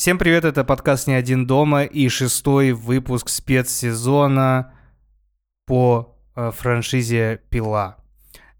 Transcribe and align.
Всем 0.00 0.16
привет, 0.16 0.46
это 0.46 0.64
подкаст 0.64 1.08
«Не 1.08 1.12
один 1.12 1.46
дома» 1.46 1.82
и 1.82 2.08
шестой 2.08 2.72
выпуск 2.72 3.28
спецсезона 3.28 4.72
по 5.66 6.16
э, 6.34 6.50
франшизе 6.56 7.42
«Пила». 7.50 7.98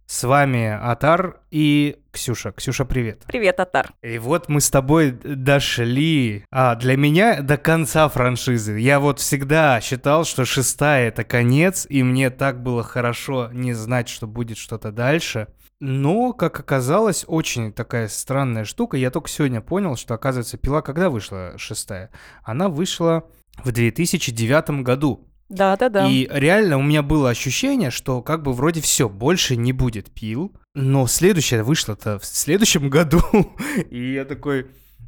С 0.05 0.25
вами 0.25 0.67
Атар 0.67 1.41
и 1.51 1.97
Ксюша. 2.13 2.53
Ксюша, 2.53 2.85
привет. 2.85 3.23
Привет, 3.27 3.59
Атар. 3.59 3.89
И 4.03 4.19
вот 4.19 4.51
мы 4.51 4.61
с 4.61 4.69
тобой 4.69 5.13
дошли, 5.13 6.45
а 6.51 6.75
для 6.75 6.99
меня 6.99 7.41
до 7.41 7.57
конца 7.57 8.07
франшизы. 8.11 8.79
Я 8.79 9.01
вот 9.01 9.19
всегда 9.19 9.81
считал, 9.81 10.27
что 10.27 10.45
шестая 10.45 11.09
это 11.09 11.25
конец, 11.25 11.87
и 11.88 12.03
мне 12.03 12.29
так 12.29 12.63
было 12.63 12.83
хорошо 12.83 13.49
не 13.51 13.72
знать, 13.72 14.11
что 14.11 14.27
будет 14.27 14.59
что-то 14.59 14.93
дальше. 14.93 15.49
Но, 15.81 16.34
как 16.34 16.60
оказалось, 16.60 17.24
очень 17.27 17.73
такая 17.73 18.09
странная 18.09 18.65
штука. 18.65 18.98
Я 18.98 19.10
только 19.10 19.30
сегодня 19.30 19.62
понял, 19.62 19.96
что, 19.96 20.14
оказывается, 20.14 20.59
пила 20.59 20.83
когда 20.83 21.09
вышла 21.09 21.55
шестая? 21.56 22.10
Она 22.45 22.69
вышла 22.69 23.24
в 23.64 23.72
2009 23.72 24.82
году. 24.82 25.27
Да, 25.48 25.77
да, 25.77 25.88
да. 25.88 26.06
И 26.06 26.28
реально 26.30 26.77
у 26.77 26.82
меня 26.82 27.02
было 27.02 27.30
ощущение, 27.30 27.91
что 27.91 28.22
как 28.22 28.42
бы 28.42 28.52
вроде 28.52 28.82
все, 28.82 29.08
больше 29.08 29.56
не 29.56 29.72
будет 29.72 30.10
пил. 30.12 30.55
Но 30.74 31.06
следующая 31.06 31.62
вышла-то 31.62 32.19
в 32.19 32.27
следующем 32.27 32.91
году. 32.91 33.20
И 33.91 34.12
я 34.12 34.24
такой... 34.24 34.66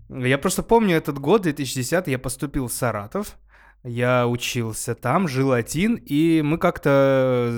Я 0.08 0.38
просто 0.38 0.62
помню 0.62 0.96
этот 0.96 1.18
год, 1.18 1.42
2010, 1.42 2.08
я 2.08 2.18
поступил 2.18 2.68
в 2.68 2.72
Саратов. 2.72 3.36
Я 3.84 4.26
учился 4.26 4.94
там, 4.94 5.28
жил 5.28 5.52
один, 5.52 5.94
и 5.94 6.40
мы 6.42 6.58
как-то 6.58 7.50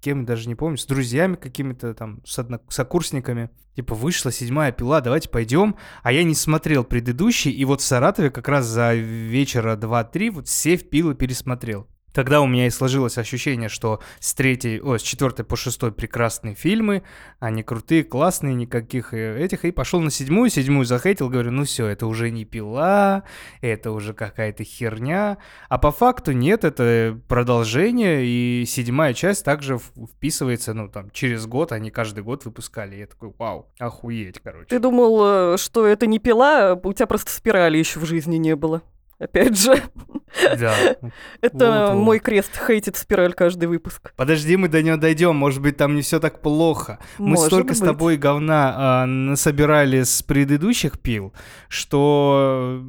кем, 0.00 0.24
даже 0.24 0.48
не 0.48 0.54
помню, 0.54 0.76
с 0.76 0.86
друзьями 0.86 1.36
какими-то 1.36 1.94
там, 1.94 2.22
с 2.24 2.38
одно... 2.38 2.60
сокурсниками. 2.68 3.50
Типа, 3.74 3.94
вышла 3.94 4.32
седьмая 4.32 4.72
пила, 4.72 5.00
давайте 5.00 5.28
пойдем. 5.28 5.76
А 6.02 6.12
я 6.12 6.24
не 6.24 6.34
смотрел 6.34 6.84
предыдущий, 6.84 7.50
и 7.50 7.64
вот 7.64 7.80
в 7.80 7.84
Саратове 7.84 8.30
как 8.30 8.48
раз 8.48 8.66
за 8.66 8.94
вечера 8.94 9.76
2-3 9.76 10.30
вот 10.30 10.48
все 10.48 10.78
пилы 10.78 11.14
пересмотрел. 11.14 11.86
Тогда 12.16 12.40
у 12.40 12.46
меня 12.46 12.66
и 12.66 12.70
сложилось 12.70 13.18
ощущение, 13.18 13.68
что 13.68 14.00
с 14.20 14.32
третьей, 14.32 14.80
о, 14.80 14.96
с 14.96 15.02
четвертой 15.02 15.44
по 15.44 15.54
шестой 15.54 15.92
прекрасные 15.92 16.54
фильмы, 16.54 17.02
они 17.40 17.62
крутые, 17.62 18.04
классные, 18.04 18.54
никаких 18.54 19.12
э, 19.12 19.38
этих. 19.38 19.66
И 19.66 19.70
пошел 19.70 20.00
на 20.00 20.10
седьмую, 20.10 20.48
седьмую 20.48 20.86
захейтил, 20.86 21.28
говорю, 21.28 21.50
ну 21.50 21.64
все, 21.64 21.88
это 21.88 22.06
уже 22.06 22.30
не 22.30 22.46
пила, 22.46 23.24
это 23.60 23.90
уже 23.90 24.14
какая-то 24.14 24.64
херня. 24.64 25.36
А 25.68 25.76
по 25.76 25.90
факту 25.90 26.32
нет, 26.32 26.64
это 26.64 27.20
продолжение, 27.28 28.24
и 28.24 28.64
седьмая 28.66 29.12
часть 29.12 29.44
также 29.44 29.78
вписывается, 29.78 30.72
ну 30.72 30.88
там, 30.88 31.10
через 31.10 31.44
год, 31.46 31.70
они 31.70 31.90
каждый 31.90 32.24
год 32.24 32.46
выпускали. 32.46 32.96
Я 32.96 33.08
такой, 33.08 33.34
вау, 33.36 33.70
охуеть, 33.78 34.40
короче. 34.42 34.68
Ты 34.68 34.78
думал, 34.78 35.52
э, 35.52 35.56
что 35.58 35.84
это 35.84 36.06
не 36.06 36.18
пила, 36.18 36.80
у 36.82 36.92
тебя 36.94 37.06
просто 37.06 37.30
спирали 37.30 37.76
еще 37.76 38.00
в 38.00 38.06
жизни 38.06 38.36
не 38.36 38.56
было. 38.56 38.80
Опять 39.18 39.58
же. 39.58 39.82
Да. 40.58 40.74
Это 41.40 41.92
вот, 41.94 42.02
мой 42.02 42.18
крест 42.18 42.50
хейтит 42.66 42.96
спираль 42.96 43.32
каждый 43.32 43.66
выпуск. 43.66 44.12
Подожди, 44.16 44.56
мы 44.56 44.68
до 44.68 44.82
нее 44.82 44.96
дойдем. 44.96 45.36
Может 45.36 45.62
быть, 45.62 45.76
там 45.78 45.96
не 45.96 46.02
все 46.02 46.20
так 46.20 46.42
плохо. 46.42 46.98
Мы 47.18 47.30
Может 47.30 47.46
столько 47.46 47.68
быть. 47.68 47.78
с 47.78 47.80
тобой 47.80 48.16
говна 48.18 48.74
а, 48.76 49.06
насобирали 49.06 50.02
с 50.02 50.22
предыдущих 50.22 51.00
пил, 51.00 51.32
что 51.68 52.82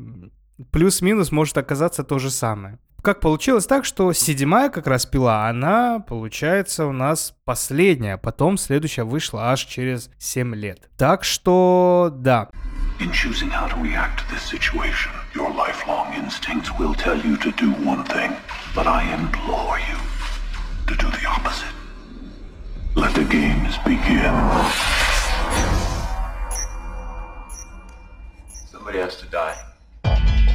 плюс-минус 0.72 1.32
может 1.32 1.58
оказаться 1.58 2.04
то 2.04 2.20
же 2.20 2.30
самое. 2.30 2.80
Как 3.02 3.22
получилось 3.22 3.66
так, 3.66 3.86
что 3.86 4.12
седьмая 4.12 4.70
как 4.70 4.88
раз 4.88 5.06
пила, 5.06 5.48
она, 5.48 6.00
получается, 6.00 6.88
у 6.88 6.92
нас 6.92 7.36
последняя, 7.46 8.16
а 8.16 8.18
потом 8.18 8.58
следующая 8.58 9.04
вышла 9.04 9.52
аж 9.52 9.64
через 9.64 10.10
7 10.18 10.54
лет. 10.56 10.90
Так 10.98 11.24
что, 11.24 12.12
да. 12.14 12.50
In 13.00 13.12
choosing 13.12 13.50
how 13.50 13.68
to 13.68 13.76
react 13.76 14.22
to 14.22 14.34
this 14.34 14.42
situation, 14.42 15.12
your 15.36 15.54
lifelong 15.54 16.16
instincts 16.16 16.72
will 16.80 16.96
tell 16.96 17.16
you 17.16 17.38
to 17.38 17.52
do 17.52 17.72
one 17.74 18.04
thing, 18.06 18.36
but 18.74 18.88
I 18.88 19.14
implore 19.14 19.78
you 19.78 19.98
to 20.88 20.96
do 20.96 21.08
the 21.12 21.28
opposite. 21.28 21.70
Let 22.96 23.14
the 23.14 23.24
games 23.26 23.78
begin. 23.86 24.34
Somebody 28.72 28.98
has 28.98 29.18
to 29.18 29.28
die. 29.28 30.47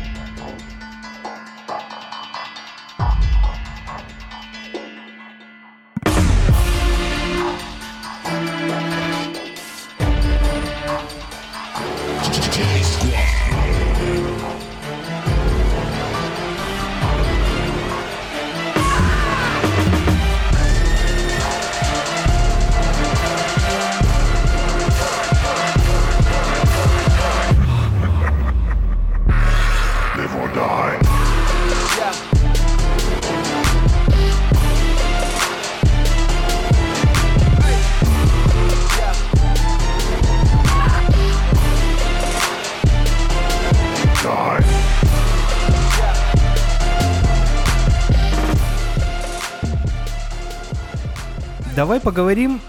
Давай 51.74 52.00
поговорим 52.00 52.60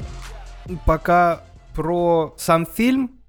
пока 0.85 1.41
про 1.75 2.33
сам 2.37 2.65
фильм. 2.65 3.19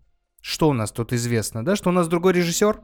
Что 0.41 0.69
у 0.69 0.73
нас 0.73 0.93
тут 0.93 1.13
известно, 1.13 1.65
да? 1.65 1.75
Что 1.75 1.91
у 1.91 1.93
нас 1.93 2.07
другой 2.07 2.33
режиссер? 2.35 2.81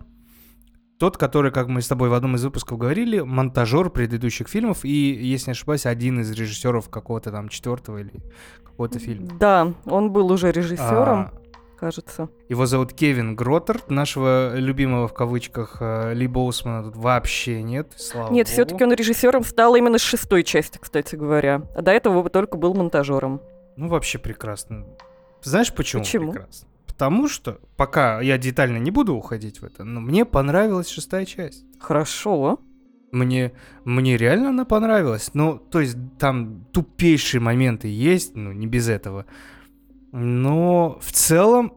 Тот, 0.99 1.17
который, 1.17 1.53
как 1.53 1.69
мы 1.69 1.83
с 1.83 1.89
тобой 1.89 2.09
в 2.09 2.15
одном 2.15 2.35
из 2.35 2.45
выпусков 2.45 2.79
говорили, 2.79 3.21
монтажер 3.21 3.91
предыдущих 3.91 4.49
фильмов 4.49 4.85
и, 4.85 4.89
если 4.89 5.51
не 5.51 5.53
ошибаюсь, 5.53 5.87
один 5.87 6.21
из 6.21 6.33
режиссеров 6.33 6.91
какого-то 6.91 7.31
там 7.31 7.49
четвертого 7.49 7.99
или 7.99 8.13
какого-то 8.65 8.99
фильма. 8.99 9.29
Да, 9.39 9.73
он 9.85 10.11
был 10.11 10.33
уже 10.33 10.51
режиссером. 10.51 11.19
А, 11.21 11.33
кажется. 11.81 12.29
Его 12.49 12.67
зовут 12.67 12.93
Кевин 12.93 13.35
Гроттер, 13.35 13.81
нашего 13.89 14.55
любимого 14.55 15.09
в 15.09 15.15
кавычках 15.15 15.79
э, 15.81 16.13
Ли 16.13 16.27
Боусмана 16.27 16.85
тут 16.85 16.97
вообще 16.97 17.63
нет, 17.63 17.95
слава 17.97 18.31
Нет, 18.33 18.49
все-таки 18.49 18.85
он 18.85 18.93
режиссером 18.93 19.43
стал 19.45 19.75
именно 19.75 19.99
с 19.99 20.03
шестой 20.03 20.45
части, 20.45 20.79
кстати 20.79 21.17
говоря. 21.17 21.63
А 21.75 21.81
до 21.81 21.91
этого 21.91 22.29
только 22.29 22.59
был 22.59 22.75
монтажером. 22.75 23.41
Ну, 23.77 23.89
вообще 23.89 24.19
прекрасно. 24.19 24.85
Знаешь, 25.43 25.73
почему, 25.73 26.03
почему? 26.03 26.33
прекрасно? 26.33 26.69
Потому 26.87 27.29
что, 27.29 27.61
пока 27.77 28.21
я 28.21 28.37
детально 28.37 28.77
не 28.77 28.91
буду 28.91 29.15
уходить 29.15 29.63
в 29.63 29.65
это, 29.65 29.85
но 29.85 30.01
мне 30.01 30.27
понравилась 30.27 30.89
шестая 30.89 31.25
часть. 31.25 31.65
Хорошо. 31.79 32.61
Мне, 33.11 33.53
мне 33.85 34.19
реально 34.19 34.51
она 34.51 34.67
понравилась. 34.67 35.31
Ну, 35.33 35.59
то 35.59 35.81
есть 35.81 35.97
там 36.19 36.67
тупейшие 36.73 37.41
моменты 37.41 37.89
есть, 37.89 38.37
ну, 38.37 38.53
не 38.53 38.67
без 38.67 38.89
этого. 38.91 39.25
Но 40.13 40.99
в 41.01 41.13
целом 41.13 41.75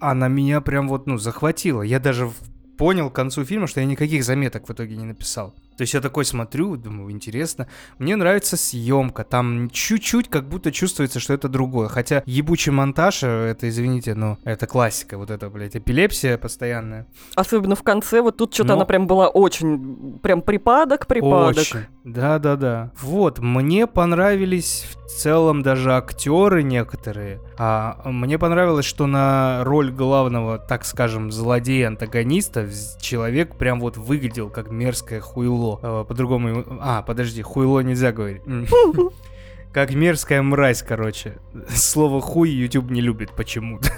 она 0.00 0.28
меня 0.28 0.60
прям 0.60 0.88
вот, 0.88 1.06
ну, 1.06 1.18
захватила. 1.18 1.82
Я 1.82 2.00
даже 2.00 2.30
понял 2.76 3.10
к 3.10 3.14
концу 3.14 3.44
фильма, 3.44 3.66
что 3.66 3.80
я 3.80 3.86
никаких 3.86 4.24
заметок 4.24 4.68
в 4.68 4.72
итоге 4.72 4.96
не 4.96 5.04
написал. 5.04 5.54
То 5.76 5.82
есть 5.82 5.94
я 5.94 6.00
такой 6.00 6.24
смотрю, 6.24 6.76
думаю, 6.76 7.10
интересно. 7.10 7.68
Мне 7.98 8.16
нравится 8.16 8.56
съемка, 8.56 9.24
там 9.24 9.70
чуть-чуть 9.70 10.28
как 10.28 10.48
будто 10.48 10.70
чувствуется, 10.70 11.20
что 11.20 11.32
это 11.34 11.48
другое. 11.48 11.88
Хотя 11.88 12.22
ебучий 12.26 12.72
монтаж, 12.72 13.22
э, 13.22 13.50
это, 13.50 13.68
извините, 13.68 14.14
но 14.14 14.38
это 14.44 14.66
классика, 14.66 15.18
вот 15.18 15.30
это, 15.30 15.48
блядь, 15.48 15.76
эпилепсия 15.76 16.36
постоянная. 16.38 17.06
Особенно 17.34 17.74
в 17.74 17.82
конце, 17.82 18.20
вот 18.20 18.36
тут 18.36 18.54
что-то 18.54 18.68
но... 18.68 18.74
она 18.74 18.84
прям 18.84 19.06
была 19.06 19.28
очень, 19.28 20.18
прям 20.22 20.42
припадок, 20.42 21.06
припадок. 21.06 21.58
Очень, 21.58 21.80
да-да-да. 22.04 22.92
Вот, 23.00 23.38
мне 23.38 23.86
понравились 23.86 24.86
в 25.06 25.08
целом 25.08 25.62
даже 25.62 25.94
актеры 25.94 26.62
некоторые. 26.62 27.40
А 27.58 28.00
мне 28.04 28.38
понравилось, 28.38 28.86
что 28.86 29.06
на 29.06 29.62
роль 29.64 29.90
главного, 29.90 30.58
так 30.58 30.84
скажем, 30.84 31.30
злодея-антагониста 31.30 32.68
человек 33.00 33.56
прям 33.56 33.80
вот 33.80 33.96
выглядел 33.96 34.50
как 34.50 34.70
мерзкое 34.70 35.20
хуйло 35.20 35.71
хуйло. 35.76 36.00
А, 36.00 36.04
по-другому... 36.04 36.64
А, 36.80 37.02
подожди, 37.02 37.42
хуйло 37.42 37.80
нельзя 37.80 38.12
говорить. 38.12 38.42
Как 39.72 39.94
мерзкая 39.94 40.42
мразь, 40.42 40.82
короче. 40.82 41.38
Слово 41.68 42.20
хуй 42.20 42.50
YouTube 42.50 42.90
не 42.90 43.00
любит 43.00 43.30
почему-то. 43.32 43.88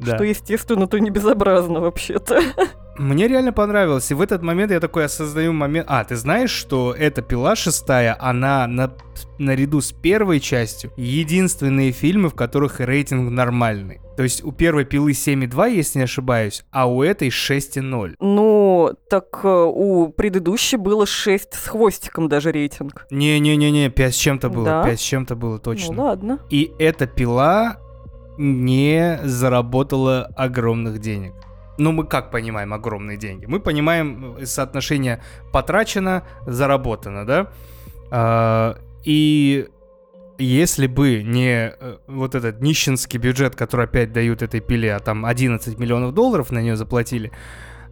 Что, 0.00 0.24
естественно, 0.24 0.86
то 0.86 0.98
не 0.98 1.10
безобразно 1.10 1.80
вообще-то. 1.80 2.40
Мне 2.98 3.26
реально 3.26 3.52
понравилось. 3.52 4.10
И 4.10 4.14
в 4.14 4.20
этот 4.20 4.42
момент 4.42 4.70
я 4.70 4.80
такой 4.80 5.04
осознаю 5.04 5.52
момент... 5.52 5.86
А, 5.88 6.04
ты 6.04 6.16
знаешь, 6.16 6.50
что 6.50 6.94
эта 6.96 7.22
«Пила 7.22 7.56
шестая», 7.56 8.16
она 8.20 8.66
на... 8.66 8.92
наряду 9.38 9.80
с 9.80 9.92
первой 9.92 10.40
частью 10.40 10.92
единственные 10.96 11.92
фильмы, 11.92 12.28
в 12.28 12.34
которых 12.34 12.80
рейтинг 12.80 13.30
нормальный. 13.30 14.00
То 14.16 14.22
есть 14.22 14.44
у 14.44 14.52
первой 14.52 14.84
«Пилы» 14.84 15.12
7,2, 15.12 15.70
если 15.74 16.00
не 16.00 16.04
ошибаюсь, 16.04 16.64
а 16.70 16.86
у 16.86 17.02
этой 17.02 17.28
6,0. 17.28 18.16
Ну, 18.20 18.94
так 19.08 19.40
э, 19.42 19.48
у 19.48 20.08
предыдущей 20.08 20.76
было 20.76 21.06
6 21.06 21.54
с 21.54 21.68
хвостиком 21.68 22.28
даже 22.28 22.52
рейтинг. 22.52 23.06
Не-не-не-не, 23.10 23.88
5 23.88 24.14
с 24.14 24.18
чем-то 24.18 24.50
было, 24.50 24.64
Да? 24.64 24.84
5 24.84 25.00
с 25.00 25.02
чем-то 25.02 25.34
было 25.34 25.58
точно. 25.58 25.94
Ну 25.94 26.02
ладно. 26.04 26.38
И 26.50 26.72
эта 26.78 27.06
пила 27.06 27.78
не 28.36 29.18
заработала 29.24 30.24
огромных 30.36 30.98
денег. 30.98 31.32
Ну, 31.78 31.92
мы 31.92 32.04
как 32.04 32.30
понимаем 32.30 32.72
огромные 32.74 33.16
деньги? 33.16 33.46
Мы 33.46 33.60
понимаем 33.60 34.36
э, 34.36 34.46
соотношение 34.46 35.22
потрачено, 35.52 36.24
заработано, 36.46 37.24
да? 37.24 37.52
А, 38.10 38.78
и 39.04 39.68
если 40.38 40.86
бы 40.86 41.22
не 41.22 41.74
э, 41.78 41.96
вот 42.06 42.34
этот 42.34 42.60
нищенский 42.60 43.18
бюджет, 43.18 43.56
который 43.56 43.86
опять 43.86 44.12
дают 44.12 44.42
этой 44.42 44.60
пиле, 44.60 44.94
а 44.94 44.98
там 44.98 45.24
11 45.24 45.78
миллионов 45.78 46.12
долларов 46.12 46.50
на 46.50 46.60
нее 46.60 46.76
заплатили, 46.76 47.32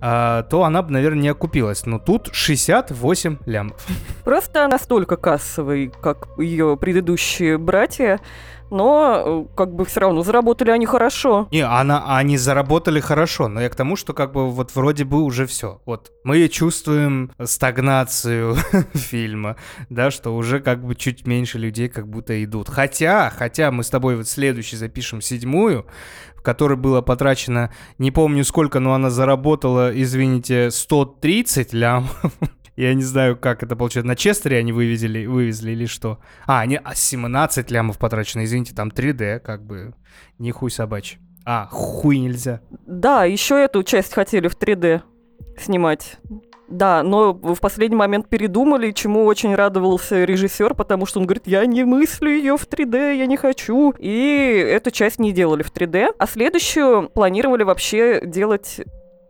а, 0.03 0.45
то 0.45 0.65
она 0.65 0.83
бы, 0.83 0.93
наверное, 0.93 1.23
не 1.23 1.29
окупилась. 1.29 1.87
Но 1.87 1.99
тут 1.99 2.31
68 2.33 3.39
лямов. 3.47 3.87
Просто 4.25 4.67
настолько 4.69 5.17
кассовый, 5.17 5.93
как 6.01 6.29
ее 6.39 6.77
предыдущие 6.81 7.59
братья, 7.59 8.21
но 8.71 9.47
э, 9.51 9.57
как 9.57 9.75
бы 9.75 9.85
все 9.85 10.01
равно 10.01 10.23
заработали 10.23 10.71
они 10.71 10.87
хорошо. 10.87 11.49
Не, 11.51 11.63
она, 11.63 12.17
они 12.17 12.37
заработали 12.37 13.01
хорошо, 13.01 13.49
но 13.49 13.61
я 13.61 13.69
к 13.69 13.75
тому, 13.75 13.97
что 13.97 14.13
как 14.13 14.33
бы 14.33 14.51
вот 14.51 14.75
вроде 14.75 15.05
бы 15.05 15.23
уже 15.23 15.47
все. 15.47 15.81
Вот 15.87 16.13
мы 16.25 16.49
чувствуем 16.49 17.33
стагнацию 17.43 18.57
фильма, 18.95 19.57
да, 19.89 20.11
что 20.11 20.35
уже 20.35 20.61
как 20.61 20.85
бы 20.85 20.95
чуть 20.95 21.27
меньше 21.27 21.59
людей 21.59 21.89
как 21.89 22.09
будто 22.09 22.43
идут. 22.43 22.69
Хотя, 22.69 23.31
хотя 23.31 23.71
мы 23.71 23.85
с 23.85 23.91
тобой 23.91 24.17
вот 24.17 24.29
следующий 24.29 24.77
запишем 24.77 25.21
седьмую, 25.21 25.87
в 26.37 26.43
которой 26.43 26.77
было 26.77 27.03
потрачено, 27.03 27.71
не 27.99 28.11
помню 28.11 28.45
сколько, 28.45 28.81
но 28.81 28.95
она 28.95 29.11
заработала, 29.11 29.91
извините, 29.95 30.71
130 30.71 31.73
лямов. 31.73 32.17
Я 32.81 32.95
не 32.95 33.03
знаю, 33.03 33.37
как 33.37 33.63
это 33.63 33.77
получается. 33.77 34.09
На 34.09 34.17
Честере 34.17 34.57
они 34.57 34.73
вывезли, 34.73 35.27
вывезли 35.27 35.73
или 35.73 35.85
что? 35.85 36.19
А, 36.47 36.63
а 36.63 36.95
17 36.95 37.71
лямов 37.71 37.99
потрачено, 37.99 38.43
извините, 38.43 38.75
там 38.75 38.89
3D, 38.89 39.41
как 39.41 39.63
бы, 39.63 39.93
не 40.39 40.51
хуй 40.51 40.71
собачий. 40.71 41.19
А, 41.45 41.69
хуй 41.71 42.19
нельзя. 42.19 42.63
Да, 42.87 43.27
еще 43.27 43.63
эту 43.63 43.83
часть 43.83 44.15
хотели 44.15 44.49
в 44.49 44.57
3D 44.57 45.03
снимать. 45.59 46.17
Да, 46.71 47.03
но 47.03 47.35
в 47.35 47.61
последний 47.61 47.97
момент 47.97 48.31
передумали, 48.31 48.93
чему 48.93 49.27
очень 49.27 49.55
радовался 49.55 50.25
режиссер, 50.25 50.73
потому 50.73 51.05
что 51.05 51.21
он 51.21 51.27
говорит, 51.27 51.47
я 51.47 51.67
не 51.67 51.85
мыслю 51.85 52.31
ее 52.31 52.57
в 52.57 52.67
3D, 52.67 53.19
я 53.19 53.27
не 53.27 53.37
хочу. 53.37 53.93
И 53.99 54.65
эту 54.71 54.91
часть 54.91 55.19
не 55.19 55.33
делали 55.33 55.63
в 55.63 55.71
3D. 55.71 56.15
А 56.19 56.27
следующую 56.27 57.11
планировали 57.11 57.63
вообще 57.63 58.23
делать 58.25 58.81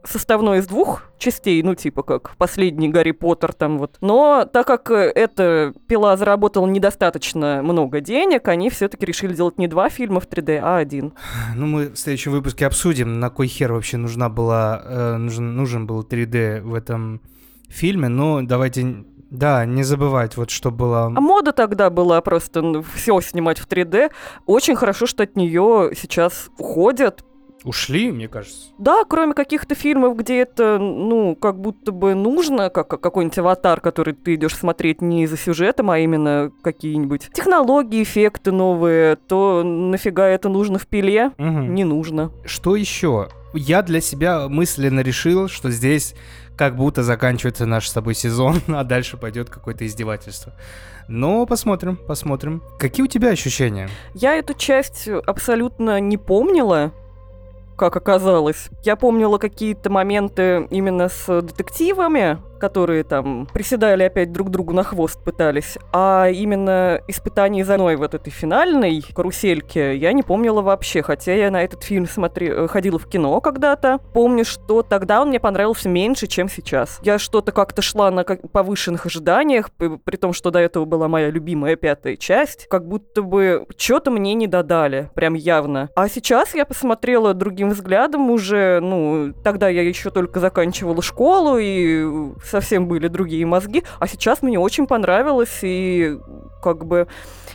составной 0.05 0.59
из 0.59 0.67
двух 0.67 1.03
частей, 1.19 1.63
ну, 1.63 1.75
типа 1.75 2.03
как 2.03 2.37
последний 2.37 2.89
Гарри 2.89 3.13
Поттер 3.13 3.53
там 3.53 3.79
вот. 3.79 3.97
Но 4.01 4.49
так 4.51 4.67
как 4.67 4.91
э, 4.91 5.13
эта 5.15 5.75
пила 5.87 6.17
заработала 6.17 6.67
недостаточно 6.67 7.63
много 7.63 8.01
денег, 8.01 8.49
они 8.49 8.71
все-таки 8.71 9.07
решили 9.07 9.35
делать 9.35 9.59
не 9.59 9.69
два 9.69 9.89
фильма 9.89 10.21
в 10.21 10.27
3D, 10.27 10.61
а 10.63 10.79
один. 10.79 11.13
Ну, 11.55 11.67
мы 11.67 11.89
в 11.91 11.97
следующем 11.97 12.33
выпуске 12.33 12.67
обсудим, 12.67 13.21
на 13.21 13.31
кой 13.31 13.47
хер 13.47 13.73
вообще 13.73 13.97
нужна 13.97 14.29
была, 14.29 14.83
э, 14.85 15.17
нужен, 15.17 15.57
нужен 15.57 15.87
был 15.87 16.03
3D 16.03 16.63
в 16.63 16.75
этом 16.75 17.21
фильме, 17.69 18.09
но 18.09 18.43
давайте, 18.43 19.05
да, 19.31 19.65
не 19.65 19.83
забывать, 19.83 20.37
вот 20.37 20.51
что 20.51 20.71
было... 20.71 21.07
А 21.07 21.21
мода 21.21 21.53
тогда 21.53 21.91
была 21.91 22.21
просто 22.21 22.83
все 22.95 23.21
снимать 23.21 23.59
в 23.59 23.69
3D. 23.69 24.11
Очень 24.47 24.77
хорошо, 24.77 25.07
что 25.07 25.23
от 25.23 25.37
нее 25.37 25.93
сейчас 25.97 26.51
уходят, 26.59 27.25
Ушли, 27.65 28.11
мне 28.11 28.27
кажется. 28.27 28.71
Да, 28.79 29.05
кроме 29.05 29.35
каких-то 29.35 29.75
фильмов, 29.75 30.17
где 30.17 30.41
это, 30.41 30.79
ну, 30.79 31.37
как 31.37 31.61
будто 31.61 31.93
бы 31.93 32.15
нужно, 32.15 32.71
как 32.71 32.89
как 32.89 33.01
какой-нибудь 33.01 33.39
аватар, 33.39 33.81
который 33.81 34.15
ты 34.15 34.35
идешь 34.35 34.57
смотреть 34.57 35.03
не 35.03 35.27
за 35.27 35.37
сюжетом, 35.37 35.91
а 35.91 35.99
именно 35.99 36.51
какие-нибудь 36.63 37.31
технологии, 37.33 38.03
эффекты 38.03 38.51
новые, 38.51 39.17
то 39.17 39.63
нафига 39.63 40.27
это 40.27 40.49
нужно 40.49 40.79
в 40.79 40.87
пиле? 40.87 41.33
Мгм. 41.37 41.75
Не 41.75 41.85
нужно. 41.85 42.33
Что 42.45 42.77
еще? 42.77 43.29
Я 43.53 43.83
для 43.83 44.01
себя 44.01 44.49
мысленно 44.49 45.01
решил, 45.01 45.49
что 45.49 45.71
здесь 45.71 46.15
как 46.57 46.77
будто 46.77 47.03
заканчивается 47.03 47.67
наш 47.67 47.89
с 47.89 47.93
тобой 47.93 48.15
сезон, 48.15 48.57
а 48.69 48.85
дальше 48.85 49.17
пойдет 49.17 49.51
какое-то 49.51 49.87
издевательство. 49.87 50.53
Но 51.09 51.45
посмотрим, 51.47 51.97
посмотрим. 51.97 52.63
Какие 52.79 53.05
у 53.05 53.09
тебя 53.09 53.31
ощущения? 53.31 53.89
Я 54.15 54.37
эту 54.37 54.55
часть 54.55 55.09
абсолютно 55.09 55.99
не 56.01 56.17
помнила, 56.17 56.93
как 57.81 57.97
оказалось. 57.97 58.69
Я 58.85 58.95
помнила 58.95 59.39
какие-то 59.39 59.89
моменты 59.89 60.69
именно 60.71 61.09
с 61.09 61.41
детективами, 61.41 62.37
которые 62.61 63.03
там 63.03 63.49
приседали 63.53 64.05
опять 64.05 64.33
друг 64.33 64.51
другу 64.51 64.73
на 64.73 64.85
хвост 64.85 65.23
пытались, 65.25 65.79
а 65.93 66.29
именно 66.29 67.01
испытание 67.09 67.65
за 67.65 67.77
мной 67.77 67.97
вот 67.97 68.15
этой 68.15 68.31
финальной 68.31 69.03
карусельке 69.15 69.97
я 69.97 70.13
не 70.13 70.23
помнила 70.23 70.63
вообще, 70.63 71.03
хотя 71.03 71.35
я 71.35 71.51
на 71.51 71.63
этот 71.63 71.83
фильм 71.83 72.07
смотри... 72.07 72.49
э, 72.49 72.69
ходила 72.69 72.99
в 72.99 73.09
кино 73.09 73.41
когда-то. 73.41 73.99
Помню, 74.13 74.45
что 74.45 74.83
тогда 74.83 75.23
он 75.23 75.29
мне 75.29 75.41
понравился 75.41 75.89
меньше, 75.89 76.27
чем 76.27 76.49
сейчас. 76.49 77.01
Я 77.03 77.19
что-то 77.19 77.53
как-то 77.53 77.83
шла 77.83 78.11
на 78.11 78.25
повышенных 78.25 79.07
ожиданиях, 79.07 79.71
при 79.73 80.17
том, 80.17 80.33
что 80.33 80.51
до 80.51 80.59
этого 80.59 80.85
была 80.85 81.09
моя 81.09 81.31
любимая 81.31 81.77
пятая 81.77 82.17
часть, 82.17 82.67
как 82.69 82.87
будто 82.87 83.23
бы 83.23 83.67
что-то 83.77 84.11
мне 84.11 84.35
не 84.35 84.47
додали, 84.47 85.11
прям 85.15 85.35
явно. 85.35 85.89
А 85.97 86.09
сейчас 86.09 86.55
я 86.55 86.65
посмотрела 86.65 87.35
другим 87.35 87.71
взглядом 87.71 88.31
уже, 88.31 88.81
ну, 88.81 89.33
тогда 89.43 89.69
я 89.69 89.83
еще 89.83 90.11
только 90.11 90.41
заканчивала 90.41 91.03
школу, 91.03 91.59
и 91.59 92.31
совсем 92.51 92.87
были 92.89 93.09
другие 93.09 93.47
мозги, 93.47 93.85
а 93.99 94.07
сейчас 94.07 94.43
мне 94.43 94.59
очень 94.59 94.87
понравилось, 94.87 95.59
и 95.63 96.19
как 96.63 96.85
бы 96.85 97.07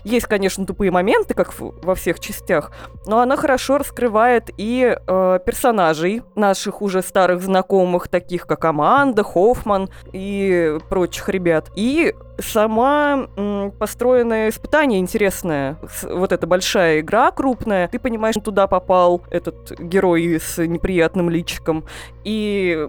есть, 0.03 0.25
конечно, 0.27 0.65
тупые 0.65 0.91
моменты, 0.91 1.33
как 1.33 1.53
во 1.59 1.95
всех 1.95 2.19
частях, 2.19 2.71
но 3.07 3.19
она 3.21 3.35
хорошо 3.37 3.77
раскрывает 3.79 4.49
и 4.57 4.95
э, 4.95 5.39
персонажей 5.45 6.21
наших 6.35 6.81
уже 6.81 7.01
старых 7.01 7.41
знакомых, 7.41 8.07
таких 8.07 8.45
как 8.47 8.65
Аманда, 8.65 9.23
Хоффман 9.23 9.89
и 10.13 10.77
прочих 10.89 11.29
ребят. 11.29 11.71
И 11.75 12.13
сама 12.39 13.27
м, 13.35 13.71
построенное 13.71 14.49
испытание 14.49 14.99
интересное. 14.99 15.77
С- 15.89 16.03
Вот 16.03 16.31
эта 16.31 16.45
большая 16.47 16.99
игра 16.99 17.31
крупная. 17.31 17.87
Ты 17.87 17.97
понимаешь, 17.99 18.35
туда 18.43 18.67
попал 18.67 19.21
этот 19.31 19.71
герой 19.79 20.39
с 20.39 20.57
неприятным 20.65 21.29
личиком. 21.29 21.85
И 22.23 22.87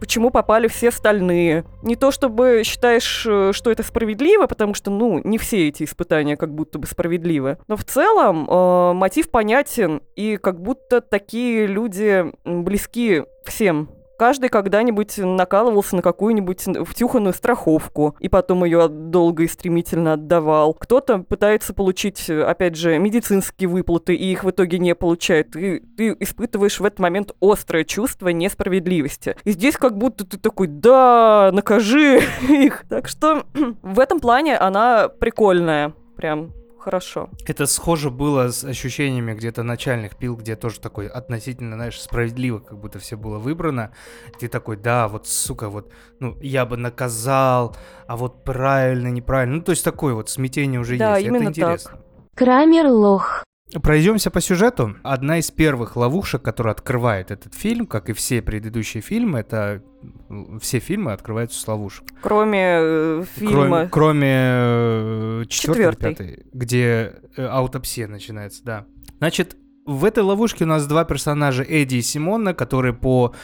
почему 0.00 0.30
попали 0.30 0.66
все 0.66 0.88
остальные. 0.88 1.64
Не 1.82 1.96
то 1.96 2.10
чтобы 2.10 2.62
считаешь, 2.64 3.24
э, 3.28 3.52
что 3.52 3.70
это 3.70 3.82
справедливо, 3.82 4.46
потому 4.46 4.74
что, 4.74 4.90
ну, 4.90 5.20
не 5.22 5.38
все 5.38 5.68
эти 5.68 5.84
испытания 5.84 6.36
как 6.36 6.52
будто 6.54 6.78
бы 6.78 6.86
справедливы. 6.86 7.58
Но 7.68 7.76
в 7.76 7.84
целом 7.84 8.48
э, 8.48 8.92
мотив 8.94 9.30
понятен, 9.30 10.02
и 10.16 10.36
как 10.36 10.60
будто 10.60 11.00
такие 11.00 11.66
люди 11.66 12.24
близки 12.44 13.22
всем. 13.44 13.90
Каждый 14.20 14.50
когда-нибудь 14.50 15.16
накалывался 15.16 15.96
на 15.96 16.02
какую-нибудь 16.02 16.66
втюханную 16.86 17.32
страховку, 17.32 18.16
и 18.20 18.28
потом 18.28 18.66
ее 18.66 18.86
долго 18.86 19.44
и 19.44 19.48
стремительно 19.48 20.12
отдавал. 20.12 20.74
Кто-то 20.74 21.20
пытается 21.20 21.72
получить, 21.72 22.28
опять 22.28 22.76
же, 22.76 22.98
медицинские 22.98 23.70
выплаты, 23.70 24.14
и 24.14 24.30
их 24.30 24.44
в 24.44 24.50
итоге 24.50 24.78
не 24.78 24.94
получает. 24.94 25.56
И 25.56 25.80
ты 25.96 26.14
испытываешь 26.20 26.80
в 26.80 26.84
этот 26.84 26.98
момент 26.98 27.34
острое 27.40 27.84
чувство 27.84 28.28
несправедливости. 28.28 29.36
И 29.44 29.52
здесь 29.52 29.78
как 29.78 29.96
будто 29.96 30.26
ты 30.26 30.36
такой, 30.36 30.66
да, 30.66 31.48
накажи 31.54 32.20
их. 32.46 32.84
Так 32.90 33.08
что 33.08 33.46
в 33.80 33.98
этом 33.98 34.20
плане 34.20 34.58
она 34.58 35.08
прикольная. 35.08 35.94
Прям 36.18 36.52
хорошо. 36.80 37.28
Это 37.46 37.66
схоже 37.66 38.10
было 38.10 38.50
с 38.50 38.64
ощущениями 38.64 39.34
где-то 39.34 39.62
начальных 39.62 40.16
пил, 40.16 40.36
где 40.36 40.56
тоже 40.56 40.80
такой 40.80 41.06
относительно, 41.06 41.76
знаешь, 41.76 42.00
справедливо, 42.00 42.58
как 42.58 42.78
будто 42.78 42.98
все 42.98 43.16
было 43.16 43.38
выбрано. 43.38 43.92
Ты 44.38 44.48
такой, 44.48 44.76
да, 44.76 45.06
вот, 45.08 45.26
сука, 45.26 45.68
вот, 45.68 45.92
ну, 46.18 46.36
я 46.40 46.66
бы 46.66 46.76
наказал, 46.76 47.76
а 48.06 48.16
вот 48.16 48.44
правильно, 48.44 49.08
неправильно. 49.08 49.56
Ну, 49.56 49.62
то 49.62 49.70
есть 49.70 49.84
такое 49.84 50.14
вот 50.14 50.28
смятение 50.28 50.80
уже 50.80 50.96
Да, 50.96 51.16
есть. 51.16 51.28
именно 51.28 51.50
Это 51.50 51.60
так. 51.60 51.78
интересно. 51.78 52.00
Крамер 52.34 52.86
лох. 52.88 53.44
Пройдемся 53.82 54.30
по 54.30 54.40
сюжету. 54.40 54.96
Одна 55.02 55.38
из 55.38 55.50
первых 55.50 55.96
ловушек, 55.96 56.42
которая 56.42 56.74
открывает 56.74 57.30
этот 57.30 57.54
фильм, 57.54 57.86
как 57.86 58.10
и 58.10 58.12
все 58.12 58.42
предыдущие 58.42 59.00
фильмы, 59.00 59.40
это 59.40 59.82
все 60.60 60.80
фильмы 60.80 61.12
открываются 61.12 61.60
с 61.60 61.68
ловушек. 61.68 62.04
Кроме 62.20 62.78
э, 62.80 63.24
фильма... 63.36 63.54
Кроме, 63.62 63.88
кроме 63.88 64.32
э, 64.32 65.44
четвертой, 65.48 65.84
Четвёртой. 65.84 66.14
пятой, 66.14 66.46
где 66.52 67.14
э, 67.36 67.46
аутопсия 67.46 68.08
начинается, 68.08 68.64
да. 68.64 68.86
Значит, 69.18 69.56
в 69.86 70.04
этой 70.04 70.22
ловушке 70.22 70.64
у 70.64 70.66
нас 70.66 70.86
два 70.86 71.04
персонажа, 71.04 71.62
Эдди 71.62 71.96
и 71.96 72.02
Симона, 72.02 72.54
которые 72.54 72.92
по, 72.92 73.34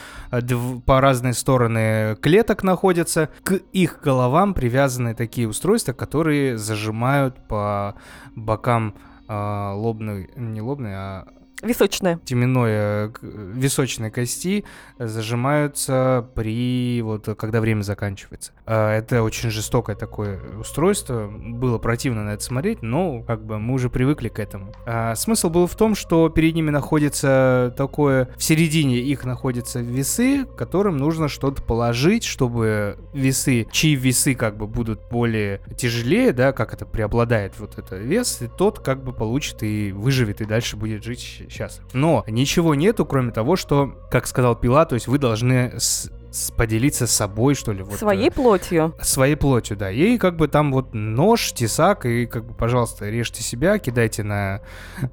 по 0.85 1.01
разные 1.01 1.33
стороны 1.33 2.15
клеток 2.21 2.63
находятся. 2.63 3.29
К 3.43 3.55
их 3.73 3.99
головам 4.03 4.53
привязаны 4.53 5.13
такие 5.13 5.47
устройства, 5.47 5.93
которые 5.93 6.57
зажимают 6.57 7.47
по 7.47 7.95
бокам 8.35 8.95
э, 9.27 9.71
лобной, 9.73 10.29
не 10.35 10.61
лобной, 10.61 10.93
а 10.95 11.27
Височная. 11.61 12.19
теменной 12.23 12.71
э, 12.71 13.11
височной 13.21 14.11
кости 14.11 14.63
зажимаются 14.99 16.29
при 16.35 17.01
вот 17.01 17.27
когда 17.37 17.61
время 17.61 17.81
заканчивается. 17.81 18.51
А, 18.65 18.95
Это 18.95 19.23
очень 19.23 19.49
жестокое 19.49 19.95
такое 19.95 20.39
устройство. 20.59 21.27
Было 21.27 21.79
противно 21.79 22.23
на 22.23 22.31
это 22.31 22.43
смотреть, 22.43 22.83
но 22.83 23.23
как 23.23 23.43
бы 23.43 23.57
мы 23.57 23.73
уже 23.73 23.89
привыкли 23.89 24.29
к 24.29 24.39
этому. 24.39 24.71
А, 24.85 25.15
Смысл 25.15 25.49
был 25.49 25.65
в 25.65 25.75
том, 25.75 25.95
что 25.95 26.29
перед 26.29 26.53
ними 26.53 26.69
находится 26.69 27.73
такое, 27.75 28.29
в 28.37 28.43
середине 28.43 28.99
их 28.99 29.25
находятся 29.25 29.79
весы, 29.79 30.45
которым 30.57 30.97
нужно 30.97 31.27
что-то 31.27 31.63
положить, 31.63 32.23
чтобы 32.23 32.99
весы, 33.13 33.67
чьи 33.71 33.95
весы 33.95 34.35
как 34.35 34.57
бы 34.57 34.67
будут 34.67 35.09
более 35.09 35.61
тяжелее, 35.75 36.33
да, 36.33 36.53
как 36.53 36.73
это 36.73 36.85
преобладает 36.85 37.53
вот 37.57 37.79
это 37.79 37.95
вес, 37.95 38.43
и 38.43 38.47
тот 38.47 38.79
как 38.79 39.03
бы 39.03 39.11
получит 39.11 39.63
и 39.63 39.91
выживет, 39.91 40.41
и 40.41 40.45
дальше 40.45 40.77
будет 40.77 41.03
жить 41.03 41.46
сейчас. 41.49 41.81
Но 41.93 42.23
ничего 42.27 42.75
нету, 42.75 43.05
кроме 43.05 43.31
того, 43.31 43.55
что, 43.55 43.93
как 44.11 44.27
сказал 44.27 44.55
Пила, 44.55 44.85
то 44.85 44.95
есть 44.95 45.07
вы 45.07 45.17
должны 45.17 45.79
с- 45.79 46.09
с- 46.31 46.51
поделиться 46.51 47.07
с 47.07 47.11
собой, 47.11 47.55
что 47.55 47.71
ли. 47.71 47.83
Вот, 47.83 47.97
Своей 47.97 48.29
э, 48.29 48.31
плотью. 48.31 48.93
своей 49.01 49.35
плотью, 49.35 49.77
да. 49.77 49.91
И 49.91 50.17
как 50.17 50.35
бы 50.37 50.47
там 50.47 50.71
вот 50.71 50.93
нож, 50.93 51.51
тесак, 51.53 52.05
и 52.05 52.25
как 52.25 52.45
бы, 52.45 52.53
пожалуйста, 52.53 53.09
режьте 53.09 53.41
себя, 53.43 53.79
кидайте 53.79 54.23
на 54.23 54.61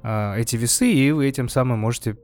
э, 0.03 0.35
эти 0.37 0.55
весы, 0.55 0.91
и 0.91 1.11
вы 1.11 1.27
этим 1.27 1.49
самым 1.49 1.79
можете 1.79 2.17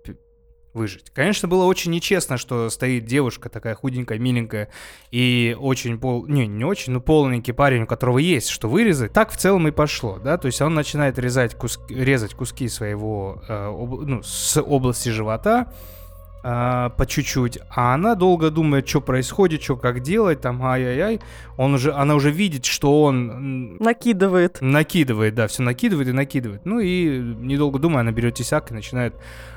выжить. 0.73 1.09
Конечно, 1.11 1.47
было 1.47 1.65
очень 1.65 1.91
нечестно, 1.91 2.37
что 2.37 2.69
стоит 2.69 3.05
девушка 3.05 3.49
такая 3.49 3.75
худенькая, 3.75 4.19
миленькая, 4.19 4.69
и 5.11 5.55
очень 5.59 5.99
пол... 5.99 6.25
Не, 6.27 6.47
не 6.47 6.63
очень, 6.63 6.93
но 6.93 7.01
полненький 7.01 7.53
парень, 7.53 7.83
у 7.83 7.87
которого 7.87 8.17
есть 8.17 8.49
что 8.49 8.69
вырезать. 8.69 9.13
Так 9.13 9.31
в 9.31 9.37
целом 9.37 9.67
и 9.67 9.71
пошло, 9.71 10.19
да, 10.23 10.37
то 10.37 10.45
есть 10.47 10.61
он 10.61 10.73
начинает 10.73 11.19
резать, 11.19 11.55
кус... 11.55 11.79
резать 11.89 12.33
куски 12.33 12.67
своего, 12.69 13.41
э, 13.47 13.67
об- 13.67 14.01
ну, 14.01 14.23
с 14.23 14.61
области 14.61 15.09
живота, 15.09 15.73
а, 16.43 16.89
по 16.89 17.05
чуть-чуть, 17.05 17.59
а 17.69 17.93
она 17.93 18.15
долго 18.15 18.49
думает, 18.49 18.87
что 18.87 19.01
происходит, 19.01 19.61
что 19.61 19.75
как 19.77 20.01
делать, 20.01 20.41
там, 20.41 20.63
ай-яй-яй, 20.63 21.19
он 21.57 21.75
уже, 21.75 21.91
она 21.93 22.15
уже 22.15 22.31
видит, 22.31 22.65
что 22.65 23.03
он 23.03 23.77
Накидывает. 23.77 24.57
накидывает, 24.61 25.35
да, 25.35 25.47
все 25.47 25.61
накидывает 25.63 26.07
и 26.07 26.11
накидывает. 26.11 26.65
Ну 26.65 26.79
и 26.79 27.19
недолго 27.19 27.77
думая, 27.79 28.01
она 28.01 28.11
берет 28.11 28.35
тесак 28.35 28.71
и 28.71 28.73
начинает 28.73 29.13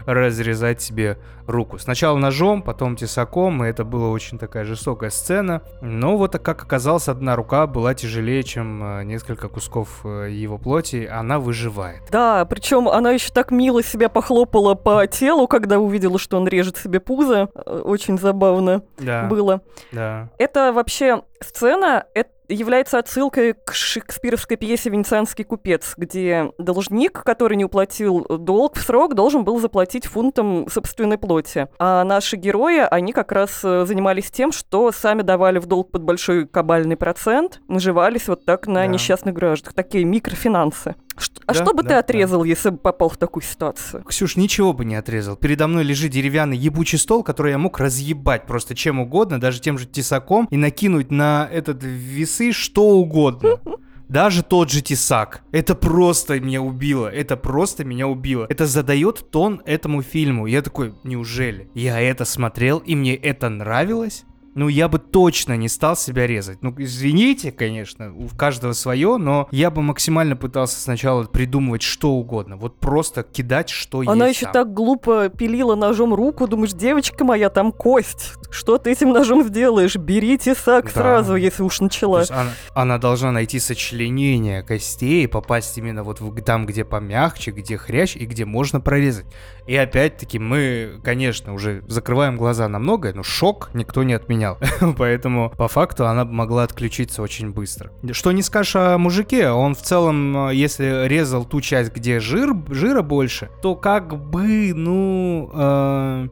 разрезать 0.07 0.83
себе 0.83 1.19
руку. 1.47 1.79
Сначала 1.79 2.19
ножом, 2.19 2.62
потом 2.62 2.97
тесаком, 2.97 3.64
и 3.64 3.69
это 3.69 3.85
была 3.85 4.09
очень 4.11 4.38
такая 4.38 4.64
жестокая 4.64 5.11
сцена. 5.11 5.62
Но 5.81 6.17
вот 6.17 6.38
как 6.38 6.62
оказалось, 6.62 7.09
одна 7.09 7.37
рука 7.37 7.67
была 7.67 7.95
тяжелее, 7.95 8.43
чем 8.43 8.83
э, 8.83 9.05
несколько 9.05 9.49
кусков 9.49 10.00
э, 10.05 10.29
его 10.31 10.59
плоти, 10.59 11.07
она 11.11 11.38
выживает. 11.38 12.03
Да, 12.11 12.45
причем 12.45 12.88
она 12.88 13.12
еще 13.12 13.31
так 13.33 13.50
мило 13.50 13.83
себя 13.83 14.09
похлопала 14.09 14.75
по 14.75 15.07
телу, 15.07 15.47
когда 15.47 15.79
увидела, 15.79 16.19
что 16.19 16.37
он 16.37 16.49
режет 16.49 16.74
себе 16.78 17.00
пузо. 17.00 17.49
Э, 17.54 17.81
Очень 17.85 18.19
забавно 18.19 18.83
Да, 18.99 19.25
было. 19.25 19.61
да. 19.93 20.28
Это 20.38 20.73
вообще 20.73 21.23
сцена 21.40 22.07
это 22.14 22.31
является 22.47 22.99
отсылкой 22.99 23.54
к 23.54 23.73
шекспировской 23.73 24.59
пьесе 24.59 24.90
«Венецианский 24.90 25.45
купец», 25.45 25.95
где 25.97 26.52
должник, 26.59 27.23
который 27.25 27.57
не 27.57 27.64
уплатил 27.64 28.26
долг 28.28 28.76
в 28.76 28.83
срок, 28.83 29.14
должен 29.14 29.45
был 29.45 29.59
заплатить 29.61 30.04
фунтом 30.07 30.69
собственной 30.69 31.16
плоти. 31.16 31.69
А 31.78 32.04
наши 32.04 32.37
герои, 32.37 32.81
они 32.90 33.14
как 33.14 33.33
раз 33.33 33.61
э, 33.64 33.87
занимались 33.87 34.31
тем, 34.31 34.52
что 34.52 34.93
сами 34.93 35.23
давали 35.23 35.59
в 35.59 35.64
долг 35.64 35.90
под 35.90 36.02
большой 36.02 36.47
кабальный 36.47 36.99
процент, 36.99 37.61
наживались 37.66 38.28
вот 38.28 38.45
так 38.45 38.66
на 38.66 38.75
Да. 38.81 38.87
несчастных 38.88 39.35
гражданах. 39.35 39.73
Такие 39.73 40.04
микрофинансы. 40.04 40.97
Ш- 41.16 41.30
а 41.47 41.52
Да, 41.54 41.62
что 41.62 41.73
бы 41.75 41.83
да, 41.83 41.88
ты 41.88 41.94
да. 41.94 41.99
отрезал, 42.00 42.44
если 42.44 42.71
бы 42.71 42.78
попал 42.78 43.09
в 43.09 43.16
такую 43.16 43.42
ситуацию? 43.42 44.02
Ксюш, 44.04 44.37
ничего 44.37 44.73
бы 44.73 44.85
не 44.85 44.97
отрезал. 44.97 45.37
Передо 45.37 45.66
мной 45.68 45.85
лежит 45.85 46.11
деревянный 46.12 46.56
ебучий 46.56 46.99
стол, 46.99 47.23
который 47.23 47.52
я 47.52 47.59
мог 47.59 47.78
разъебать 47.78 48.47
просто 48.47 48.75
чем 48.75 49.00
угодно, 49.00 49.40
даже 49.40 49.61
тем 49.61 49.78
же 49.78 49.87
тесаком, 49.87 50.47
и 50.50 50.56
накинуть 50.56 51.11
на 51.11 51.49
этот 51.52 51.83
весы 51.83 52.52
что 52.52 52.88
угодно. 52.90 53.59
Даже 54.06 54.42
тот 54.42 54.71
же 54.71 54.83
тесак. 54.83 55.42
Это 55.50 55.75
просто 55.75 56.38
меня 56.38 56.61
убило. 56.61 57.09
Это 57.09 57.38
просто 57.38 57.85
меня 57.87 58.06
убило. 58.06 58.47
Это 58.50 58.66
задает 58.66 59.30
тон 59.30 59.62
этому 59.64 60.02
фильму. 60.02 60.44
Я 60.47 60.61
такой, 60.61 60.94
неужели? 61.04 61.71
Я 61.75 61.99
это 62.00 62.26
смотрел, 62.26 62.78
и 62.78 62.94
мне 62.94 63.14
это 63.14 63.49
нравилось? 63.49 64.25
Ну, 64.54 64.68
я 64.68 64.88
бы 64.88 64.99
точно 64.99 65.56
не 65.56 65.68
стал 65.68 65.96
себя 65.96 66.26
резать. 66.26 66.62
Ну, 66.62 66.73
извините, 66.78 67.50
конечно, 67.50 68.14
у 68.14 68.28
каждого 68.28 68.73
свое, 68.73 69.16
но 69.16 69.49
я 69.50 69.70
бы 69.70 69.82
максимально 69.82 70.37
пытался 70.37 70.80
сначала 70.80 71.25
придумывать 71.25 71.82
что 71.82 72.11
угодно. 72.12 72.56
Вот 72.56 72.78
просто 72.78 73.23
кидать, 73.25 73.68
что 73.68 74.02
Она 74.06 74.28
есть 74.28 74.37
еще 74.40 74.44
там. 74.46 74.52
так 74.52 74.73
глупо 74.75 75.28
пилила 75.28 75.75
ножом 75.75 76.14
руку, 76.14 76.46
думаешь, 76.46 76.73
девочка 76.73 77.25
моя, 77.25 77.50
там 77.50 77.73
кость. 77.73 78.34
Что 78.50 78.78
ты 78.78 78.92
этим 78.92 79.11
ножом 79.11 79.42
сделаешь? 79.42 79.96
Бери 79.96 80.38
тесак 80.38 80.84
Да. 80.87 80.90
сразу, 80.92 81.34
если 81.34 81.62
уж 81.62 81.80
начала. 81.80 82.23
она, 82.30 82.50
она 82.75 82.99
должна 82.99 83.32
найти 83.32 83.58
сочленение 83.58 84.62
костей, 84.62 85.26
попасть 85.26 85.76
именно 85.78 86.02
вот 86.04 86.20
в- 86.20 86.40
там, 86.42 86.66
где 86.66 86.84
помягче, 86.84 87.50
где 87.50 87.76
хрящ 87.76 88.16
и 88.16 88.25
где 88.26 88.44
можно 88.44 88.80
прорезать. 88.80 89.26
И 89.66 89.75
опять-таки 89.75 90.38
мы, 90.38 91.00
конечно, 91.02 91.54
уже 91.54 91.82
закрываем 91.88 92.37
глаза 92.37 92.68
на 92.68 92.78
многое, 92.78 93.14
но 93.14 93.23
шок 93.23 93.70
никто 93.75 94.02
не 94.02 94.12
отменял. 94.12 94.44
Поэтому 94.99 95.53
по 95.57 95.69
факту 95.69 96.07
она 96.07 96.25
могла 96.25 96.65
отключиться 96.65 97.23
очень 97.23 97.53
быстро. 97.53 97.91
Что 98.13 98.33
не 98.33 98.43
скажешь 98.43 98.77
о 98.77 98.99
мужике, 98.99 99.51
он 99.51 99.75
в 99.75 99.83
целом, 99.83 100.49
э, 100.49 100.55
если 100.55 101.07
резал 101.07 101.45
ту 101.45 101.61
часть, 101.61 101.93
где 101.93 102.21
жир, 102.21 102.55
жира 102.69 103.03
больше, 103.03 103.51
то 103.63 103.75
как 103.75 104.17
бы, 104.17 104.73
ну... 104.75 105.51
э, 105.55 106.29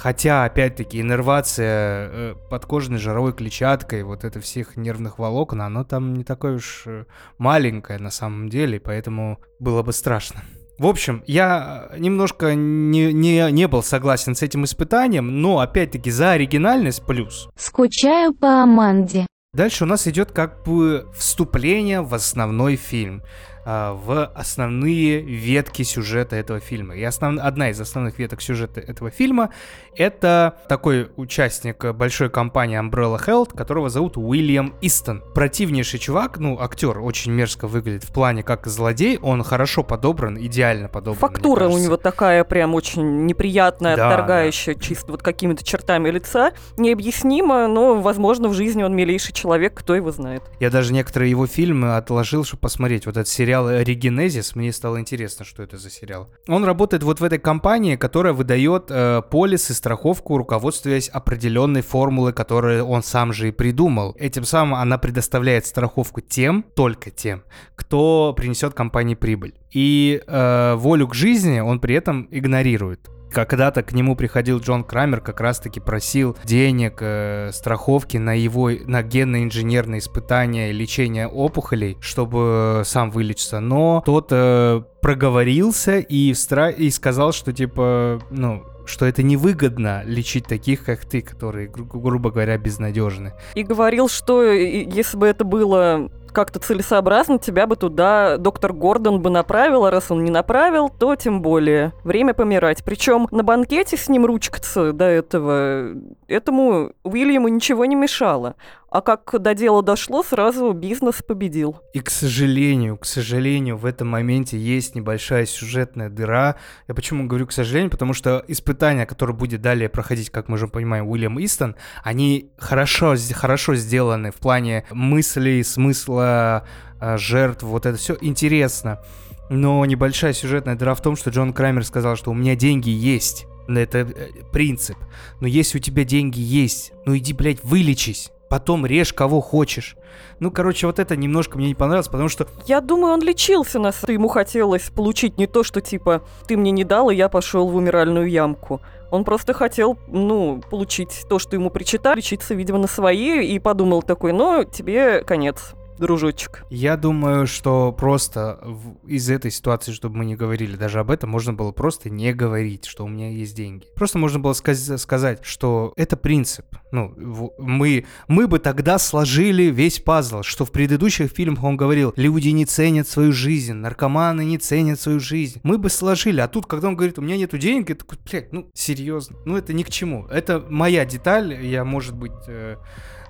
Хотя, 0.00 0.44
опять-таки, 0.44 0.98
иннервация 0.98 2.08
э, 2.10 2.34
подкожной 2.48 2.98
жировой 2.98 3.34
клетчаткой, 3.34 4.02
вот 4.02 4.24
это 4.24 4.40
всех 4.40 4.78
нервных 4.78 5.18
волокон, 5.18 5.60
оно 5.60 5.84
там 5.84 6.14
не 6.14 6.24
такое 6.24 6.54
уж 6.54 6.84
э, 6.86 7.04
маленькое 7.36 7.98
на 7.98 8.10
самом 8.10 8.48
деле, 8.48 8.80
поэтому 8.80 9.40
было 9.58 9.82
бы 9.82 9.92
страшно. 9.92 10.40
В 10.80 10.86
общем, 10.86 11.22
я 11.26 11.90
немножко 11.98 12.54
не, 12.54 13.12
не, 13.12 13.52
не 13.52 13.68
был 13.68 13.82
согласен 13.82 14.34
с 14.34 14.40
этим 14.40 14.64
испытанием, 14.64 15.42
но, 15.42 15.58
опять-таки, 15.58 16.10
за 16.10 16.30
оригинальность 16.30 17.04
плюс. 17.04 17.50
Скучаю 17.54 18.32
по 18.32 18.62
Аманде. 18.62 19.26
Дальше 19.52 19.84
у 19.84 19.86
нас 19.86 20.06
идет 20.08 20.32
как 20.32 20.64
бы 20.64 21.06
вступление 21.14 22.00
в 22.00 22.14
основной 22.14 22.76
фильм, 22.76 23.22
а, 23.64 23.94
в 23.94 24.26
основные 24.34 25.20
ветки 25.20 25.82
сюжета 25.82 26.36
этого 26.36 26.60
фильма. 26.60 26.96
И 26.96 27.02
основ... 27.02 27.38
одна 27.40 27.70
из 27.70 27.80
основных 27.80 28.18
веток 28.18 28.40
сюжета 28.42 28.80
этого 28.80 29.10
фильма 29.10 29.50
это 29.96 30.56
такой 30.68 31.10
участник 31.16 31.92
большой 31.92 32.30
компании 32.30 32.80
Umbrella 32.80 33.20
Health, 33.22 33.56
которого 33.56 33.90
зовут 33.90 34.16
Уильям 34.16 34.74
Истон. 34.80 35.22
Противнейший 35.34 35.98
чувак, 35.98 36.38
ну, 36.38 36.58
актер 36.60 36.98
очень 37.00 37.32
мерзко 37.32 37.66
выглядит 37.66 38.04
в 38.04 38.12
плане 38.12 38.42
как 38.42 38.66
злодей, 38.66 39.18
он 39.18 39.42
хорошо 39.42 39.82
подобран, 39.82 40.38
идеально 40.38 40.88
подобран. 40.88 41.18
Фактура 41.20 41.68
у 41.68 41.78
него 41.78 41.96
такая 41.96 42.44
прям 42.44 42.74
очень 42.74 43.26
неприятная, 43.26 43.96
Да, 43.96 44.08
отторгающая 44.08 44.74
чисто 44.74 45.12
вот 45.12 45.22
какими-то 45.22 45.64
чертами 45.64 46.08
лица. 46.10 46.52
Необъяснимо, 46.78 47.66
но, 47.66 48.00
возможно, 48.00 48.48
в 48.48 48.54
жизни 48.54 48.82
он 48.82 48.94
милейший 48.94 49.34
человек, 49.34 49.74
кто 49.74 49.94
его 49.94 50.10
знает. 50.12 50.42
Я 50.60 50.70
даже 50.70 50.92
некоторые 50.92 51.30
его 51.30 51.46
фильмы 51.46 51.96
отложил, 51.96 52.44
чтобы 52.44 52.60
посмотреть. 52.60 53.06
Вот 53.06 53.16
этот 53.16 53.28
сериал 53.28 53.49
«Регенезис», 53.50 54.54
мне 54.54 54.72
стало 54.72 55.00
интересно, 55.00 55.44
что 55.44 55.62
это 55.62 55.76
за 55.76 55.90
сериал. 55.90 56.28
Он 56.48 56.64
работает 56.64 57.02
вот 57.02 57.20
в 57.20 57.24
этой 57.24 57.38
компании, 57.38 57.96
которая 57.96 58.32
выдает 58.32 58.90
э, 58.90 59.22
полис 59.30 59.70
и 59.70 59.74
страховку, 59.74 60.36
руководствуясь 60.38 61.08
определенной 61.08 61.82
формулой, 61.82 62.32
которую 62.32 62.84
он 62.84 63.02
сам 63.02 63.32
же 63.32 63.48
и 63.48 63.52
придумал. 63.52 64.14
Этим 64.18 64.44
самым 64.44 64.74
она 64.74 64.98
предоставляет 64.98 65.66
страховку 65.66 66.20
тем, 66.20 66.64
только 66.74 67.10
тем, 67.10 67.42
кто 67.74 68.34
принесет 68.36 68.74
компании 68.74 69.14
прибыль. 69.14 69.59
И 69.72 70.20
э, 70.26 70.74
волю 70.76 71.08
к 71.08 71.14
жизни 71.14 71.60
он 71.60 71.80
при 71.80 71.94
этом 71.94 72.28
игнорирует. 72.30 73.08
Когда-то 73.32 73.84
к 73.84 73.92
нему 73.92 74.16
приходил 74.16 74.58
Джон 74.58 74.82
Крамер, 74.82 75.20
как 75.20 75.40
раз-таки 75.40 75.78
просил 75.78 76.36
денег, 76.42 76.98
э, 77.00 77.50
страховки 77.52 78.16
на 78.16 78.32
его 78.34 78.70
на 78.86 79.02
генно-инженерные 79.04 80.00
испытания 80.00 80.70
и 80.70 80.72
лечение 80.72 81.28
опухолей, 81.28 81.96
чтобы 82.00 82.82
сам 82.84 83.12
вылечиться. 83.12 83.60
Но 83.60 84.02
тот 84.04 84.28
э, 84.32 84.82
проговорился 85.00 85.98
и, 85.98 86.32
встра- 86.32 86.72
и 86.74 86.90
сказал, 86.90 87.32
что 87.32 87.52
типа, 87.52 88.20
ну, 88.30 88.64
что 88.86 89.06
это 89.06 89.22
невыгодно 89.22 90.02
лечить 90.04 90.46
таких, 90.46 90.84
как 90.84 91.04
ты, 91.04 91.20
которые, 91.22 91.68
гру- 91.68 91.84
грубо 92.00 92.32
говоря, 92.32 92.58
безнадежны. 92.58 93.32
И 93.54 93.62
говорил, 93.62 94.08
что 94.08 94.42
и- 94.42 94.90
если 94.90 95.16
бы 95.16 95.28
это 95.28 95.44
было 95.44 96.10
как-то 96.30 96.58
целесообразно 96.58 97.38
тебя 97.38 97.66
бы 97.66 97.76
туда 97.76 98.36
доктор 98.36 98.72
Гордон 98.72 99.20
бы 99.20 99.30
направил, 99.30 99.84
а 99.84 99.90
раз 99.90 100.10
он 100.10 100.24
не 100.24 100.30
направил, 100.30 100.88
то 100.88 101.14
тем 101.16 101.42
более. 101.42 101.92
Время 102.04 102.34
помирать. 102.34 102.84
Причем 102.84 103.28
на 103.30 103.42
банкете 103.42 103.96
с 103.96 104.08
ним 104.08 104.26
ручкаться 104.26 104.92
до 104.92 105.04
этого, 105.04 105.94
этому 106.28 106.92
Уильяму 107.02 107.48
ничего 107.48 107.84
не 107.84 107.94
мешало. 107.94 108.56
А 108.90 109.02
как 109.02 109.40
до 109.40 109.54
дела 109.54 109.82
дошло, 109.82 110.24
сразу 110.24 110.72
бизнес 110.72 111.22
победил. 111.22 111.76
И, 111.94 112.00
к 112.00 112.10
сожалению, 112.10 112.98
к 112.98 113.06
сожалению, 113.06 113.76
в 113.76 113.86
этом 113.86 114.08
моменте 114.08 114.58
есть 114.58 114.96
небольшая 114.96 115.46
сюжетная 115.46 116.08
дыра. 116.08 116.56
Я 116.88 116.94
почему 116.94 117.28
говорю 117.28 117.46
к 117.46 117.52
сожалению? 117.52 117.90
Потому 117.92 118.14
что 118.14 118.44
испытания, 118.48 119.06
которые 119.06 119.36
будет 119.36 119.60
далее 119.60 119.88
проходить, 119.88 120.30
как 120.30 120.48
мы 120.48 120.54
уже 120.54 120.66
понимаем, 120.66 121.08
Уильям 121.08 121.38
Истон, 121.38 121.76
они 122.02 122.50
хорошо, 122.58 123.14
хорошо 123.32 123.76
сделаны 123.76 124.32
в 124.32 124.36
плане 124.36 124.84
мыслей, 124.90 125.62
смысла, 125.62 126.19
э, 126.20 127.16
жертв, 127.18 127.62
вот 127.62 127.86
это 127.86 127.98
все 127.98 128.16
интересно. 128.20 129.00
Но 129.48 129.84
небольшая 129.84 130.32
сюжетная 130.32 130.76
дыра 130.76 130.94
в 130.94 131.02
том, 131.02 131.16
что 131.16 131.30
Джон 131.30 131.52
Крамер 131.52 131.84
сказал, 131.84 132.16
что 132.16 132.30
у 132.30 132.34
меня 132.34 132.54
деньги 132.54 132.90
есть. 132.90 133.46
Это 133.68 133.98
э, 133.98 134.28
принцип. 134.52 134.96
Но 135.40 135.46
если 135.46 135.78
у 135.78 135.80
тебя 135.80 136.04
деньги 136.04 136.40
есть, 136.40 136.92
ну 137.06 137.16
иди, 137.16 137.32
блядь, 137.32 137.62
вылечись 137.64 138.30
потом 138.50 138.84
режь 138.84 139.14
кого 139.14 139.40
хочешь. 139.40 139.96
Ну, 140.40 140.50
короче, 140.50 140.86
вот 140.86 140.98
это 140.98 141.16
немножко 141.16 141.56
мне 141.56 141.68
не 141.68 141.74
понравилось, 141.74 142.08
потому 142.08 142.28
что... 142.28 142.48
Я 142.66 142.80
думаю, 142.80 143.14
он 143.14 143.22
лечился 143.22 143.78
нас. 143.78 144.02
Ему 144.08 144.28
хотелось 144.28 144.90
получить 144.90 145.38
не 145.38 145.46
то, 145.46 145.62
что 145.62 145.80
типа 145.80 146.22
ты 146.48 146.56
мне 146.56 146.72
не 146.72 146.82
дал, 146.82 147.10
и 147.10 147.14
я 147.14 147.28
пошел 147.28 147.68
в 147.68 147.76
умиральную 147.76 148.28
ямку. 148.28 148.82
Он 149.10 149.24
просто 149.24 149.54
хотел, 149.54 149.98
ну, 150.08 150.60
получить 150.68 151.26
то, 151.28 151.38
что 151.38 151.54
ему 151.56 151.70
причитали, 151.70 152.18
лечиться, 152.18 152.54
видимо, 152.54 152.78
на 152.78 152.88
свои, 152.88 153.46
и 153.46 153.58
подумал 153.60 154.02
такой, 154.02 154.32
ну, 154.32 154.64
тебе 154.64 155.22
конец 155.22 155.74
дружочек. 156.00 156.64
Я 156.70 156.96
думаю, 156.96 157.46
что 157.46 157.92
просто 157.92 158.58
в, 158.62 159.06
из 159.06 159.30
этой 159.30 159.50
ситуации, 159.50 159.92
чтобы 159.92 160.18
мы 160.18 160.24
не 160.24 160.34
говорили 160.34 160.76
даже 160.76 160.98
об 160.98 161.10
этом, 161.10 161.30
можно 161.30 161.52
было 161.52 161.70
просто 161.70 162.10
не 162.10 162.32
говорить, 162.32 162.86
что 162.86 163.04
у 163.04 163.08
меня 163.08 163.30
есть 163.30 163.54
деньги. 163.54 163.86
Просто 163.94 164.18
можно 164.18 164.38
было 164.38 164.52
сказ- 164.52 164.98
сказать, 165.00 165.40
что 165.42 165.92
это 165.96 166.16
принцип. 166.16 166.66
Ну, 166.90 167.14
в, 167.16 167.52
мы, 167.58 168.06
мы 168.26 168.48
бы 168.48 168.58
тогда 168.58 168.98
сложили 168.98 169.64
весь 169.64 170.00
пазл, 170.00 170.42
что 170.42 170.64
в 170.64 170.72
предыдущих 170.72 171.30
фильмах 171.30 171.62
он 171.62 171.76
говорил, 171.76 172.12
люди 172.16 172.48
не 172.48 172.64
ценят 172.64 173.06
свою 173.06 173.32
жизнь, 173.32 173.74
наркоманы 173.74 174.44
не 174.44 174.58
ценят 174.58 175.00
свою 175.00 175.20
жизнь. 175.20 175.60
Мы 175.62 175.78
бы 175.78 175.90
сложили, 175.90 176.40
а 176.40 176.48
тут, 176.48 176.66
когда 176.66 176.88
он 176.88 176.96
говорит, 176.96 177.18
у 177.18 177.22
меня 177.22 177.36
нету 177.36 177.58
денег, 177.58 177.90
я 177.90 177.94
такой, 177.94 178.18
блядь, 178.28 178.52
ну, 178.52 178.70
серьезно, 178.74 179.36
ну, 179.44 179.56
это 179.56 179.72
ни 179.72 179.82
к 179.82 179.90
чему. 179.90 180.26
Это 180.26 180.64
моя 180.68 181.04
деталь, 181.04 181.64
я, 181.64 181.84
может 181.84 182.16
быть... 182.16 182.32
Э- 182.48 182.76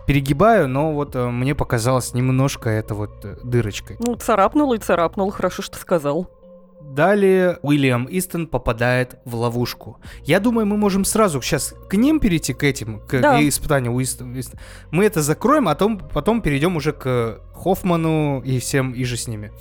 перегибаю, 0.06 0.68
но 0.68 0.92
вот 0.92 1.14
э, 1.16 1.28
мне 1.30 1.54
показалось 1.54 2.14
немножко 2.14 2.68
это 2.70 2.94
вот 2.94 3.24
э, 3.24 3.36
дырочкой. 3.44 3.96
Ну, 4.00 4.14
царапнул 4.16 4.72
и 4.72 4.78
царапнул, 4.78 5.30
хорошо, 5.30 5.62
что 5.62 5.78
сказал. 5.78 6.28
Далее 6.80 7.58
Уильям 7.62 8.08
Истон 8.10 8.48
попадает 8.48 9.16
в 9.24 9.36
ловушку. 9.36 9.98
Я 10.24 10.40
думаю, 10.40 10.66
мы 10.66 10.76
можем 10.76 11.04
сразу 11.04 11.40
сейчас 11.40 11.72
к 11.88 11.94
ним 11.94 12.18
перейти, 12.18 12.52
к 12.52 12.64
этим, 12.64 12.98
к 13.06 13.20
Да. 13.20 13.40
испытанию 13.48 13.92
Уистона. 13.92 14.34
Мы 14.90 15.04
это 15.04 15.22
закроем, 15.22 15.68
а 15.68 15.72
потом, 15.72 15.98
потом 15.98 16.42
перейдем 16.42 16.74
уже 16.76 16.92
к 16.92 17.40
Хоффману 17.54 18.40
и 18.40 18.58
всем 18.58 18.92
и 18.92 19.04
же 19.04 19.16
с 19.16 19.28
ними. 19.28 19.52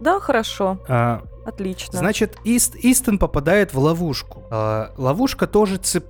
Да, 0.00 0.20
хорошо, 0.20 0.78
А, 0.88 1.22
отлично. 1.44 1.98
Значит, 1.98 2.36
Ист, 2.44 2.76
Истон 2.76 3.18
попадает 3.18 3.74
в 3.74 3.78
ловушку. 3.78 4.44
А, 4.50 4.92
ловушка 4.96 5.46
тоже 5.46 5.76
цеп... 5.76 6.06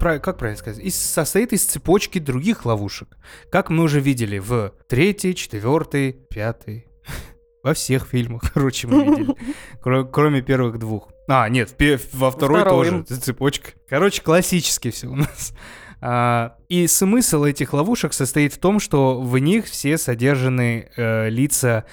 как 0.00 0.38
правильно 0.38 0.58
сказать? 0.58 0.82
Из, 0.84 0.96
состоит 0.96 1.52
из 1.52 1.64
цепочки 1.64 2.18
других 2.18 2.64
ловушек. 2.64 3.16
Как 3.50 3.70
мы 3.70 3.84
уже 3.84 4.00
видели 4.00 4.38
в 4.38 4.72
третьей, 4.88 5.34
четвертой, 5.34 6.12
пятой. 6.12 6.86
Во 7.62 7.74
всех 7.74 8.06
фильмах, 8.06 8.42
короче, 8.54 8.86
мы 8.86 9.04
видели. 9.04 9.36
Кро- 9.82 10.08
Кроме 10.10 10.42
первых 10.42 10.78
двух. 10.78 11.10
А, 11.28 11.48
нет, 11.48 11.74
во 12.12 12.30
второй 12.30 12.62
тоже 12.62 13.02
цепочка. 13.02 13.72
Короче, 13.88 14.22
классически 14.22 14.92
все 14.92 15.08
у 15.08 15.16
нас. 15.16 15.52
А, 16.00 16.56
и 16.68 16.86
смысл 16.86 17.44
этих 17.44 17.72
ловушек 17.72 18.12
состоит 18.12 18.52
в 18.52 18.58
том, 18.58 18.78
что 18.78 19.20
в 19.20 19.38
них 19.38 19.66
все 19.66 19.98
содержаны 19.98 20.90
э, 20.96 21.28
лица 21.30 21.84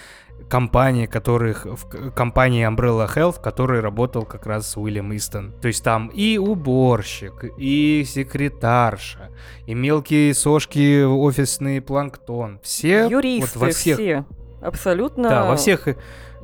компании, 0.53 1.07
которых 1.07 1.65
в 1.65 2.11
компании 2.11 2.67
Umbrella 2.67 3.11
Health, 3.11 3.39
в 3.39 3.41
которой 3.41 3.79
работал 3.79 4.23
как 4.23 4.45
раз 4.45 4.77
Уильям 4.77 5.11
Истон. 5.15 5.51
То 5.59 5.67
есть 5.67 5.83
там 5.83 6.09
и 6.09 6.37
уборщик, 6.37 7.45
и 7.57 8.05
секретарша, 8.07 9.31
и 9.65 9.73
мелкие 9.73 10.31
сошки, 10.35 11.03
офисный 11.03 11.81
планктон. 11.81 12.59
Все 12.61 13.07
Юристы 13.09 13.57
вот 13.57 13.65
во 13.65 13.71
всех, 13.71 13.97
все. 13.97 14.25
Абсолютно 14.61 15.27
да, 15.27 15.45
во 15.45 15.55
всех 15.55 15.87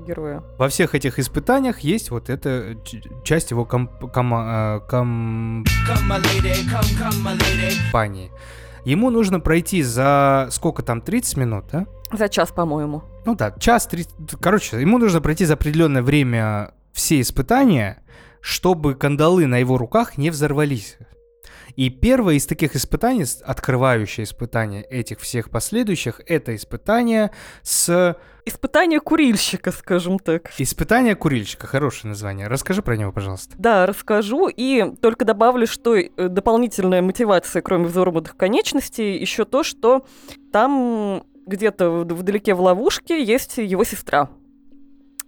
герои. 0.08 0.42
во 0.58 0.70
всех 0.70 0.96
этих 0.96 1.20
испытаниях 1.20 1.82
есть 1.82 2.10
вот 2.10 2.32
эта 2.32 2.78
часть 3.24 3.52
его 3.52 3.64
комп- 3.64 3.92
э, 4.04 4.80
ком- 4.90 5.66
компании. 6.98 8.32
Ему 8.86 9.12
нужно 9.12 9.40
пройти 9.40 9.84
за 9.84 10.48
сколько 10.50 10.82
там, 10.82 11.00
30 11.02 11.38
минут, 11.38 11.66
да? 11.72 11.86
За 12.12 12.30
час, 12.30 12.52
по-моему. 12.52 13.04
Ну 13.26 13.36
да, 13.36 13.52
час, 13.60 13.88
30... 13.88 14.14
Короче, 14.42 14.82
ему 14.82 14.98
нужно 14.98 15.22
пройти 15.22 15.46
за 15.46 15.54
определенное 15.54 16.02
время 16.02 16.74
все 16.92 17.22
испытания, 17.22 18.04
чтобы 18.42 18.96
кандалы 18.96 19.46
на 19.46 19.58
его 19.58 19.78
руках 19.78 20.18
не 20.18 20.30
взорвались. 20.30 20.98
И 21.76 21.90
первое 21.90 22.36
из 22.36 22.46
таких 22.46 22.76
испытаний, 22.76 23.26
открывающее 23.44 24.24
испытание 24.24 24.84
этих 24.84 25.20
всех 25.20 25.50
последующих, 25.50 26.22
это 26.26 26.56
испытание 26.56 27.32
с... 27.62 28.18
Испытание 28.46 29.00
курильщика, 29.00 29.72
скажем 29.72 30.18
так. 30.18 30.52
Испытание 30.58 31.16
курильщика, 31.16 31.68
хорошее 31.68 32.10
название. 32.10 32.48
Расскажи 32.48 32.82
про 32.82 32.98
него, 32.98 33.12
пожалуйста. 33.12 33.54
Да, 33.58 33.86
расскажу. 33.86 34.50
И 34.50 34.96
только 35.02 35.24
добавлю, 35.24 35.68
что 35.68 35.96
э, 35.96 36.08
дополнительная 36.28 37.02
мотивация, 37.02 37.62
кроме 37.62 37.86
взорванных 37.86 38.36
конечностей, 38.36 39.18
еще 39.18 39.46
то, 39.46 39.64
что 39.64 40.06
там 40.52 41.24
где-то 41.50 41.90
вдалеке 42.06 42.54
в 42.54 42.62
ловушке 42.62 43.24
есть 43.24 43.58
его 43.58 43.84
сестра 43.84 44.30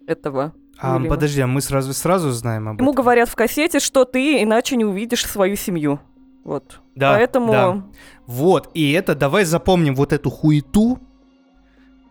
этого. 0.07 0.53
А, 0.79 0.95
Уильяма. 0.95 1.15
подожди, 1.15 1.41
а 1.41 1.47
мы 1.47 1.61
сразу, 1.61 1.93
сразу 1.93 2.31
знаем 2.31 2.67
об 2.69 2.79
Ему 2.79 2.91
этом? 2.91 3.03
говорят 3.03 3.29
в 3.29 3.35
кассете, 3.35 3.79
что 3.79 4.05
ты 4.05 4.41
иначе 4.41 4.75
не 4.75 4.85
увидишь 4.85 5.25
свою 5.25 5.55
семью. 5.55 5.99
Вот. 6.43 6.81
Да, 6.95 7.13
Поэтому 7.13 7.51
да. 7.51 7.83
Вот, 8.25 8.71
и 8.73 8.91
это 8.93 9.13
давай 9.13 9.45
запомним 9.45 9.93
вот 9.95 10.11
эту 10.11 10.29
хуету, 10.31 10.99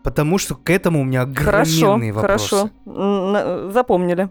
потому 0.03 0.37
что 0.37 0.55
к 0.55 0.69
этому 0.69 1.01
у 1.01 1.03
меня 1.03 1.27
Хорошо, 1.35 1.87
огроменные 1.87 2.13
вопросы. 2.13 2.49
хорошо. 2.49 2.69
М, 2.85 3.31
на- 3.33 3.71
Запомнили. 3.71 4.29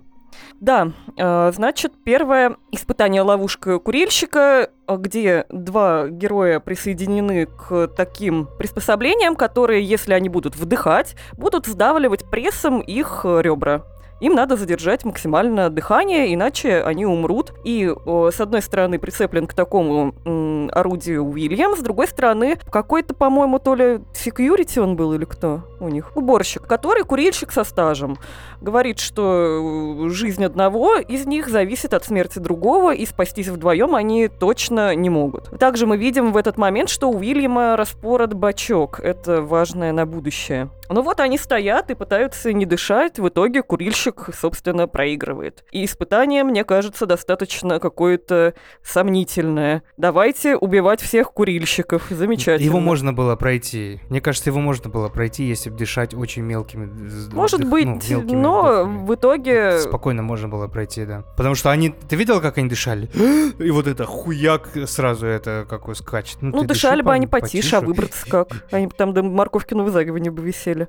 Да, 0.61 0.93
э, 1.17 1.53
значит, 1.55 1.93
первое 2.05 2.57
испытание 2.71 3.23
ловушка 3.23 3.79
курильщика, 3.79 4.71
э, 4.87 4.97
где 4.97 5.47
два 5.49 6.09
героя 6.09 6.61
присоединены 6.61 7.47
к 7.47 7.89
таким 7.89 8.49
приспособлениям, 8.59 9.37
которые, 9.37 9.83
если 9.85 10.13
они 10.13 10.29
будут 10.29 10.57
вдыхать, 10.57 11.17
будут 11.33 11.67
сдавливать 11.67 12.29
прессом 12.31 12.81
их 12.81 13.23
э, 13.25 13.41
ребра. 13.43 13.85
Им 14.21 14.35
надо 14.35 14.57
задержать 14.57 15.05
максимально 15.05 15.71
дыхание, 15.71 16.33
иначе 16.35 16.83
они 16.83 17.07
умрут. 17.07 17.53
И 17.65 17.85
э, 17.85 18.31
с 18.33 18.41
одной 18.41 18.63
стороны 18.63 18.99
прицеплен 18.99 19.47
к 19.47 19.55
такому 19.55 20.15
м, 20.25 20.71
орудию 20.73 21.25
Уильям, 21.25 21.77
с 21.77 21.81
другой 21.81 22.07
стороны 22.09 22.59
какой-то, 22.71 23.15
по-моему, 23.15 23.59
то 23.59 23.75
ли 23.75 24.01
security 24.13 24.81
он 24.81 24.97
был 24.97 25.15
или 25.15 25.25
кто 25.25 25.63
у 25.81 25.89
них, 25.89 26.13
уборщик, 26.15 26.63
который 26.67 27.05
курильщик 27.05 27.53
со 27.53 27.65
стажем. 27.65 28.19
Говорит, 28.61 28.99
что 28.99 30.05
э, 30.05 30.09
жизнь 30.11 30.45
одного 30.45 30.97
из 30.97 31.27
них 31.27 31.49
зависит 31.49 31.95
от 31.95 32.05
смерти 32.05 32.39
другого, 32.39 32.95
и 32.95 33.07
спастись 33.07 33.49
вдвоем 33.49 33.95
они 33.95 34.29
точно 34.29 34.95
не 34.95 35.09
могут. 35.09 35.59
Также 35.59 35.87
мы 35.87 35.97
видим 35.97 36.33
в 36.33 36.37
этот 36.37 36.59
момент, 36.59 36.91
что 36.91 37.09
у 37.09 37.17
Уильяма 37.17 37.77
распорот 37.77 38.35
бачок. 38.35 39.01
Это 39.01 39.43
важное 39.43 39.93
на 39.93 40.07
будущее. 40.07 40.71
Ну 40.91 41.03
вот 41.03 41.21
они 41.21 41.39
стоят 41.39 41.91
и 41.91 41.95
пытаются 41.95 42.53
не 42.53 42.67
дышать, 42.67 43.21
в 43.21 43.29
итоге 43.29 43.63
курильщик, 43.63 44.31
собственно, 44.37 44.89
проигрывает. 44.89 45.65
И 45.71 45.85
испытание, 45.85 46.43
мне 46.43 46.65
кажется, 46.65 47.07
достаточно 47.07 47.79
какое-то 47.79 48.55
сомнительное. 48.83 49.85
Давайте 49.97 50.57
убивать 50.57 51.01
всех 51.01 51.33
курильщиков. 51.33 52.09
Замечательно. 52.11 52.67
Его 52.67 52.81
можно 52.81 53.13
было 53.13 53.37
пройти. 53.37 54.01
Мне 54.09 54.21
кажется, 54.21 54.51
его 54.51 54.59
можно 54.61 54.91
было 54.91 55.09
пройти, 55.09 55.45
если 55.45 55.71
бы 55.71 55.77
дышать 55.77 56.13
очень 56.13 56.43
мелкими. 56.43 56.87
Может 57.33 57.61
вдох- 57.61 57.71
быть, 57.71 57.87
ну, 57.87 58.01
мелкими 58.09 58.37
но 58.37 58.63
вдохами. 58.63 59.07
в 59.07 59.15
итоге... 59.15 59.79
Спокойно 59.79 60.23
можно 60.23 60.49
было 60.49 60.67
пройти, 60.67 61.05
да. 61.05 61.23
Потому 61.37 61.55
что 61.55 61.71
они... 61.71 61.91
Ты 61.91 62.17
видел, 62.17 62.41
как 62.41 62.59
они 62.59 62.69
дышали? 62.69 63.09
И 63.61 63.71
вот 63.71 63.87
это 63.87 64.07
хуяк 64.07 64.71
сразу 64.87 65.27
это 65.27 65.67
какой 65.69 65.95
скачет. 65.95 66.39
Ну, 66.41 66.63
ты 66.63 66.67
дышали 66.67 66.97
дыши, 66.97 67.05
бы 67.05 67.13
они 67.13 67.27
парень, 67.29 67.43
потише, 67.43 67.77
а 67.77 67.81
выбраться 67.81 68.29
как? 68.29 68.65
Они 68.73 68.89
бы 68.89 68.93
там 68.93 69.15
до 69.15 69.23
морковки 69.23 69.75
на 69.75 69.85
вызагивании 69.85 70.31
бы 70.31 70.43
висели. 70.43 70.80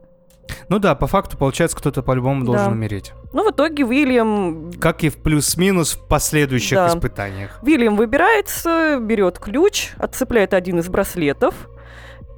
Ну 0.70 0.80
да, 0.80 0.96
по 0.96 1.08
факту, 1.08 1.38
получается, 1.38 1.78
кто-то 1.78 2.02
по-любому 2.02 2.44
должен 2.44 2.66
Да. 2.68 2.72
умереть. 2.72 3.14
Ну, 3.32 3.48
в 3.48 3.52
итоге 3.52 3.86
Уильям... 3.86 4.72
Как 4.80 5.04
и 5.04 5.10
в 5.10 5.18
плюс-минус 5.18 5.94
в 5.94 6.08
последующих 6.08 6.78
Да. 6.78 6.88
испытаниях. 6.90 7.60
Уильям 7.62 7.96
выбирается, 7.96 8.98
берет 9.00 9.40
ключ, 9.40 9.92
отцепляет 9.98 10.54
один 10.54 10.80
из 10.80 10.90
браслетов 10.90 11.70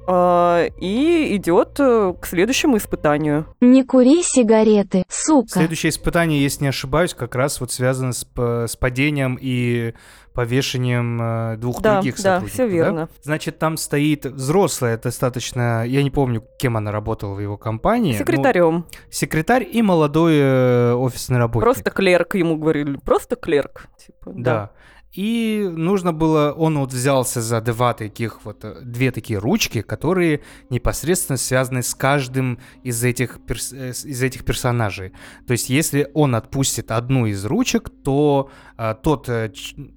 а, 0.06 0.66
и 0.80 1.34
идет 1.36 1.80
э, 1.80 2.12
к 2.20 2.26
следующему 2.26 2.76
испытанию. 2.76 3.46
Не 3.60 3.84
кури 3.84 4.22
сигареты, 4.22 5.04
сука. 5.08 5.48
Следующее 5.48 5.90
испытание, 5.90 6.42
если 6.42 6.64
не 6.64 6.68
ошибаюсь, 6.68 7.14
как 7.14 7.34
раз 7.34 7.58
вот 7.60 7.72
связано 7.72 8.12
с, 8.12 8.24
п- 8.24 8.66
с 8.68 8.76
падением 8.76 9.38
и 9.40 9.94
повешением 10.34 11.20
э, 11.22 11.56
двух 11.56 11.80
Да, 11.80 11.94
других 11.94 12.16
да, 12.16 12.22
сотрудников. 12.22 12.52
все 12.52 12.66
верно. 12.68 13.08
Значит, 13.22 13.58
там 13.58 13.76
стоит 13.76 14.26
взрослая 14.26 14.98
достаточно, 14.98 15.84
я 15.86 16.02
не 16.02 16.10
помню, 16.10 16.44
кем 16.58 16.76
она 16.76 16.92
работала 16.92 17.34
в 17.34 17.40
его 17.40 17.56
компании. 17.56 18.12
ну, 18.12 18.18
Секретарем. 18.18 18.84
секретарь 19.10 19.66
и 19.70 19.80
молодой 19.80 20.34
э, 20.36 20.92
офисный 20.94 21.38
работник. 21.38 21.64
Просто 21.64 21.90
клерк 21.90 22.34
ему 22.34 22.56
говорили. 22.56 22.96
Просто 23.04 23.36
клерк. 23.36 23.86
Типа, 23.96 24.32
Да. 24.34 24.70
И 25.14 25.70
нужно 25.72 26.12
было, 26.12 26.52
он 26.52 26.76
вот 26.76 26.92
взялся 26.92 27.40
за 27.40 27.60
два 27.60 27.94
таких 27.94 28.44
вот, 28.44 28.64
э, 28.64 28.80
две 28.82 29.12
такие 29.12 29.38
ручки, 29.38 29.80
которые 29.80 30.40
непосредственно 30.70 31.36
связаны 31.36 31.84
с 31.84 31.94
каждым 31.94 32.58
из 32.82 33.02
этих, 33.04 33.38
перс- 33.46 33.72
э, 33.72 33.90
из 33.90 34.22
этих 34.22 34.44
персонажей. 34.44 35.12
То 35.46 35.52
есть, 35.52 35.70
если 35.70 36.10
он 36.14 36.34
отпустит 36.34 36.90
одну 36.90 37.26
из 37.26 37.44
ручек, 37.44 37.90
то 38.02 38.50
а, 38.76 38.94
тот, 38.94 39.26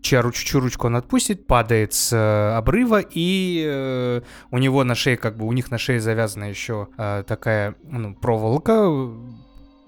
чья 0.01 0.21
руч- 0.21 0.43
чью 0.43 0.59
ручку 0.59 0.85
он 0.85 0.95
отпустит, 0.95 1.47
падает 1.47 1.93
с 1.93 2.13
э, 2.13 2.55
обрыва, 2.55 2.99
и 3.01 3.65
э, 3.67 4.21
у 4.51 4.57
него 4.59 4.83
на 4.83 4.93
шее, 4.93 5.17
как 5.17 5.35
бы, 5.35 5.47
у 5.47 5.51
них 5.51 5.71
на 5.71 5.79
шее 5.79 5.99
завязана 5.99 6.43
еще 6.43 6.89
э, 6.95 7.23
такая, 7.25 7.75
ну, 7.83 8.13
проволока, 8.13 8.87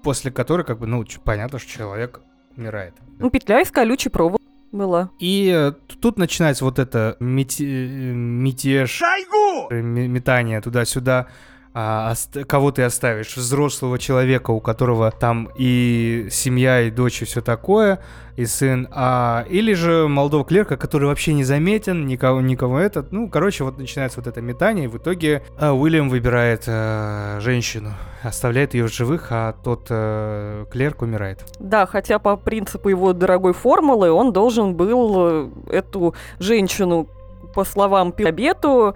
после 0.02 0.32
которой, 0.32 0.66
как 0.66 0.80
бы, 0.80 0.88
ну, 0.88 1.04
понятно, 1.24 1.60
что 1.60 1.70
человек 1.70 2.20
умирает. 2.56 2.94
Ну, 3.20 3.30
петля 3.30 3.60
из 3.60 3.70
колючей 3.70 4.08
проволоки 4.08 4.40
была. 4.72 5.10
И 5.18 5.50
э, 5.54 5.72
тут 6.00 6.18
начинается 6.18 6.64
вот 6.64 6.78
это 6.78 7.16
э, 7.20 7.24
мятеж, 7.24 9.02
э, 9.02 9.74
м- 9.74 10.10
метание 10.12 10.60
туда-сюда. 10.60 11.26
А, 11.72 12.14
кого 12.48 12.72
ты 12.72 12.82
оставишь? 12.82 13.36
Взрослого 13.36 13.98
человека, 13.98 14.50
у 14.50 14.60
которого 14.60 15.10
там 15.12 15.48
и 15.56 16.26
семья, 16.30 16.82
и 16.82 16.90
дочь, 16.90 17.22
и 17.22 17.24
все 17.24 17.42
такое, 17.42 18.00
и 18.34 18.44
сын. 18.44 18.88
А, 18.90 19.44
или 19.48 19.72
же 19.74 20.08
молодого 20.08 20.44
клерка, 20.44 20.76
который 20.76 21.06
вообще 21.06 21.32
не 21.32 21.44
заметен, 21.44 22.06
никого, 22.06 22.40
никого 22.40 22.80
этот. 22.80 23.12
Ну, 23.12 23.28
короче, 23.28 23.62
вот 23.62 23.78
начинается 23.78 24.18
вот 24.18 24.26
это 24.26 24.40
метание, 24.40 24.86
и 24.86 24.88
в 24.88 24.96
итоге 24.96 25.44
а, 25.58 25.72
Уильям 25.72 26.08
выбирает 26.08 26.64
э, 26.66 27.38
женщину, 27.40 27.92
оставляет 28.24 28.74
ее 28.74 28.88
в 28.88 28.92
живых, 28.92 29.28
а 29.30 29.52
тот 29.52 29.86
э, 29.90 30.64
клерк 30.72 31.02
умирает. 31.02 31.44
Да, 31.60 31.86
хотя 31.86 32.18
по 32.18 32.36
принципу 32.36 32.88
его 32.88 33.12
дорогой 33.12 33.52
формулы 33.52 34.10
он 34.10 34.32
должен 34.32 34.74
был 34.74 35.14
э, 35.16 35.50
эту 35.70 36.14
женщину, 36.40 37.06
по 37.54 37.64
словам 37.64 38.12
Пилобету, 38.12 38.94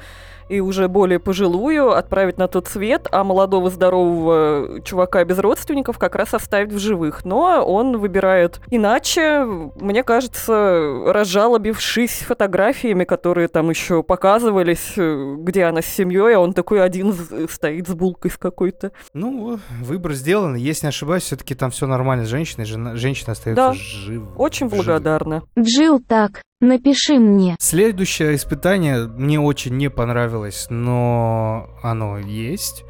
и 0.48 0.60
уже 0.60 0.88
более 0.88 1.18
пожилую 1.18 1.92
отправить 1.92 2.38
на 2.38 2.48
тот 2.48 2.68
свет, 2.68 3.06
а 3.10 3.24
молодого 3.24 3.70
здорового 3.70 4.80
чувака 4.82 5.24
без 5.24 5.38
родственников 5.38 5.98
как 5.98 6.14
раз 6.14 6.34
оставить 6.34 6.72
в 6.72 6.78
живых. 6.78 7.24
Но 7.24 7.64
он 7.64 7.98
выбирает 7.98 8.60
иначе, 8.70 9.44
мне 9.44 10.02
кажется, 10.02 11.04
разжалобившись 11.06 12.24
фотографиями, 12.26 13.04
которые 13.04 13.48
там 13.48 13.70
еще 13.70 14.02
показывались, 14.02 14.94
э, 14.96 15.36
где 15.38 15.64
она 15.64 15.82
с 15.82 15.86
семьей, 15.86 16.34
а 16.34 16.40
он 16.40 16.52
такой 16.52 16.82
один 16.82 17.14
стоит 17.48 17.88
с 17.88 17.94
булкой 17.94 18.30
с 18.30 18.36
какой-то. 18.36 18.92
Ну, 19.12 19.58
выбор 19.80 20.12
сделан. 20.12 20.54
Если 20.54 20.86
не 20.86 20.88
ошибаюсь, 20.88 21.24
все-таки 21.24 21.54
там 21.54 21.70
все 21.70 21.86
нормально 21.86 22.24
с 22.24 22.28
женщиной. 22.28 22.64
Жена, 22.64 22.96
женщина 22.96 23.32
остается 23.32 23.68
Да, 23.68 23.72
жив. 23.72 24.22
Очень 24.36 24.68
благодарна. 24.68 25.42
Джил 25.58 26.00
так, 26.00 26.42
напиши 26.60 27.18
мне. 27.18 27.56
Следующее 27.58 28.34
испытание 28.34 29.06
мне 29.06 29.40
очень 29.40 29.76
не 29.76 29.90
понравилось, 29.90 30.66
но 30.70 31.70
оно 31.82 32.18
есть. 32.18 32.84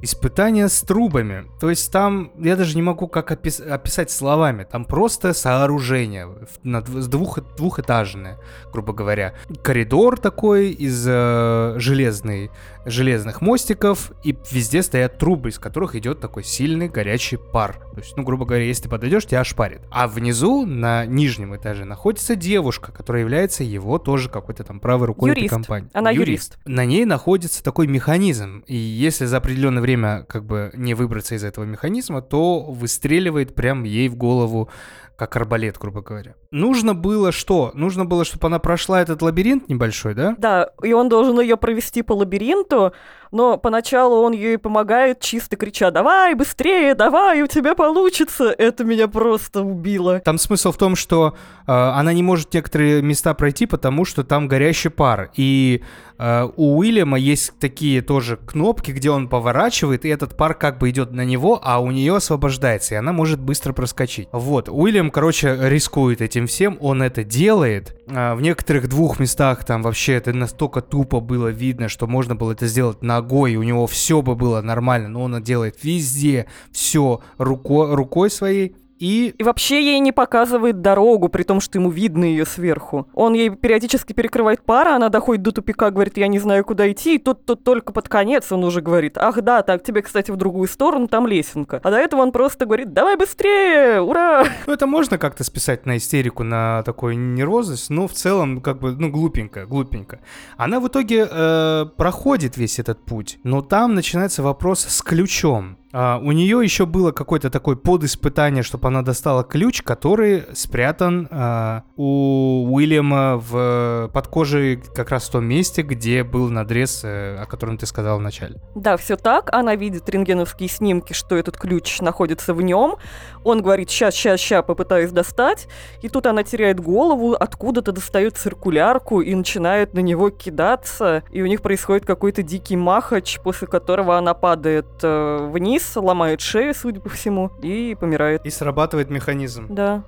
Испытание 0.00 0.68
с 0.68 0.80
трубами. 0.82 1.46
То 1.60 1.70
есть 1.70 1.90
там, 1.90 2.30
я 2.38 2.54
даже 2.54 2.76
не 2.76 2.82
могу 2.82 3.08
как 3.08 3.32
опис- 3.32 3.60
описать 3.68 4.12
словами, 4.12 4.62
там 4.62 4.84
просто 4.84 5.34
сооружение, 5.34 6.28
на 6.62 6.82
двух, 6.82 7.40
двухэтажное, 7.56 8.38
грубо 8.72 8.92
говоря. 8.92 9.34
Коридор 9.60 10.20
такой 10.20 10.70
из 10.70 11.04
э, 11.04 11.74
железной, 11.78 12.52
железных 12.88 13.40
мостиков, 13.40 14.12
и 14.24 14.36
везде 14.50 14.82
стоят 14.82 15.18
трубы, 15.18 15.50
из 15.50 15.58
которых 15.58 15.94
идет 15.94 16.20
такой 16.20 16.44
сильный 16.44 16.88
горячий 16.88 17.36
пар. 17.36 17.80
То 17.94 18.00
есть, 18.00 18.16
ну, 18.16 18.22
грубо 18.22 18.44
говоря, 18.44 18.64
если 18.64 18.84
ты 18.84 18.88
подойдешь, 18.88 19.26
тебя 19.26 19.40
ошпарит. 19.40 19.80
А 19.90 20.06
внизу, 20.08 20.66
на 20.66 21.06
нижнем 21.06 21.56
этаже, 21.56 21.84
находится 21.84 22.36
девушка, 22.36 22.92
которая 22.92 23.22
является 23.22 23.64
его 23.64 23.98
тоже 23.98 24.28
какой-то 24.28 24.64
там 24.64 24.80
правой 24.80 25.06
рукой 25.06 25.30
этой 25.30 25.40
Юрист. 25.40 25.54
компании. 25.54 25.90
Она 25.92 26.10
юрист. 26.10 26.58
На 26.64 26.84
ней 26.84 27.04
находится 27.04 27.62
такой 27.62 27.86
механизм, 27.86 28.64
и 28.66 28.76
если 28.76 29.24
за 29.24 29.38
определенное 29.38 29.82
время 29.82 30.24
как 30.28 30.44
бы 30.44 30.70
не 30.74 30.94
выбраться 30.94 31.34
из 31.34 31.44
этого 31.44 31.64
механизма, 31.64 32.22
то 32.22 32.60
выстреливает 32.60 33.54
прям 33.54 33.84
ей 33.84 34.08
в 34.08 34.16
голову 34.16 34.70
как 35.18 35.34
арбалет, 35.34 35.76
грубо 35.78 36.00
говоря. 36.00 36.36
Нужно 36.50 36.94
было 36.94 37.30
что? 37.30 37.72
Нужно 37.74 38.06
было, 38.06 38.24
чтобы 38.24 38.46
она 38.46 38.58
прошла 38.58 39.02
этот 39.02 39.20
лабиринт 39.20 39.68
небольшой, 39.68 40.14
да? 40.14 40.34
Да, 40.38 40.70
и 40.82 40.94
он 40.94 41.10
должен 41.10 41.38
ее 41.40 41.58
провести 41.58 42.00
по 42.00 42.12
лабиринту, 42.12 42.94
но 43.30 43.58
поначалу 43.58 44.22
он 44.22 44.32
ей 44.32 44.56
помогает, 44.56 45.20
чисто 45.20 45.56
крича 45.56 45.90
«Давай, 45.90 46.34
быстрее, 46.34 46.94
давай, 46.94 47.42
у 47.42 47.46
тебя 47.46 47.74
получится!» 47.74 48.54
Это 48.56 48.84
меня 48.84 49.08
просто 49.08 49.62
убило. 49.62 50.20
Там 50.20 50.38
смысл 50.38 50.72
в 50.72 50.78
том, 50.78 50.96
что 50.96 51.36
э, 51.66 51.72
она 51.72 52.14
не 52.14 52.22
может 52.22 52.54
некоторые 52.54 53.02
места 53.02 53.34
пройти, 53.34 53.66
потому 53.66 54.06
что 54.06 54.24
там 54.24 54.48
горящий 54.48 54.88
пар. 54.88 55.30
И 55.36 55.82
э, 56.18 56.48
у 56.56 56.78
Уильяма 56.78 57.18
есть 57.18 57.58
такие 57.58 58.00
тоже 58.00 58.38
кнопки, 58.38 58.92
где 58.92 59.10
он 59.10 59.28
поворачивает, 59.28 60.06
и 60.06 60.08
этот 60.08 60.36
пар 60.36 60.54
как 60.54 60.78
бы 60.78 60.88
идет 60.88 61.12
на 61.12 61.24
него, 61.26 61.60
а 61.62 61.80
у 61.80 61.90
нее 61.90 62.16
освобождается, 62.16 62.94
и 62.94 62.98
она 62.98 63.12
может 63.12 63.40
быстро 63.40 63.74
проскочить. 63.74 64.28
Вот, 64.32 64.70
Уильям, 64.70 65.10
короче, 65.10 65.54
рискует 65.60 66.22
этим 66.38 66.46
всем, 66.46 66.78
он 66.80 67.02
это 67.02 67.24
делает. 67.24 67.96
А, 68.06 68.34
в 68.34 68.40
некоторых 68.40 68.88
двух 68.88 69.18
местах 69.18 69.64
там 69.64 69.82
вообще 69.82 70.14
это 70.14 70.32
настолько 70.32 70.80
тупо 70.80 71.20
было 71.20 71.48
видно, 71.48 71.88
что 71.88 72.06
можно 72.06 72.36
было 72.36 72.52
это 72.52 72.66
сделать 72.66 73.02
ногой, 73.02 73.52
и 73.52 73.56
у 73.56 73.62
него 73.62 73.86
все 73.86 74.22
бы 74.22 74.36
было 74.36 74.60
нормально, 74.62 75.08
но 75.08 75.22
он 75.22 75.42
делает 75.42 75.82
везде, 75.82 76.46
все 76.72 77.20
руко- 77.38 77.94
рукой 77.94 78.30
своей. 78.30 78.76
И 78.98 79.34
И 79.38 79.42
вообще 79.42 79.82
ей 79.82 80.00
не 80.00 80.12
показывает 80.12 80.80
дорогу, 80.80 81.28
при 81.28 81.42
том, 81.42 81.60
что 81.60 81.78
ему 81.78 81.90
видно 81.90 82.24
ее 82.24 82.44
сверху. 82.44 83.06
Он 83.14 83.34
ей 83.34 83.50
периодически 83.50 84.12
перекрывает 84.12 84.62
пара, 84.62 84.96
она 84.96 85.08
доходит 85.08 85.42
до 85.42 85.52
тупика, 85.52 85.90
говорит, 85.90 86.16
я 86.16 86.28
не 86.28 86.38
знаю, 86.38 86.64
куда 86.64 86.90
идти, 86.90 87.16
и 87.16 87.18
тут, 87.18 87.44
тут 87.44 87.64
только 87.64 87.92
под 87.92 88.08
конец 88.08 88.50
он 88.52 88.64
уже 88.64 88.80
говорит, 88.80 89.16
ах 89.18 89.40
да, 89.42 89.62
так, 89.62 89.82
тебе, 89.82 90.02
кстати, 90.02 90.30
в 90.30 90.36
другую 90.36 90.68
сторону, 90.68 91.08
там 91.08 91.26
лесенка. 91.26 91.80
А 91.82 91.90
до 91.90 91.96
этого 91.96 92.22
он 92.22 92.32
просто 92.32 92.66
говорит, 92.66 92.92
давай 92.92 93.16
быстрее, 93.16 94.00
ура! 94.00 94.44
Ну, 94.66 94.72
это 94.72 94.86
можно 94.86 95.18
как-то 95.18 95.44
списать 95.44 95.86
на 95.86 95.96
истерику, 95.96 96.42
на 96.42 96.82
такую 96.82 97.18
нервозность, 97.18 97.90
но 97.90 98.08
в 98.08 98.12
целом, 98.12 98.60
как 98.60 98.80
бы, 98.80 98.92
ну, 98.92 99.10
глупенько, 99.10 99.66
глупенько. 99.66 100.20
Она 100.56 100.80
в 100.80 100.88
итоге 100.88 101.28
э, 101.30 101.86
проходит 101.96 102.56
весь 102.56 102.78
этот 102.78 103.04
путь, 103.04 103.38
но 103.44 103.62
там 103.62 103.94
начинается 103.94 104.42
вопрос 104.42 104.80
с 104.80 105.02
ключом. 105.02 105.78
А, 105.92 106.20
у 106.22 106.32
нее 106.32 106.60
еще 106.62 106.86
было 106.86 107.12
какое-то 107.12 107.50
такое 107.50 107.76
подиспытание, 107.76 108.62
чтобы 108.62 108.88
она 108.88 109.02
достала 109.02 109.42
ключ, 109.42 109.82
который 109.82 110.44
спрятан 110.54 111.28
а, 111.30 111.82
у 111.96 112.74
Уильяма 112.74 113.36
в, 113.36 114.10
под 114.12 114.28
кожей 114.28 114.82
как 114.94 115.10
раз 115.10 115.28
в 115.28 115.32
том 115.32 115.46
месте, 115.46 115.82
где 115.82 116.24
был 116.24 116.48
надрез, 116.50 117.02
э, 117.04 117.38
о 117.38 117.46
котором 117.46 117.78
ты 117.78 117.86
сказал 117.86 118.18
в 118.18 118.22
начале. 118.22 118.60
Да, 118.74 118.96
все 118.96 119.16
так. 119.16 119.50
Она 119.52 119.74
видит 119.76 120.08
рентгеновские 120.08 120.68
снимки, 120.68 121.12
что 121.12 121.36
этот 121.36 121.56
ключ 121.56 122.00
находится 122.00 122.52
в 122.52 122.60
нем. 122.60 122.96
Он 123.44 123.62
говорит, 123.62 123.90
сейчас, 123.90 124.14
сейчас, 124.14 124.40
сейчас, 124.40 124.64
попытаюсь 124.64 125.10
достать. 125.10 125.68
И 126.02 126.08
тут 126.08 126.26
она 126.26 126.42
теряет 126.42 126.80
голову, 126.80 127.32
откуда-то 127.32 127.92
достает 127.92 128.36
циркулярку 128.36 129.20
и 129.20 129.34
начинает 129.34 129.94
на 129.94 130.00
него 130.00 130.30
кидаться. 130.30 131.22
И 131.30 131.40
у 131.42 131.46
них 131.46 131.62
происходит 131.62 132.04
какой-то 132.04 132.42
дикий 132.42 132.76
махач, 132.76 133.38
после 133.42 133.66
которого 133.66 134.18
она 134.18 134.34
падает 134.34 134.86
э, 135.02 135.48
вниз, 135.50 135.77
ломает 135.96 136.40
шею, 136.40 136.74
судя 136.74 137.00
по 137.00 137.08
всему, 137.08 137.50
и 137.62 137.96
помирает. 137.98 138.44
И 138.44 138.50
срабатывает 138.50 139.10
механизм. 139.10 139.66
Да. 139.68 140.04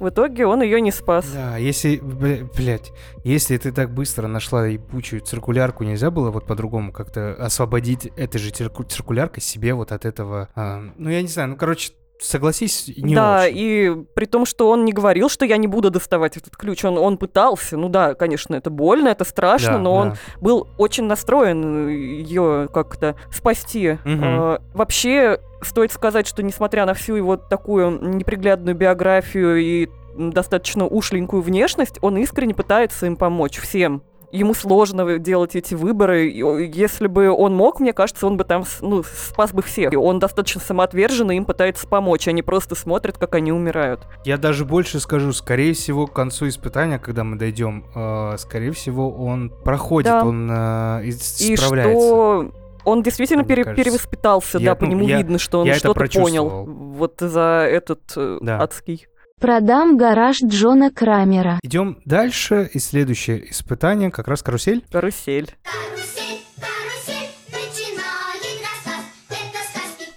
В 0.00 0.10
итоге 0.10 0.46
он 0.46 0.62
ее 0.62 0.80
не 0.80 0.92
спас. 0.92 1.26
Да, 1.32 1.56
если, 1.56 1.96
блять, 1.98 2.92
если 3.24 3.56
ты 3.56 3.72
так 3.72 3.90
быстро 3.92 4.28
нашла 4.28 4.66
ебучую 4.66 5.22
циркулярку, 5.22 5.82
нельзя 5.82 6.12
было 6.12 6.30
вот 6.30 6.46
по-другому 6.46 6.92
как-то 6.92 7.34
освободить 7.34 8.06
этой 8.16 8.38
же 8.38 8.50
цирку- 8.50 8.84
циркуляркой 8.84 9.42
себе 9.42 9.74
вот 9.74 9.90
от 9.90 10.04
этого, 10.04 10.48
а, 10.54 10.84
ну 10.96 11.10
я 11.10 11.20
не 11.20 11.26
знаю, 11.26 11.48
ну 11.48 11.56
короче, 11.56 11.92
согласись, 12.20 12.90
не 12.96 13.14
да, 13.14 13.42
очень. 13.44 13.56
и 13.56 13.94
при 14.14 14.24
том, 14.26 14.44
что 14.44 14.68
он 14.70 14.84
не 14.84 14.92
говорил, 14.92 15.28
что 15.28 15.44
я 15.44 15.56
не 15.56 15.66
буду 15.66 15.90
доставать 15.90 16.36
этот 16.36 16.56
ключ, 16.56 16.84
он, 16.84 16.98
он 16.98 17.16
пытался. 17.16 17.76
Ну 17.76 17.88
да, 17.88 18.14
конечно, 18.14 18.54
это 18.54 18.70
больно, 18.70 19.08
это 19.08 19.24
страшно, 19.24 19.72
Да, 19.74 19.78
но 19.78 19.94
он 19.94 20.10
да. 20.10 20.16
был 20.40 20.68
очень 20.78 21.04
настроен 21.04 21.88
ее 21.88 22.68
как-то 22.72 23.16
спасти. 23.30 23.98
Мгм. 24.04 24.24
А, 24.24 24.62
вообще, 24.74 25.40
стоит 25.62 25.92
сказать, 25.92 26.26
что 26.26 26.42
несмотря 26.42 26.86
на 26.86 26.94
всю 26.94 27.14
его 27.16 27.36
такую 27.36 27.98
неприглядную 28.16 28.74
биографию 28.76 29.56
и 29.58 29.88
достаточно 30.16 30.86
ушленькую 30.86 31.42
внешность, 31.42 31.98
он 32.02 32.16
искренне 32.18 32.54
пытается 32.54 33.06
им 33.06 33.16
помочь 33.16 33.58
всем. 33.58 34.02
Ему 34.30 34.54
сложно 34.54 35.18
делать 35.18 35.56
эти 35.56 35.74
выборы. 35.74 36.28
Если 36.30 37.06
бы 37.06 37.30
он 37.30 37.54
мог, 37.54 37.80
мне 37.80 37.92
кажется, 37.92 38.26
он 38.26 38.36
бы 38.36 38.44
там 38.44 38.64
ну, 38.80 39.02
спас 39.02 39.52
бы 39.52 39.62
всех. 39.62 39.92
Он 39.96 40.18
достаточно 40.18 40.60
самоотвержен, 40.60 41.30
и 41.30 41.36
им 41.36 41.44
пытается 41.44 41.86
помочь. 41.86 42.28
Они 42.28 42.42
просто 42.42 42.74
смотрят, 42.74 43.18
как 43.18 43.34
они 43.34 43.52
умирают. 43.52 44.06
Я 44.24 44.36
даже 44.36 44.64
больше 44.64 45.00
скажу, 45.00 45.32
скорее 45.32 45.72
всего, 45.74 46.06
к 46.06 46.12
концу 46.12 46.48
испытания, 46.48 46.98
когда 46.98 47.24
мы 47.24 47.36
дойдем, 47.36 47.84
э, 47.94 48.36
скорее 48.38 48.72
всего, 48.72 49.10
он 49.10 49.50
проходит, 49.50 50.12
Да. 50.12 50.24
он 50.24 50.48
э, 50.50 51.04
и 51.04 51.08
И 51.52 51.56
что 51.56 52.50
он 52.84 53.02
действительно 53.02 53.42
Мне 53.42 53.48
пере- 53.48 53.64
кажется. 53.64 53.84
перевоспитался, 53.84 54.58
Я- 54.58 54.70
да, 54.70 54.74
по 54.74 54.84
нему 54.84 55.06
я- 55.06 55.18
видно, 55.18 55.38
что 55.38 55.60
он 55.60 55.72
что-то 55.74 56.06
понял. 56.14 56.64
Вот 56.66 57.14
за 57.20 57.66
этот 57.70 58.00
э, 58.16 58.38
Да. 58.40 58.62
адский. 58.62 59.08
Продам 59.40 59.96
гараж 59.96 60.38
Джона 60.44 60.90
Крамера. 60.90 61.60
Идем 61.62 61.98
дальше, 62.04 62.68
и 62.74 62.80
следующее 62.80 63.52
испытание, 63.52 64.10
как 64.10 64.26
раз 64.26 64.42
карусель. 64.42 64.84
Карусель. 64.90 65.54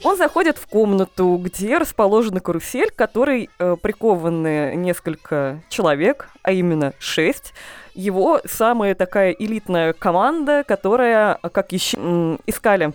Он 0.04 0.18
заходит 0.18 0.58
в 0.58 0.66
комнату, 0.66 1.40
где 1.40 1.78
расположена 1.78 2.40
карусель, 2.40 2.90
к 2.90 2.96
которой 2.96 3.52
э, 3.60 3.76
прикованы 3.80 4.74
несколько 4.76 5.62
человек, 5.70 6.30
а 6.42 6.52
именно 6.52 6.94
шесть. 6.98 7.54
Его 7.94 8.42
самая 8.46 8.96
такая 8.96 9.32
элитная 9.34 9.94
команда, 9.94 10.64
которая, 10.68 11.38
как 11.54 11.74
еще 11.74 12.40
искали 12.48 12.94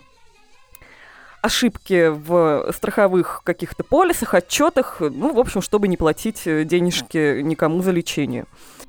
ошибки 1.46 2.08
в 2.08 2.72
страховых 2.72 3.42
каких-то 3.44 3.84
полисах, 3.84 4.34
отчетах, 4.34 4.96
ну, 5.00 5.32
в 5.32 5.38
общем, 5.38 5.62
чтобы 5.62 5.88
не 5.88 5.96
платить 5.96 6.42
э, 6.46 6.64
денежки 6.64 7.40
никому 7.40 7.82
за 7.82 7.92
лечение. 7.92 8.44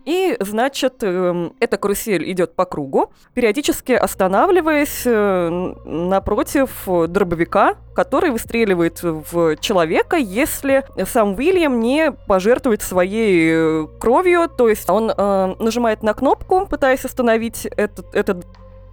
И, 0.05 0.37
значит, 0.39 1.03
эм, 1.03 1.53
эта 1.59 1.77
карусель 1.77 2.31
идет 2.31 2.55
по 2.55 2.65
кругу, 2.65 3.11
периодически 3.33 3.91
останавливаясь 3.91 5.03
э, 5.05 5.49
напротив 5.85 6.87
дробовика, 6.87 7.75
который 7.93 8.31
выстреливает 8.31 9.03
в 9.03 9.57
человека, 9.57 10.15
если 10.15 10.83
сам 11.05 11.35
Уильям 11.35 11.79
не 11.79 12.11
пожертвует 12.11 12.81
своей 12.81 13.51
э, 13.51 13.87
кровью, 13.99 14.49
то 14.49 14.67
есть 14.67 14.89
он 14.89 15.07
нажимает 15.59 16.03
на 16.03 16.13
кнопку, 16.13 16.65
пытаясь 16.65 17.05
остановить 17.05 17.65
этот, 17.65 18.15
этот 18.15 18.45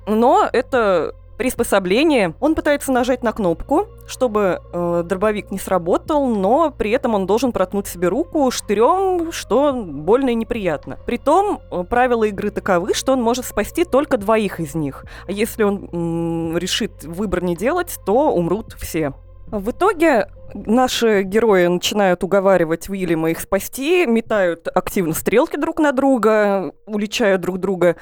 но 0.07 0.48
это 0.53 1.14
приспособление. 1.37 2.35
Он 2.40 2.55
пытается 2.55 2.92
нажать 2.92 3.23
на 3.23 3.33
кнопку, 3.33 3.88
чтобы 4.07 4.61
э, 4.73 5.03
дробовик 5.05 5.51
не 5.51 5.59
сработал, 5.59 6.27
но 6.27 6.70
при 6.70 6.90
этом 6.90 7.14
он 7.14 7.27
должен 7.27 7.53
проткнуть 7.53 7.87
себе 7.87 8.09
руку 8.09 8.51
штырем, 8.51 9.33
что 9.33 9.73
больно 9.73 10.31
и 10.31 10.35
неприятно. 10.35 10.99
Притом 11.07 11.61
э, 11.70 11.85
правила 11.85 12.25
игры 12.25 12.51
таковы, 12.51 12.94
что 12.94 13.12
он 13.12 13.23
может 13.23 13.44
спасти 13.44 13.85
только 13.85 14.16
двоих 14.16 14.61
из 14.61 14.75
них. 14.75 15.05
А 15.27 15.33
если 15.33 15.62
он 15.62 15.88
м, 15.92 16.59
решит 16.59 17.05
выбор 17.05 17.42
не 17.42 17.57
делать, 17.57 17.99
то 18.05 18.31
умрут 18.33 18.75
все. 18.79 19.12
В 19.47 19.70
итоге 19.70 20.29
наши 20.55 21.23
герои 21.23 21.66
начинают 21.66 22.25
уговаривать 22.25 22.88
Уильяма 22.88 23.31
их 23.31 23.40
спасти, 23.40 24.07
метают 24.07 24.68
активно 24.68 25.12
стрелки 25.12 25.57
друг 25.57 25.79
на 25.79 25.92
друга, 25.92 26.73
уличая 26.87 27.38
друг 27.38 27.59
друга 27.59 27.97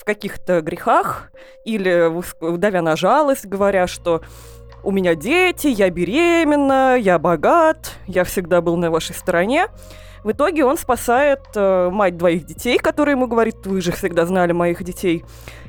в 0.00 0.04
каких-то 0.04 0.62
грехах 0.62 1.30
или 1.66 2.10
давя 2.40 2.80
на 2.80 2.96
жалость, 2.96 3.44
говоря, 3.44 3.86
что 3.86 4.22
у 4.82 4.92
меня 4.92 5.14
дети, 5.14 5.66
я 5.66 5.90
беременна, 5.90 6.96
я 6.96 7.18
богат, 7.18 7.92
я 8.06 8.24
всегда 8.24 8.62
был 8.62 8.78
на 8.78 8.90
вашей 8.90 9.14
стороне. 9.14 9.66
В 10.24 10.32
итоге 10.32 10.64
он 10.64 10.78
спасает 10.78 11.40
э, 11.54 11.90
мать 11.90 12.16
двоих 12.16 12.46
детей, 12.46 12.78
которая 12.78 13.14
ему 13.14 13.26
говорит, 13.26 13.66
вы 13.66 13.82
же 13.82 13.92
всегда 13.92 14.24
знали 14.24 14.52
моих 14.52 14.82
детей, 14.82 15.22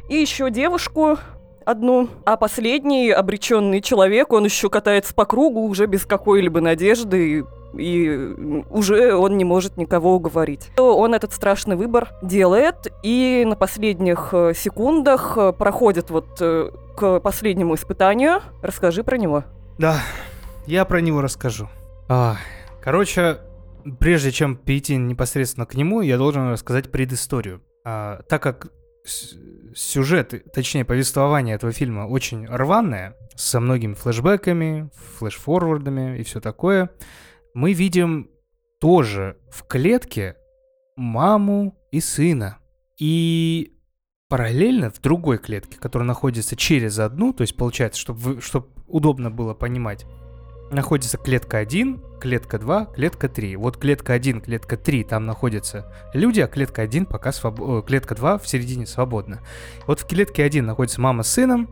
и 0.09 0.15
еще 0.15 0.49
девушку 0.49 1.17
одну, 1.65 2.07
а 2.25 2.37
последний 2.37 3.11
обреченный 3.11 3.81
человек, 3.81 4.31
он 4.31 4.45
еще 4.45 4.69
катается 4.69 5.13
по 5.13 5.25
кругу 5.25 5.65
уже 5.65 5.87
без 5.87 6.05
какой-либо 6.05 6.61
надежды, 6.61 7.39
и 7.39 7.43
и 7.77 8.07
м, 8.07 8.65
уже 8.69 9.15
он 9.15 9.37
не 9.37 9.43
может 9.43 9.77
никого 9.77 10.15
уговорить. 10.15 10.71
Он 10.77 11.13
этот 11.13 11.33
страшный 11.33 11.75
выбор 11.75 12.09
делает, 12.21 12.87
и 13.03 13.43
на 13.47 13.55
последних 13.55 14.29
э, 14.33 14.53
секундах 14.55 15.37
э, 15.37 15.53
проходит 15.53 16.09
вот 16.09 16.37
э, 16.41 16.71
к 16.97 17.19
последнему 17.19 17.75
испытанию. 17.75 18.41
Расскажи 18.61 19.03
про 19.03 19.17
него. 19.17 19.43
Да, 19.77 19.99
я 20.67 20.85
про 20.85 21.01
него 21.01 21.21
расскажу. 21.21 21.69
А, 22.07 22.37
короче, 22.81 23.39
прежде 23.99 24.31
чем 24.31 24.55
перейти 24.55 24.97
непосредственно 24.97 25.65
к 25.65 25.75
нему, 25.75 26.01
я 26.01 26.17
должен 26.17 26.51
рассказать 26.51 26.91
предысторию. 26.91 27.61
А, 27.83 28.21
так 28.27 28.43
как 28.43 28.67
сюжет, 29.73 30.33
точнее 30.53 30.85
повествование 30.85 31.55
этого 31.55 31.71
фильма 31.71 32.01
очень 32.01 32.45
рваное, 32.47 33.15
со 33.35 33.59
многими 33.59 33.93
флешбэками, 33.93 34.89
флешфорвардами 35.17 36.19
и 36.19 36.23
все 36.23 36.39
такое, 36.39 36.91
мы 37.53 37.73
видим 37.73 38.29
тоже 38.79 39.37
в 39.49 39.63
клетке 39.67 40.35
маму 40.95 41.77
и 41.91 41.99
сына. 41.99 42.57
И 42.97 43.73
параллельно 44.29 44.91
в 44.91 45.01
другой 45.01 45.37
клетке, 45.37 45.77
которая 45.77 46.07
находится 46.07 46.55
через 46.55 46.99
одну, 46.99 47.33
то 47.33 47.41
есть 47.41 47.55
получается, 47.55 47.99
чтобы, 47.99 48.39
удобно 48.87 49.29
было 49.29 49.53
понимать, 49.53 50.05
находится 50.71 51.17
клетка 51.17 51.57
1, 51.57 52.19
клетка 52.19 52.57
2, 52.57 52.85
клетка 52.85 53.27
3. 53.27 53.55
Вот 53.57 53.77
клетка 53.77 54.13
1, 54.13 54.41
клетка 54.41 54.77
3, 54.77 55.03
там 55.03 55.25
находятся 55.25 55.93
люди, 56.13 56.39
а 56.39 56.47
клетка 56.47 56.81
1 56.81 57.05
пока 57.07 57.31
свободна, 57.31 57.81
клетка 57.81 58.15
2 58.15 58.37
в 58.37 58.47
середине 58.47 58.85
свободна. 58.85 59.41
Вот 59.85 59.99
в 59.99 60.07
клетке 60.07 60.43
1 60.43 60.65
находится 60.65 61.01
мама 61.01 61.23
с 61.23 61.33
сыном, 61.33 61.69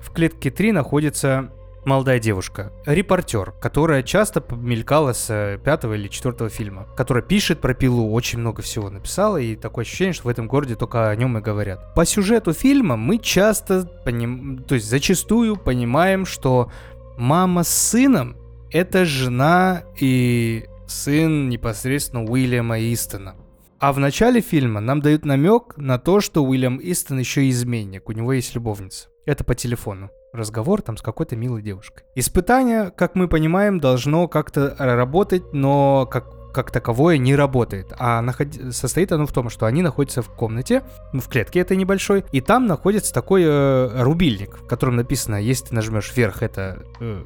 в 0.00 0.10
клетке 0.12 0.50
3 0.50 0.72
находится 0.72 1.52
молодая 1.84 2.18
девушка, 2.18 2.72
репортер, 2.86 3.52
которая 3.52 4.02
часто 4.02 4.44
мелькала 4.50 5.12
с 5.12 5.30
э, 5.30 5.58
пятого 5.62 5.94
или 5.94 6.08
четвертого 6.08 6.50
фильма, 6.50 6.86
которая 6.96 7.22
пишет 7.22 7.60
про 7.60 7.74
пилу, 7.74 8.12
очень 8.12 8.38
много 8.38 8.62
всего 8.62 8.90
написала, 8.90 9.38
и 9.38 9.56
такое 9.56 9.84
ощущение, 9.84 10.12
что 10.12 10.24
в 10.24 10.28
этом 10.28 10.46
городе 10.46 10.76
только 10.76 11.08
о 11.08 11.16
нем 11.16 11.38
и 11.38 11.40
говорят. 11.40 11.94
По 11.94 12.04
сюжету 12.04 12.52
фильма 12.52 12.96
мы 12.96 13.18
часто, 13.18 13.84
поним... 14.04 14.64
то 14.66 14.74
есть 14.74 14.88
зачастую 14.88 15.56
понимаем, 15.56 16.26
что 16.26 16.70
мама 17.16 17.64
с 17.64 17.68
сыном 17.68 18.36
это 18.70 19.04
жена 19.04 19.82
и 19.98 20.66
сын 20.86 21.48
непосредственно 21.48 22.24
Уильяма 22.24 22.80
Истона. 22.80 23.36
А 23.78 23.92
в 23.92 23.98
начале 23.98 24.40
фильма 24.40 24.80
нам 24.80 25.00
дают 25.00 25.24
намек 25.24 25.76
на 25.76 25.98
то, 25.98 26.20
что 26.20 26.44
Уильям 26.44 26.78
Истон 26.82 27.18
еще 27.18 27.48
изменник, 27.48 28.08
у 28.08 28.12
него 28.12 28.32
есть 28.32 28.54
любовница. 28.54 29.08
Это 29.24 29.42
по 29.42 29.54
телефону. 29.54 30.10
Разговор 30.32 30.80
там 30.80 30.96
с 30.96 31.02
какой-то 31.02 31.34
милой 31.34 31.60
девушкой. 31.60 32.04
Испытание, 32.14 32.92
как 32.96 33.16
мы 33.16 33.26
понимаем, 33.26 33.80
должно 33.80 34.28
как-то 34.28 34.76
работать, 34.78 35.52
но 35.52 36.06
как, 36.06 36.52
как 36.52 36.70
таковое 36.70 37.18
не 37.18 37.34
работает. 37.34 37.92
А 37.98 38.20
наход... 38.22 38.48
состоит 38.70 39.10
оно 39.10 39.26
в 39.26 39.32
том, 39.32 39.50
что 39.50 39.66
они 39.66 39.82
находятся 39.82 40.22
в 40.22 40.30
комнате, 40.30 40.84
в 41.12 41.28
клетке 41.28 41.58
этой 41.58 41.76
небольшой, 41.76 42.24
и 42.30 42.40
там 42.40 42.66
находится 42.66 43.12
такой 43.12 43.42
э, 43.44 44.02
рубильник, 44.02 44.58
в 44.58 44.66
котором 44.68 44.96
написано, 44.96 45.34
если 45.34 45.66
ты 45.66 45.74
нажмешь 45.74 46.12
вверх, 46.14 46.42
это 46.44 46.84
э, 47.00 47.24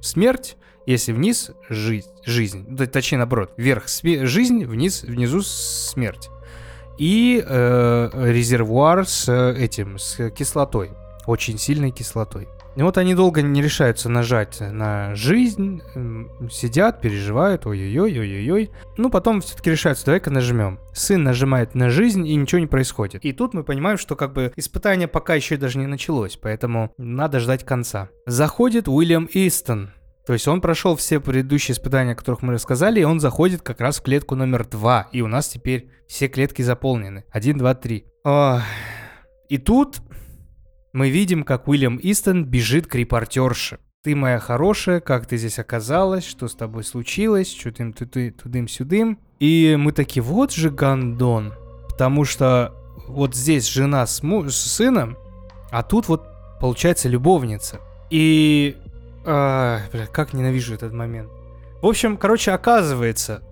смерть, 0.00 0.56
если 0.86 1.12
вниз 1.12 1.52
жизнь, 1.68 2.08
жизнь, 2.24 2.76
точнее 2.88 3.18
наоборот, 3.18 3.52
вверх 3.56 3.84
жизнь, 3.88 4.64
вниз, 4.64 5.04
внизу 5.04 5.42
смерть. 5.42 6.30
И 6.98 7.42
э, 7.46 8.10
резервуар 8.12 9.06
с 9.06 9.28
э, 9.28 9.54
этим, 9.56 9.98
с 9.98 10.30
кислотой, 10.30 10.90
очень 11.26 11.58
сильной 11.58 11.90
кислотой. 11.90 12.48
И 12.76 12.82
вот 12.82 12.98
они 12.98 13.14
долго 13.14 13.42
не 13.42 13.62
решаются 13.62 14.08
нажать 14.08 14.60
на 14.60 15.14
жизнь, 15.14 15.82
сидят, 16.50 17.00
переживают, 17.00 17.66
ой-ой-ой, 17.66 18.18
ой-ой-ой. 18.18 18.70
Ну, 18.96 19.10
потом 19.10 19.40
все-таки 19.40 19.70
решаются, 19.70 20.06
давай-ка 20.06 20.30
нажмем. 20.30 20.78
Сын 20.94 21.22
нажимает 21.22 21.74
на 21.74 21.90
жизнь, 21.90 22.26
и 22.26 22.36
ничего 22.36 22.60
не 22.60 22.68
происходит. 22.68 23.24
И 23.24 23.32
тут 23.32 23.54
мы 23.54 23.64
понимаем, 23.64 23.98
что 23.98 24.14
как 24.14 24.32
бы 24.32 24.52
испытание 24.56 25.08
пока 25.08 25.34
еще 25.34 25.56
даже 25.56 25.78
не 25.78 25.86
началось, 25.86 26.36
поэтому 26.40 26.92
надо 26.96 27.40
ждать 27.40 27.64
конца. 27.64 28.08
Заходит 28.26 28.88
Уильям 28.88 29.28
Истон, 29.32 29.90
то 30.26 30.34
есть 30.34 30.46
он 30.46 30.60
прошел 30.60 30.94
все 30.94 31.18
предыдущие 31.18 31.74
испытания, 31.74 32.12
о 32.12 32.14
которых 32.14 32.42
мы 32.42 32.52
рассказали, 32.52 33.00
и 33.00 33.04
он 33.04 33.18
заходит 33.18 33.62
как 33.62 33.80
раз 33.80 33.98
в 33.98 34.02
клетку 34.02 34.36
номер 34.36 34.64
два. 34.64 35.08
И 35.10 35.22
у 35.22 35.26
нас 35.26 35.48
теперь 35.48 35.90
все 36.06 36.28
клетки 36.28 36.62
заполнены. 36.62 37.24
Один, 37.30 37.58
два, 37.58 37.74
три. 37.74 38.06
Ох. 38.22 38.62
И 39.48 39.58
тут 39.58 40.00
мы 40.92 41.10
видим, 41.10 41.44
как 41.44 41.68
Уильям 41.68 41.98
Истон 42.02 42.44
бежит 42.44 42.86
к 42.86 42.94
репортерше. 42.94 43.78
Ты 44.02 44.16
моя 44.16 44.38
хорошая, 44.38 45.00
как 45.00 45.26
ты 45.26 45.36
здесь 45.36 45.58
оказалась, 45.58 46.24
что 46.24 46.48
с 46.48 46.54
тобой 46.54 46.84
случилось, 46.84 47.54
что 47.54 47.70
ты 47.70 48.30
тудым-сюдым. 48.30 49.18
И 49.38 49.76
мы 49.78 49.92
такие, 49.92 50.22
вот 50.22 50.52
же 50.52 50.70
гандон. 50.70 51.52
Потому 51.88 52.24
что 52.24 52.74
вот 53.06 53.34
здесь 53.34 53.68
жена 53.68 54.06
с, 54.06 54.22
му- 54.22 54.48
с 54.48 54.56
сыном, 54.56 55.16
а 55.70 55.82
тут 55.82 56.08
вот 56.08 56.24
получается 56.60 57.08
любовница. 57.08 57.80
И 58.08 58.76
а, 59.24 59.80
бля, 59.92 60.06
как 60.06 60.32
ненавижу 60.32 60.74
этот 60.74 60.92
момент. 60.92 61.30
В 61.82 61.86
общем, 61.86 62.16
короче, 62.16 62.52
оказывается, 62.52 63.42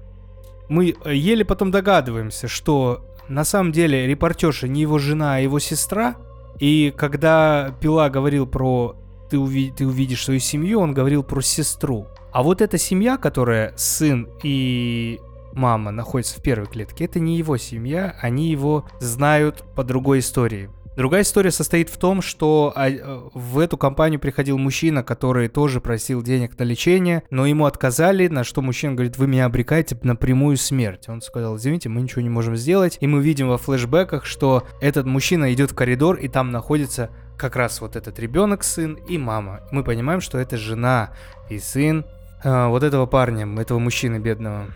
мы 0.68 0.94
еле 1.04 1.44
потом 1.44 1.70
догадываемся, 1.70 2.48
что 2.48 3.06
на 3.28 3.44
самом 3.44 3.72
деле 3.72 4.06
репортерша 4.06 4.68
не 4.68 4.82
его 4.82 4.98
жена, 4.98 5.36
а 5.36 5.38
его 5.38 5.58
сестра. 5.58 6.16
И 6.60 6.92
когда 6.96 7.74
Пила 7.80 8.10
говорил 8.10 8.46
про 8.46 8.96
ты, 9.30 9.36
уви- 9.36 9.72
ты 9.74 9.86
увидишь 9.86 10.24
свою 10.24 10.40
семью, 10.40 10.80
он 10.80 10.94
говорил 10.94 11.22
про 11.22 11.40
сестру. 11.40 12.06
А 12.32 12.42
вот 12.42 12.60
эта 12.62 12.78
семья, 12.78 13.16
которая 13.16 13.72
сын 13.76 14.28
и 14.42 15.20
мама 15.52 15.90
находятся 15.90 16.38
в 16.38 16.42
первой 16.42 16.66
клетке, 16.66 17.04
это 17.04 17.20
не 17.20 17.36
его 17.36 17.56
семья, 17.56 18.16
они 18.20 18.48
его 18.50 18.86
знают 19.00 19.64
по 19.74 19.84
другой 19.84 20.20
истории. 20.20 20.70
Другая 20.98 21.22
история 21.22 21.52
состоит 21.52 21.90
в 21.90 21.96
том, 21.96 22.20
что 22.20 22.72
а, 22.74 22.90
э, 22.90 23.20
в 23.32 23.60
эту 23.60 23.76
компанию 23.76 24.18
приходил 24.18 24.58
мужчина, 24.58 25.04
который 25.04 25.46
тоже 25.46 25.80
просил 25.80 26.24
денег 26.24 26.58
на 26.58 26.64
лечение, 26.64 27.22
но 27.30 27.46
ему 27.46 27.66
отказали, 27.66 28.26
на 28.26 28.42
что 28.42 28.62
мужчина 28.62 28.94
говорит, 28.94 29.16
вы 29.16 29.28
меня 29.28 29.44
обрекаете 29.44 29.96
на 30.02 30.16
прямую 30.16 30.56
смерть. 30.56 31.08
Он 31.08 31.22
сказал, 31.22 31.56
извините, 31.56 31.88
мы 31.88 32.00
ничего 32.00 32.22
не 32.22 32.28
можем 32.28 32.56
сделать. 32.56 32.98
И 33.00 33.06
мы 33.06 33.22
видим 33.22 33.46
во 33.46 33.58
флешбеках, 33.58 34.24
что 34.24 34.64
этот 34.80 35.06
мужчина 35.06 35.54
идет 35.54 35.70
в 35.70 35.76
коридор, 35.76 36.16
и 36.16 36.26
там 36.26 36.50
находится 36.50 37.10
как 37.36 37.54
раз 37.54 37.80
вот 37.80 37.94
этот 37.94 38.18
ребенок, 38.18 38.64
сын 38.64 38.94
и 38.94 39.18
мама. 39.18 39.60
Мы 39.70 39.84
понимаем, 39.84 40.20
что 40.20 40.36
это 40.36 40.56
жена 40.56 41.12
и 41.48 41.60
сын 41.60 42.06
э, 42.42 42.66
вот 42.66 42.82
этого 42.82 43.06
парня, 43.06 43.46
этого 43.60 43.78
мужчины 43.78 44.18
бедного. 44.18 44.66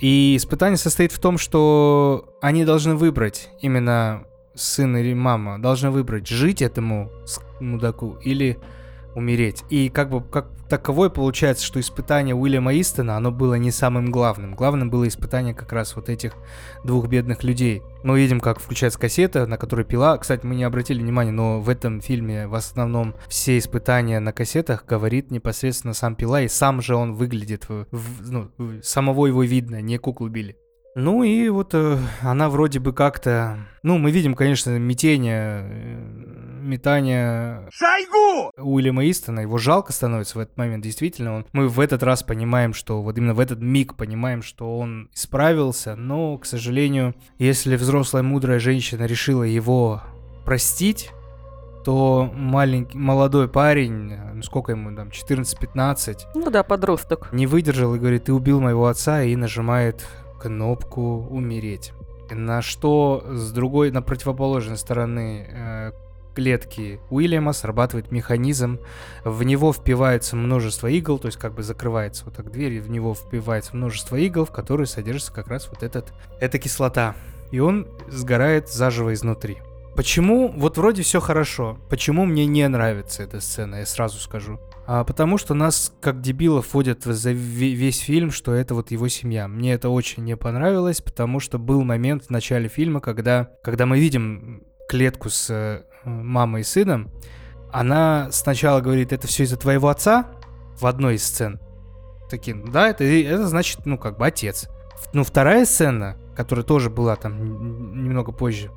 И 0.00 0.34
испытание 0.36 0.76
состоит 0.76 1.12
в 1.12 1.20
том, 1.20 1.38
что 1.38 2.36
они 2.40 2.64
должны 2.64 2.96
выбрать 2.96 3.50
именно 3.60 4.24
сын 4.58 4.96
или 4.96 5.14
мама 5.14 5.58
должны 5.60 5.90
выбрать 5.90 6.26
жить 6.26 6.62
этому 6.62 7.10
мудаку 7.60 8.16
или 8.22 8.58
умереть. 9.14 9.64
И 9.70 9.88
как 9.88 10.10
бы 10.10 10.22
как 10.22 10.48
таковой 10.68 11.10
получается, 11.10 11.64
что 11.64 11.80
испытание 11.80 12.34
Уильяма 12.34 12.78
Истона, 12.78 13.16
оно 13.16 13.32
было 13.32 13.54
не 13.54 13.70
самым 13.70 14.10
главным. 14.10 14.54
Главным 14.54 14.90
было 14.90 15.08
испытание 15.08 15.54
как 15.54 15.72
раз 15.72 15.96
вот 15.96 16.08
этих 16.10 16.34
двух 16.84 17.08
бедных 17.08 17.42
людей. 17.42 17.82
Мы 18.04 18.20
видим, 18.20 18.38
как 18.38 18.60
включается 18.60 18.98
кассета, 18.98 19.46
на 19.46 19.56
которой 19.56 19.84
пила. 19.84 20.16
Кстати, 20.18 20.44
мы 20.44 20.54
не 20.54 20.64
обратили 20.64 21.00
внимания, 21.00 21.32
но 21.32 21.58
в 21.60 21.68
этом 21.70 22.00
фильме 22.00 22.46
в 22.46 22.54
основном 22.54 23.14
все 23.28 23.56
испытания 23.58 24.20
на 24.20 24.32
кассетах 24.32 24.84
говорит 24.84 25.30
непосредственно 25.30 25.94
сам 25.94 26.14
пила, 26.14 26.42
и 26.42 26.48
сам 26.48 26.82
же 26.82 26.94
он 26.94 27.14
выглядит, 27.14 27.68
в- 27.68 27.86
в- 27.90 28.30
ну, 28.30 28.50
самого 28.82 29.26
его 29.26 29.42
видно, 29.42 29.80
не 29.80 29.96
куклу 29.98 30.28
Билли. 30.28 30.56
Ну 31.00 31.22
и 31.22 31.48
вот 31.48 31.74
э, 31.74 31.96
она 32.22 32.48
вроде 32.50 32.80
бы 32.80 32.92
как-то... 32.92 33.56
Ну, 33.84 33.98
мы 33.98 34.10
видим, 34.10 34.34
конечно, 34.34 34.76
метение, 34.80 35.62
э, 35.62 36.60
метание 36.60 37.68
Уильяма 38.56 39.08
Истона. 39.08 39.40
Его 39.40 39.58
жалко 39.58 39.92
становится 39.92 40.38
в 40.38 40.40
этот 40.40 40.56
момент. 40.56 40.82
Действительно, 40.82 41.36
он, 41.36 41.46
мы 41.52 41.68
в 41.68 41.78
этот 41.78 42.02
раз 42.02 42.24
понимаем, 42.24 42.74
что 42.74 43.00
вот 43.00 43.16
именно 43.16 43.32
в 43.32 43.38
этот 43.38 43.60
миг 43.60 43.94
понимаем, 43.94 44.42
что 44.42 44.76
он 44.76 45.08
исправился. 45.14 45.94
Но, 45.94 46.36
к 46.36 46.44
сожалению, 46.46 47.14
если 47.38 47.76
взрослая 47.76 48.24
мудрая 48.24 48.58
женщина 48.58 49.04
решила 49.04 49.44
его 49.44 50.02
простить, 50.44 51.12
то 51.84 52.28
маленький, 52.34 52.98
молодой 52.98 53.46
парень, 53.46 54.16
ну 54.34 54.42
сколько 54.42 54.72
ему 54.72 54.96
там, 54.96 55.10
14-15, 55.10 56.18
Ну 56.34 56.50
да, 56.50 56.64
подросток. 56.64 57.28
не 57.30 57.46
выдержал 57.46 57.94
и 57.94 58.00
говорит, 58.00 58.24
ты 58.24 58.32
убил 58.32 58.60
моего 58.60 58.88
отца, 58.88 59.22
и 59.22 59.36
нажимает 59.36 60.04
кнопку 60.38 61.26
умереть. 61.30 61.92
На 62.30 62.62
что 62.62 63.24
с 63.28 63.52
другой, 63.52 63.90
на 63.90 64.02
противоположной 64.02 64.76
стороны 64.76 65.46
э, 65.50 65.92
клетки 66.34 67.00
Уильяма 67.10 67.52
срабатывает 67.52 68.12
механизм, 68.12 68.78
в 69.24 69.42
него 69.42 69.72
впивается 69.72 70.36
множество 70.36 70.86
игл, 70.86 71.18
то 71.18 71.26
есть 71.26 71.38
как 71.38 71.54
бы 71.54 71.62
закрывается 71.62 72.26
вот 72.26 72.34
так 72.34 72.52
дверь, 72.52 72.74
и 72.74 72.80
в 72.80 72.90
него 72.90 73.14
впивается 73.14 73.76
множество 73.76 74.14
игл, 74.16 74.44
в 74.44 74.52
которые 74.52 74.86
содержится 74.86 75.32
как 75.32 75.48
раз 75.48 75.68
вот 75.68 75.82
этот, 75.82 76.12
эта 76.40 76.58
кислота. 76.58 77.16
И 77.50 77.60
он 77.60 77.88
сгорает 78.08 78.68
заживо 78.68 79.14
изнутри. 79.14 79.58
Почему, 79.96 80.52
вот 80.56 80.76
вроде 80.76 81.02
все 81.02 81.20
хорошо, 81.20 81.76
почему 81.88 82.24
мне 82.24 82.46
не 82.46 82.68
нравится 82.68 83.24
эта 83.24 83.40
сцена, 83.40 83.76
я 83.76 83.86
сразу 83.86 84.20
скажу. 84.20 84.60
А 84.90 85.04
потому 85.04 85.36
что 85.36 85.52
нас, 85.52 85.92
как 86.00 86.22
дебилов, 86.22 86.72
вводят 86.72 87.04
за 87.04 87.32
ве- 87.32 87.74
весь 87.74 87.98
фильм, 87.98 88.30
что 88.30 88.54
это 88.54 88.74
вот 88.74 88.90
его 88.90 89.06
семья. 89.08 89.46
Мне 89.46 89.74
это 89.74 89.90
очень 89.90 90.24
не 90.24 90.34
понравилось, 90.34 91.02
потому 91.02 91.40
что 91.40 91.58
был 91.58 91.84
момент 91.84 92.24
в 92.24 92.30
начале 92.30 92.70
фильма, 92.70 93.00
когда, 93.00 93.50
когда 93.62 93.84
мы 93.84 94.00
видим 94.00 94.62
клетку 94.88 95.28
с 95.28 95.50
э, 95.50 95.82
мамой 96.06 96.62
и 96.62 96.64
сыном, 96.64 97.12
она 97.70 98.28
сначала 98.32 98.80
говорит, 98.80 99.12
это 99.12 99.26
все 99.26 99.42
из-за 99.42 99.58
твоего 99.58 99.90
отца, 99.90 100.28
в 100.80 100.86
одной 100.86 101.16
из 101.16 101.24
сцен. 101.24 101.60
Такие, 102.30 102.56
«Ну 102.56 102.72
да, 102.72 102.88
это, 102.88 103.04
это 103.04 103.46
значит, 103.46 103.84
ну, 103.84 103.98
как 103.98 104.16
бы 104.16 104.26
отец. 104.26 104.70
Ну, 105.12 105.22
вторая 105.22 105.66
сцена, 105.66 106.16
которая 106.34 106.64
тоже 106.64 106.88
была 106.88 107.16
там 107.16 108.04
немного 108.04 108.32
позже, 108.32 108.70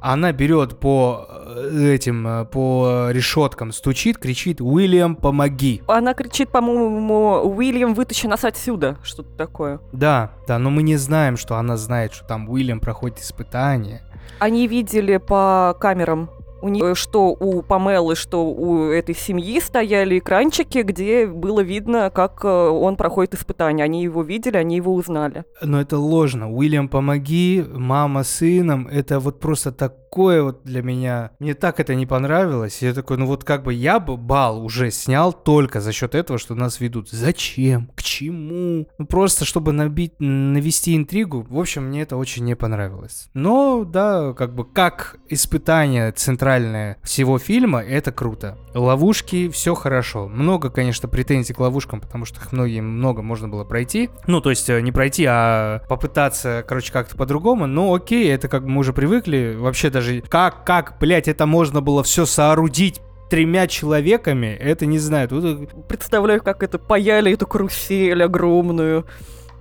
она 0.00 0.32
берет 0.32 0.78
по 0.78 1.26
э, 1.28 1.94
этим, 1.94 2.26
э, 2.26 2.44
по 2.44 3.08
решеткам, 3.10 3.72
стучит, 3.72 4.18
кричит, 4.18 4.60
Уильям, 4.60 5.16
помоги. 5.16 5.82
Она 5.86 6.14
кричит, 6.14 6.50
по-моему, 6.50 7.42
Уильям, 7.44 7.94
вытащи 7.94 8.26
нас 8.26 8.44
отсюда. 8.44 8.98
Что-то 9.02 9.30
такое. 9.36 9.80
Да, 9.92 10.32
да, 10.46 10.58
но 10.58 10.70
мы 10.70 10.82
не 10.82 10.96
знаем, 10.96 11.36
что 11.36 11.56
она 11.56 11.76
знает, 11.76 12.12
что 12.12 12.26
там 12.26 12.48
Уильям 12.48 12.80
проходит 12.80 13.18
испытание. 13.18 14.02
Они 14.38 14.66
видели 14.68 15.16
по 15.16 15.76
камерам, 15.80 16.30
у 16.62 16.68
них, 16.68 16.96
что 16.96 17.28
у 17.28 17.62
Памелы, 17.62 18.14
что 18.14 18.46
у 18.46 18.90
этой 18.90 19.14
семьи 19.14 19.60
стояли 19.60 20.18
экранчики, 20.18 20.78
где 20.78 21.26
было 21.26 21.60
видно, 21.60 22.10
как 22.10 22.44
э, 22.44 22.48
он 22.48 22.96
проходит 22.96 23.34
испытание. 23.34 23.84
Они 23.84 24.02
его 24.02 24.22
видели, 24.22 24.56
они 24.56 24.76
его 24.76 24.94
узнали. 24.94 25.44
Но 25.62 25.80
это 25.80 25.98
ложно. 25.98 26.50
Уильям, 26.50 26.88
помоги, 26.88 27.64
мама 27.68 28.22
с 28.22 28.36
сыном. 28.36 28.88
Это 28.88 29.18
вот 29.20 29.40
просто 29.40 29.72
такое 29.72 30.42
вот 30.42 30.62
для 30.64 30.82
меня. 30.82 31.30
Мне 31.38 31.54
так 31.54 31.80
это 31.80 31.94
не 31.94 32.06
понравилось. 32.06 32.82
Я 32.82 32.92
такой, 32.94 33.16
ну 33.16 33.26
вот 33.26 33.44
как 33.44 33.62
бы 33.62 33.72
я 33.74 33.98
бы 33.98 34.16
бал 34.16 34.62
уже 34.62 34.90
снял 34.90 35.32
только 35.32 35.80
за 35.80 35.92
счет 35.92 36.14
этого, 36.14 36.38
что 36.38 36.54
нас 36.54 36.80
ведут. 36.80 37.10
Зачем? 37.10 37.90
К 37.94 38.02
чему? 38.02 38.86
Ну 38.98 39.06
просто 39.06 39.44
чтобы 39.44 39.72
набить, 39.72 40.14
навести 40.18 40.96
интригу. 40.96 41.46
В 41.48 41.58
общем, 41.58 41.84
мне 41.84 42.02
это 42.02 42.16
очень 42.16 42.44
не 42.44 42.56
понравилось. 42.56 43.28
Но 43.34 43.84
да, 43.84 44.32
как 44.34 44.54
бы 44.54 44.64
как 44.64 45.18
испытание 45.28 46.12
центральное 46.46 46.96
всего 47.02 47.40
фильма, 47.40 47.80
это 47.80 48.12
круто. 48.12 48.56
Ловушки, 48.72 49.48
все 49.48 49.74
хорошо. 49.74 50.28
Много, 50.28 50.70
конечно, 50.70 51.08
претензий 51.08 51.52
к 51.52 51.58
ловушкам, 51.58 52.00
потому 52.00 52.24
что 52.24 52.40
их 52.40 52.52
многие, 52.52 52.80
много 52.82 53.20
можно 53.20 53.48
было 53.48 53.64
пройти. 53.64 54.10
Ну, 54.28 54.40
то 54.40 54.50
есть 54.50 54.70
э, 54.70 54.80
не 54.80 54.92
пройти, 54.92 55.24
а 55.28 55.80
попытаться, 55.88 56.64
короче, 56.68 56.92
как-то 56.92 57.16
по-другому. 57.16 57.66
Ну, 57.66 57.92
окей, 57.92 58.30
это 58.30 58.46
как 58.46 58.62
мы 58.62 58.78
уже 58.78 58.92
привыкли. 58.92 59.56
Вообще 59.58 59.90
даже 59.90 60.20
как, 60.20 60.64
как, 60.64 60.98
блядь, 61.00 61.26
это 61.26 61.46
можно 61.46 61.80
было 61.80 62.04
все 62.04 62.26
соорудить 62.26 63.00
тремя 63.28 63.66
человеками, 63.66 64.46
это 64.46 64.86
не 64.86 65.00
знаю. 65.00 65.28
Тут 65.28 65.44
э, 65.44 65.66
Представляю, 65.88 66.40
как 66.44 66.62
это 66.62 66.78
паяли 66.78 67.32
эту 67.32 67.48
карусель 67.48 68.22
огромную. 68.22 69.04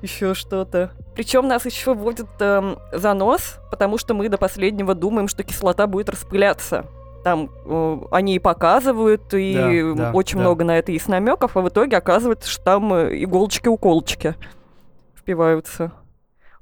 Еще 0.05 0.35
что-то. 0.35 0.91
Причем 1.15 1.47
нас 1.47 1.65
еще 1.65 1.95
вводит 1.95 2.27
эм, 2.39 2.77
за 2.91 3.15
нос, 3.15 3.57
потому 3.71 3.97
что 3.97 4.13
мы 4.13 4.29
до 4.29 4.37
последнего 4.37 4.93
думаем, 4.93 5.27
что 5.27 5.43
кислота 5.43 5.87
будет 5.87 6.09
распыляться. 6.09 6.85
Там 7.23 7.49
э, 7.65 7.97
они 8.11 8.35
и 8.35 8.39
показывают, 8.39 9.33
и 9.33 9.55
Да, 9.95 10.03
да, 10.03 10.11
очень 10.11 10.37
да. 10.37 10.41
много 10.41 10.63
на 10.63 10.77
это 10.77 10.91
есть 10.91 11.07
намеков, 11.07 11.57
а 11.57 11.61
в 11.61 11.69
итоге 11.69 11.97
оказывается, 11.97 12.47
что 12.47 12.63
там 12.63 12.93
э, 12.93 13.23
иголочки-уколочки 13.23 14.35
впиваются. 15.15 15.91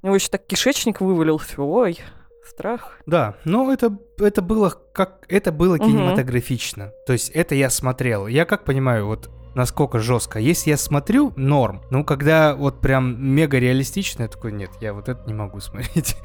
У 0.02 0.06
него 0.06 0.16
еще 0.16 0.30
так 0.30 0.46
кишечник 0.46 1.02
вывалился. 1.02 1.62
Ой, 1.62 2.00
страх. 2.46 3.00
Да, 3.06 3.36
но 3.44 3.74
это, 3.74 3.98
это 4.20 4.42
было 4.42 4.74
как 4.94 5.26
это 5.28 5.52
было 5.52 5.78
кинематографично. 5.78 6.92
То 7.06 7.12
есть 7.12 7.30
это 7.32 7.56
я 7.56 7.70
смотрел. 7.70 8.28
Я 8.28 8.46
как 8.46 8.64
понимаю, 8.64 9.08
вот 9.08 9.30
насколько 9.56 10.00
жестко. 10.00 10.40
Если 10.40 10.72
я 10.72 10.78
смотрю, 10.78 11.34
норм. 11.36 11.82
Ну, 11.90 12.04
когда 12.04 12.56
вот 12.56 12.80
прям 12.80 13.24
мега 13.24 13.60
реалистично, 13.60 14.24
я 14.24 14.28
такой, 14.28 14.52
нет, 14.52 14.72
я 14.82 14.94
вот 14.94 15.10
это 15.10 15.22
не 15.28 15.34
могу 15.34 15.60
смотреть. 15.62 16.16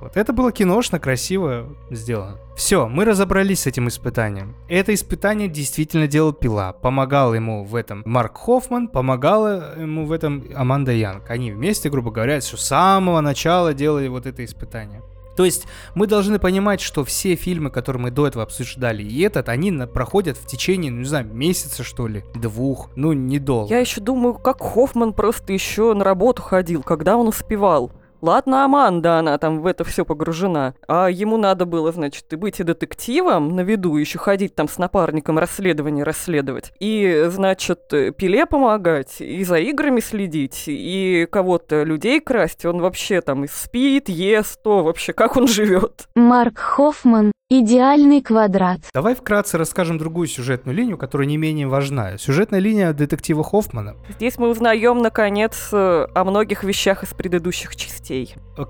Вот 0.00 0.16
это 0.16 0.32
было 0.32 0.52
киношно, 0.52 0.98
красиво 0.98 1.66
сделано. 1.90 2.36
Все, 2.56 2.88
мы 2.88 3.04
разобрались 3.04 3.60
с 3.60 3.66
этим 3.66 3.88
испытанием. 3.88 4.54
Это 4.68 4.92
испытание 4.92 5.48
действительно 5.48 6.06
делал 6.06 6.32
Пила. 6.32 6.72
Помогал 6.72 7.32
ему 7.32 7.64
в 7.64 7.74
этом 7.74 8.02
Марк 8.04 8.36
Хоффман, 8.36 8.88
помогала 8.88 9.80
ему 9.80 10.04
в 10.04 10.12
этом 10.12 10.44
Аманда 10.54 10.92
Янг. 10.92 11.30
Они 11.30 11.52
вместе, 11.52 11.88
грубо 11.88 12.10
говоря, 12.10 12.40
с 12.40 12.48
самого 12.48 13.20
начала 13.22 13.72
делали 13.72 14.08
вот 14.08 14.26
это 14.26 14.44
испытание. 14.44 15.02
То 15.36 15.44
есть 15.44 15.66
мы 15.94 16.06
должны 16.06 16.38
понимать, 16.38 16.80
что 16.80 17.04
все 17.04 17.34
фильмы, 17.34 17.70
которые 17.70 18.02
мы 18.02 18.10
до 18.10 18.26
этого 18.26 18.42
обсуждали, 18.42 19.02
и 19.02 19.20
этот, 19.22 19.48
они 19.48 19.72
проходят 19.86 20.36
в 20.36 20.46
течение, 20.46 20.90
ну, 20.90 20.98
не 20.98 21.04
знаю, 21.04 21.26
месяца, 21.32 21.82
что 21.82 22.06
ли, 22.06 22.24
двух, 22.34 22.90
ну, 22.96 23.12
недолго. 23.12 23.72
Я 23.72 23.80
еще 23.80 24.00
думаю, 24.00 24.34
как 24.34 24.60
Хоффман 24.60 25.12
просто 25.12 25.52
еще 25.52 25.94
на 25.94 26.04
работу 26.04 26.42
ходил, 26.42 26.82
когда 26.82 27.16
он 27.16 27.28
успевал. 27.28 27.92
Ладно, 28.24 28.64
Аманда, 28.64 29.18
она 29.18 29.36
там 29.36 29.60
в 29.60 29.66
это 29.66 29.84
все 29.84 30.06
погружена. 30.06 30.72
А 30.88 31.08
ему 31.08 31.36
надо 31.36 31.66
было, 31.66 31.92
значит, 31.92 32.32
и 32.32 32.36
быть 32.36 32.58
и 32.58 32.62
детективом 32.62 33.54
на 33.54 33.60
виду, 33.60 33.98
еще 33.98 34.18
ходить 34.18 34.54
там 34.54 34.66
с 34.66 34.78
напарником 34.78 35.38
расследование 35.38 36.04
расследовать. 36.04 36.72
И, 36.80 37.26
значит, 37.28 37.80
Пиле 38.16 38.46
помогать, 38.46 39.20
и 39.20 39.44
за 39.44 39.58
играми 39.58 40.00
следить, 40.00 40.64
и 40.68 41.28
кого-то 41.30 41.82
людей 41.82 42.18
красть. 42.18 42.64
Он 42.64 42.80
вообще 42.80 43.20
там 43.20 43.44
и 43.44 43.46
спит, 43.46 44.08
ест, 44.08 44.62
то 44.62 44.82
вообще, 44.82 45.12
как 45.12 45.36
он 45.36 45.46
живет. 45.46 46.08
Марк 46.14 46.58
Хоффман. 46.58 47.34
Идеальный 47.50 48.22
квадрат. 48.22 48.80
Давай 48.94 49.14
вкратце 49.14 49.58
расскажем 49.58 49.98
другую 49.98 50.28
сюжетную 50.28 50.74
линию, 50.74 50.96
которая 50.96 51.28
не 51.28 51.36
менее 51.36 51.68
важна. 51.68 52.16
Сюжетная 52.16 52.58
линия 52.58 52.94
детектива 52.94 53.44
Хоффмана. 53.44 53.96
Здесь 54.08 54.38
мы 54.38 54.48
узнаем, 54.48 55.02
наконец, 55.02 55.68
э, 55.70 56.06
о 56.14 56.24
многих 56.24 56.64
вещах 56.64 57.02
из 57.02 57.10
предыдущих 57.10 57.76
частей. 57.76 58.13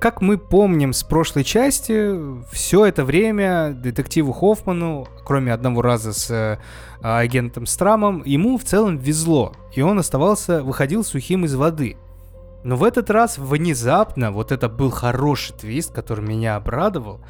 Как 0.01 0.21
мы 0.21 0.39
помним 0.39 0.93
с 0.93 1.03
прошлой 1.03 1.45
части, 1.45 2.15
все 2.51 2.87
это 2.87 3.05
время 3.05 3.73
детективу 3.73 4.33
Хоффману, 4.33 5.07
кроме 5.25 5.53
одного 5.53 5.83
раза 5.83 6.13
с 6.13 6.31
э, 6.31 6.59
агентом 7.03 7.67
Страмом, 7.67 8.23
ему 8.25 8.59
в 8.59 8.65
целом 8.65 8.97
везло, 8.99 9.53
и 9.75 9.83
он 9.83 9.99
оставался, 9.99 10.63
выходил 10.63 11.05
сухим 11.05 11.45
из 11.45 11.55
воды. 11.55 11.97
Но 12.65 12.77
в 12.77 12.85
этот 12.85 13.11
раз 13.11 13.37
внезапно, 13.37 14.33
вот 14.33 14.51
это 14.51 14.71
был 14.71 14.91
хороший 14.91 15.55
твист, 15.55 15.93
который 15.93 16.25
меня 16.27 16.57
обрадовал, 16.57 17.21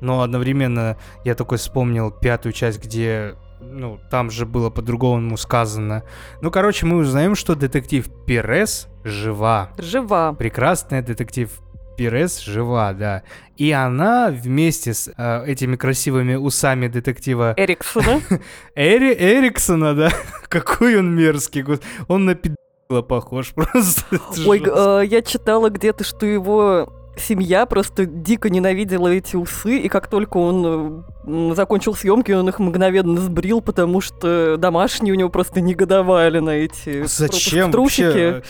но 0.00 0.22
одновременно 0.22 0.96
я 1.24 1.34
такой 1.34 1.58
вспомнил 1.58 2.12
пятую 2.12 2.52
часть, 2.52 2.82
где, 2.82 3.34
ну, 3.60 3.98
там 4.08 4.30
же 4.30 4.46
было 4.46 4.70
по-другому 4.70 5.36
сказано. 5.36 6.04
Ну, 6.40 6.52
короче, 6.52 6.86
мы 6.86 6.98
узнаем, 6.98 7.34
что 7.34 7.56
детектив 7.56 8.08
Перес 8.24 8.86
жива. 9.02 9.70
Жива. 9.78 10.32
Прекрасная 10.32 11.02
детектив 11.02 11.50
Пирес 11.96 12.40
жива, 12.40 12.92
да. 12.92 13.22
И 13.56 13.70
она 13.70 14.30
вместе 14.30 14.94
с 14.94 15.12
э, 15.16 15.44
этими 15.46 15.76
красивыми 15.76 16.34
усами 16.34 16.88
детектива 16.88 17.54
Эриксона. 17.56 18.20
Эри 18.74 19.14
Эриксона, 19.14 19.94
да. 19.94 20.10
Какой 20.48 20.98
он 20.98 21.14
мерзкий. 21.14 21.64
Он 22.08 22.24
на 22.24 22.34
пидала 22.34 23.02
похож 23.02 23.52
просто. 23.54 24.20
Ой, 24.46 24.62
э, 24.64 25.02
я 25.06 25.22
читала 25.22 25.70
где-то, 25.70 26.04
что 26.04 26.26
его 26.26 26.92
семья 27.16 27.64
просто 27.66 28.06
дико 28.06 28.50
ненавидела 28.50 29.08
эти 29.08 29.36
усы, 29.36 29.78
и 29.78 29.88
как 29.88 30.08
только 30.08 30.36
он 30.36 31.04
э, 31.24 31.54
закончил 31.54 31.94
съемки, 31.94 32.32
он 32.32 32.48
их 32.48 32.58
мгновенно 32.58 33.20
сбрил, 33.20 33.60
потому 33.60 34.00
что 34.00 34.56
домашние 34.56 35.12
у 35.12 35.16
него 35.16 35.28
просто 35.28 35.60
негодовали 35.60 36.40
на 36.40 36.50
эти 36.50 37.04
Зачем 37.06 37.70
трусики. 37.70 38.02
вообще? 38.02 38.42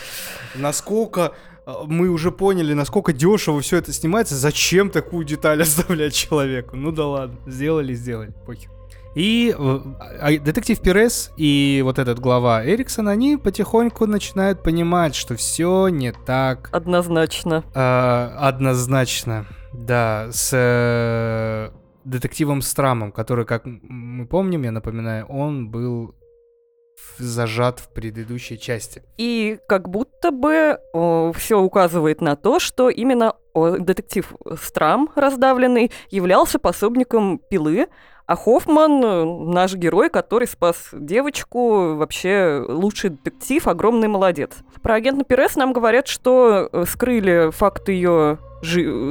Насколько 0.54 1.32
мы 1.66 2.08
уже 2.08 2.30
поняли, 2.30 2.74
насколько 2.74 3.12
дешево 3.12 3.60
все 3.60 3.78
это 3.78 3.92
снимается, 3.92 4.34
зачем 4.34 4.90
такую 4.90 5.24
деталь 5.24 5.62
оставлять 5.62 6.14
человеку? 6.14 6.76
Ну 6.76 6.92
да 6.92 7.06
ладно, 7.06 7.36
сделали, 7.46 7.94
сделали, 7.94 8.32
похер. 8.46 8.70
И 9.14 9.54
э, 9.56 9.78
а, 10.20 10.38
детектив 10.38 10.80
Перес 10.80 11.30
и 11.36 11.80
вот 11.84 12.00
этот 12.00 12.18
глава 12.18 12.66
Эриксон, 12.66 13.08
они 13.08 13.36
потихоньку 13.36 14.06
начинают 14.06 14.62
понимать, 14.64 15.14
что 15.14 15.36
все 15.36 15.86
не 15.88 16.10
так 16.12 16.68
Однозначно. 16.72 17.62
э, 17.74 18.36
однозначно. 18.36 19.46
Да, 19.72 20.28
с 20.32 20.50
э, 20.52 21.70
детективом 22.04 22.60
Страмом, 22.60 23.12
который, 23.12 23.44
как 23.44 23.62
мы 23.64 24.26
помним, 24.26 24.62
я 24.62 24.72
напоминаю, 24.72 25.26
он 25.26 25.68
был 25.68 26.14
зажат 27.18 27.80
в 27.80 27.88
предыдущей 27.92 28.58
части. 28.58 29.02
И 29.16 29.58
как 29.68 29.88
будто 29.88 30.30
бы 30.30 30.78
все 31.36 31.60
указывает 31.60 32.20
на 32.20 32.36
то, 32.36 32.58
что 32.58 32.90
именно 32.90 33.34
о, 33.52 33.78
детектив 33.78 34.34
Страм, 34.60 35.08
раздавленный, 35.14 35.92
являлся 36.10 36.58
пособником 36.58 37.38
пилы, 37.38 37.86
а 38.26 38.36
Хоффман, 38.36 39.04
э, 39.04 39.24
наш 39.24 39.74
герой, 39.74 40.08
который 40.08 40.48
спас 40.48 40.88
девочку, 40.92 41.94
вообще 41.94 42.64
лучший 42.66 43.10
детектив, 43.10 43.66
огромный 43.68 44.08
молодец. 44.08 44.52
Про 44.82 44.94
агента 44.94 45.24
Перес 45.24 45.56
нам 45.56 45.72
говорят, 45.72 46.08
что 46.08 46.68
э, 46.72 46.84
скрыли 46.88 47.50
факт 47.50 47.88
ее 47.88 48.38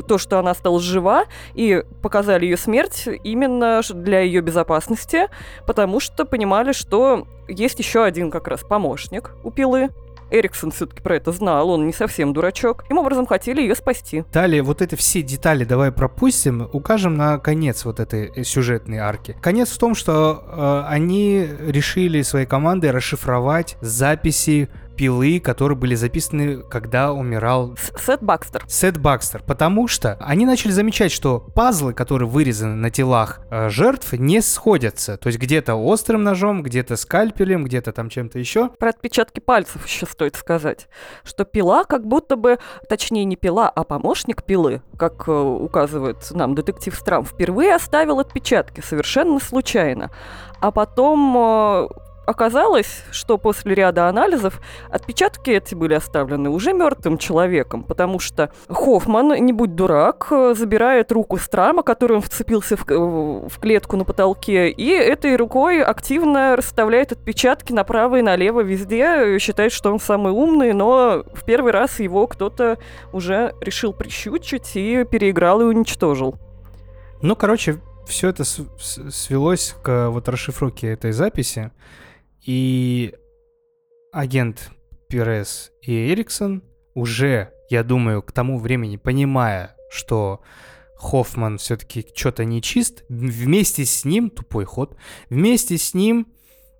то, 0.07 0.17
что 0.17 0.39
она 0.39 0.51
осталась 0.51 0.83
жива, 0.83 1.25
и 1.53 1.83
показали 2.01 2.45
ее 2.45 2.57
смерть 2.57 3.07
именно 3.23 3.81
для 3.93 4.21
ее 4.21 4.41
безопасности, 4.41 5.27
потому 5.65 5.99
что 5.99 6.25
понимали, 6.25 6.71
что 6.71 7.27
есть 7.47 7.79
еще 7.79 8.03
один 8.03 8.31
как 8.31 8.47
раз 8.47 8.61
помощник 8.61 9.31
у 9.43 9.51
пилы. 9.51 9.89
Эриксон 10.33 10.71
все-таки 10.71 11.01
про 11.01 11.17
это 11.17 11.31
знал, 11.31 11.69
он 11.69 11.85
не 11.85 11.93
совсем 11.93 12.33
дурачок. 12.33 12.81
Таким 12.83 12.97
образом, 12.97 13.27
хотели 13.27 13.61
ее 13.61 13.75
спасти. 13.75 14.23
Далее 14.33 14.63
вот 14.63 14.81
эти 14.81 14.95
все 14.95 15.21
детали 15.21 15.63
давай 15.63 15.91
пропустим, 15.91 16.67
укажем 16.73 17.15
на 17.15 17.37
конец 17.37 17.85
вот 17.85 17.99
этой 17.99 18.31
э, 18.35 18.43
сюжетной 18.43 18.97
арки. 18.97 19.37
Конец 19.41 19.69
в 19.69 19.77
том, 19.77 19.93
что 19.93 20.43
э, 20.45 20.91
они 20.91 21.47
решили 21.67 22.23
своей 22.23 22.47
командой 22.47 22.89
расшифровать 22.89 23.77
записи 23.81 24.69
пилы, 24.95 25.39
которые 25.39 25.77
были 25.77 25.95
записаны, 25.95 26.57
когда 26.63 27.11
умирал 27.13 27.75
Сет 28.05 28.21
Бакстер. 28.21 28.63
Сет 28.67 28.97
Бакстер, 28.97 29.43
потому 29.43 29.87
что 29.87 30.17
они 30.19 30.45
начали 30.45 30.71
замечать, 30.71 31.11
что 31.11 31.39
пазлы, 31.39 31.93
которые 31.93 32.27
вырезаны 32.27 32.75
на 32.75 32.89
телах 32.89 33.41
э, 33.49 33.69
жертв, 33.69 34.13
не 34.13 34.41
сходятся. 34.41 35.17
То 35.17 35.27
есть 35.27 35.39
где-то 35.39 35.75
острым 35.75 36.23
ножом, 36.23 36.63
где-то 36.63 36.95
скальпелем, 36.95 37.63
где-то 37.63 37.91
там 37.91 38.09
чем-то 38.09 38.39
еще. 38.39 38.69
Про 38.69 38.89
отпечатки 38.89 39.39
пальцев 39.39 39.85
еще 39.85 40.05
стоит 40.05 40.35
сказать, 40.35 40.87
что 41.23 41.45
пила 41.45 41.83
как 41.83 42.05
будто 42.07 42.35
бы, 42.35 42.59
точнее 42.87 43.25
не 43.25 43.35
пила, 43.35 43.69
а 43.69 43.83
помощник 43.83 44.43
пилы, 44.43 44.81
как 44.97 45.27
э, 45.27 45.31
указывает 45.31 46.17
нам 46.31 46.55
детектив 46.55 46.95
Страм, 46.95 47.25
впервые 47.25 47.75
оставил 47.75 48.19
отпечатки 48.19 48.81
совершенно 48.81 49.39
случайно. 49.39 50.11
А 50.59 50.71
потом 50.71 51.35
э, 51.37 51.87
оказалось, 52.26 53.03
что 53.11 53.38
после 53.38 53.76
ряда 53.76 54.07
анализов 54.07 54.59
отпечатки 54.89 55.51
эти 55.51 55.76
были 55.76 55.93
оставлены 55.93 56.49
уже 56.49 56.74
мертвым 56.74 57.17
человеком, 57.17 57.84
потому 57.84 58.19
что 58.19 58.51
Хоффман, 58.69 59.34
не 59.45 59.53
будь 59.53 59.76
дурак, 59.76 60.32
забирает 60.53 61.11
руку 61.11 61.38
Страма, 61.38 61.84
которой 61.84 62.13
он 62.13 62.21
вцепился 62.21 62.78
в, 62.78 62.86
в 62.86 63.59
клетку 63.59 63.97
на 63.97 64.05
потолке, 64.05 64.69
и 64.69 64.89
этой 64.89 65.36
рукой 65.36 65.84
активно 65.84 66.55
расставляет 66.55 67.11
отпечатки 67.11 67.74
направо 67.74 68.19
и 68.19 68.21
налево 68.21 68.61
везде, 68.61 69.38
считает, 69.39 69.71
что 69.71 69.91
он 69.91 69.99
самый 69.99 70.32
умный, 70.32 70.74
но 70.74 71.24
в 71.34 71.43
первый 71.45 71.71
раз 71.71 71.99
его 71.99 72.28
кто-то 72.28 72.78
уже 73.11 73.53
решил 73.61 73.93
прищучить 73.93 74.76
и 74.76 75.03
переиграл 75.03 75.61
и 75.61 75.65
уничтожил. 75.65 76.36
Ну, 77.21 77.36
короче, 77.36 77.80
все 78.05 78.30
это 78.30 78.43
свелось 78.43 79.76
к 79.82 80.09
вот 80.09 80.28
расшифровке 80.28 80.88
этой 80.88 81.11
записи. 81.11 81.71
И 82.45 83.13
агент 84.11 84.71
Перес 85.07 85.71
и 85.81 86.11
Эриксон 86.11 86.63
уже, 86.93 87.51
я 87.69 87.83
думаю, 87.83 88.21
к 88.21 88.31
тому 88.31 88.59
времени, 88.59 88.97
понимая, 88.97 89.75
что 89.89 90.41
Хоффман 90.97 91.57
все-таки 91.57 92.05
что-то 92.15 92.45
нечист, 92.45 93.03
вместе 93.09 93.85
с 93.85 94.05
ним, 94.05 94.29
тупой 94.29 94.65
ход, 94.65 94.97
вместе 95.29 95.77
с 95.77 95.93
ним, 95.93 96.27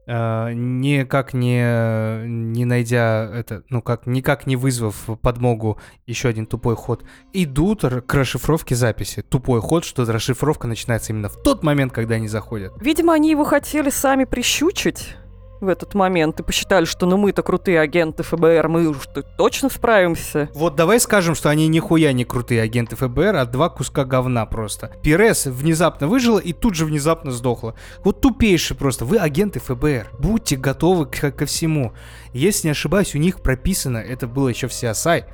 э, 0.06 0.54
никак 0.54 1.34
не, 1.34 2.26
не 2.28 2.66
найдя 2.66 3.30
это, 3.34 3.64
ну 3.70 3.82
как, 3.82 4.06
никак 4.06 4.48
не 4.48 4.56
вызвав 4.56 5.10
подмогу, 5.22 5.80
еще 6.06 6.30
один 6.30 6.46
тупой 6.46 6.76
ход, 6.76 7.04
идут 7.34 7.82
к 7.82 8.14
расшифровке 8.14 8.76
записи. 8.76 9.22
Тупой 9.22 9.62
ход, 9.62 9.84
что 9.86 10.06
расшифровка 10.06 10.68
начинается 10.68 11.14
именно 11.14 11.30
в 11.30 11.42
тот 11.42 11.64
момент, 11.64 11.94
когда 11.94 12.16
они 12.16 12.28
заходят. 12.28 12.74
Видимо, 12.82 13.14
они 13.14 13.32
его 13.32 13.44
хотели 13.44 13.90
сами 13.90 14.26
прищучить 14.26 15.16
в 15.64 15.70
этот 15.70 15.94
момент 15.94 16.40
и 16.40 16.44
посчитали, 16.44 16.86
что 16.86 17.06
ну 17.06 17.18
мы-то 17.18 17.42
крутые 17.44 17.80
агенты 17.80 18.24
ФБР, 18.24 18.68
мы 18.68 18.88
уж 18.88 19.08
тут 19.14 19.26
точно 19.38 19.70
справимся. 19.70 20.50
Вот 20.54 20.76
давай 20.76 21.00
скажем, 21.00 21.36
что 21.36 21.50
они 21.50 21.68
нихуя 21.68 22.12
не 22.14 22.26
крутые 22.26 22.62
агенты 22.62 22.96
ФБР, 22.96 23.36
а 23.36 23.46
два 23.46 23.70
куска 23.70 24.06
говна 24.06 24.46
просто. 24.46 24.92
Пирес 25.02 25.46
внезапно 25.46 26.08
выжила 26.08 26.40
и 26.40 26.54
тут 26.54 26.76
же 26.76 26.86
внезапно 26.86 27.32
сдохла. 27.32 27.76
Вот 28.04 28.22
тупейший 28.22 28.76
просто. 28.76 29.06
Вы 29.06 29.18
агенты 29.18 29.60
ФБР. 29.60 30.08
Будьте 30.20 30.56
готовы 30.56 31.06
к- 31.06 31.32
ко 31.32 31.46
всему. 31.46 31.94
Если 32.34 32.68
не 32.68 32.72
ошибаюсь, 32.72 33.16
у 33.16 33.18
них 33.18 33.42
прописано, 33.42 33.98
это 33.98 34.28
было 34.28 34.50
еще 34.50 34.68
в 34.68 34.72
CSI, 34.72 35.26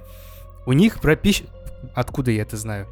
у 0.65 0.73
них 0.73 0.99
прописано... 1.01 1.49
Откуда 1.95 2.31
я 2.31 2.41
это 2.41 2.57
знаю? 2.57 2.87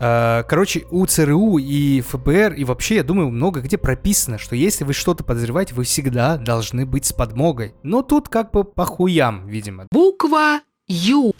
Э, 0.00 0.42
Короче, 0.48 0.84
у 0.90 1.04
ЦРУ 1.06 1.58
и 1.58 2.00
ФБР, 2.00 2.54
и 2.54 2.64
вообще, 2.64 2.96
я 2.96 3.02
думаю, 3.02 3.30
много 3.30 3.60
где 3.60 3.78
прописано, 3.78 4.38
что 4.38 4.56
если 4.56 4.84
вы 4.84 4.92
что-то 4.92 5.24
подозреваете, 5.24 5.74
вы 5.74 5.84
всегда 5.84 6.36
должны 6.36 6.86
быть 6.86 7.06
с 7.06 7.12
подмогой. 7.12 7.74
Но 7.82 8.02
тут 8.02 8.28
как 8.28 8.50
бы 8.50 8.64
по 8.64 8.84
хуям, 8.84 9.46
видимо. 9.46 9.86
Буква 9.90 10.60
Ю. 10.88 11.34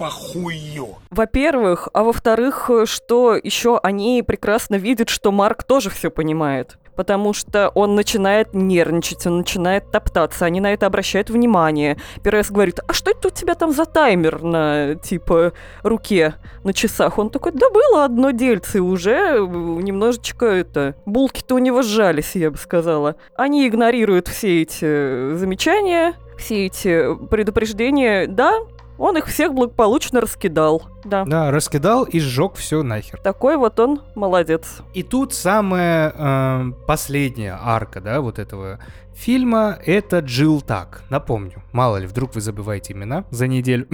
Во-первых, 1.11 1.89
а 1.95 2.05
во-вторых, 2.05 2.69
э, 2.69 2.85
что 2.85 3.35
еще 3.35 3.81
они 3.83 4.23
прекрасно 4.23 4.75
видят, 4.75 5.09
что 5.09 5.33
Марк 5.33 5.63
тоже 5.63 5.89
все 5.89 6.11
понимает. 6.11 6.77
Потому 6.97 7.33
что 7.33 7.71
он 7.71 7.95
начинает 7.95 8.53
нервничать, 8.53 9.27
он 9.27 9.39
начинает 9.39 9.91
топтаться, 9.91 10.45
они 10.45 10.61
на 10.61 10.75
это 10.75 10.85
обращают 10.85 11.31
внимание. 11.31 11.97
Перес 12.23 12.51
говорит, 12.51 12.81
а 12.87 12.93
что 12.93 13.13
это 13.13 13.29
у 13.29 13.31
тебя 13.31 13.55
там 13.55 13.73
за 13.73 13.87
таймер 13.87 14.43
на, 14.43 14.97
типа, 14.97 15.53
руке, 15.83 16.35
на 16.65 16.75
часах? 16.75 17.17
Он 17.19 17.31
такой, 17.31 17.53
да 17.53 17.71
было 17.71 18.05
одно 18.05 18.33
дельце, 18.33 18.81
уже 18.81 19.13
э, 19.13 19.39
немножечко 19.39 20.45
это... 20.45 20.95
Булки-то 21.07 21.55
у 21.55 21.59
него 21.59 21.81
сжались, 21.81 22.35
я 22.35 22.51
бы 22.51 22.59
сказала. 22.59 23.17
Они 23.35 23.67
игнорируют 23.67 24.29
все 24.29 24.61
эти 24.61 24.85
э, 24.85 25.35
замечания, 25.37 26.15
все 26.37 26.67
эти 26.67 27.15
предупреждения. 27.29 28.27
Да, 28.27 28.59
он 28.99 29.17
их 29.17 29.27
всех 29.27 29.55
благополучно 29.55 30.21
раскидал. 30.21 30.83
Да. 31.05 31.25
Да, 31.25 31.51
раскидал 31.51 32.05
и 32.05 32.19
сжег 32.19 32.55
все 32.57 32.83
нахер. 32.83 33.21
Такой 33.21 33.57
вот 33.57 33.79
он 33.81 34.03
молодец. 34.15 34.83
И 34.95 35.03
тут 35.03 35.33
самая 35.33 36.13
э, 36.15 36.73
последняя 36.87 37.59
арка, 37.61 38.01
да, 38.01 38.21
вот 38.21 38.39
этого 38.39 38.81
фильма, 39.15 39.79
это 39.85 40.21
Джилл 40.21 40.61
Так. 40.61 41.03
Напомню, 41.11 41.63
мало 41.73 41.97
ли, 41.97 42.07
вдруг 42.07 42.35
вы 42.35 42.41
забываете 42.41 42.93
имена 42.93 43.25
за 43.31 43.47
неделю. 43.47 43.89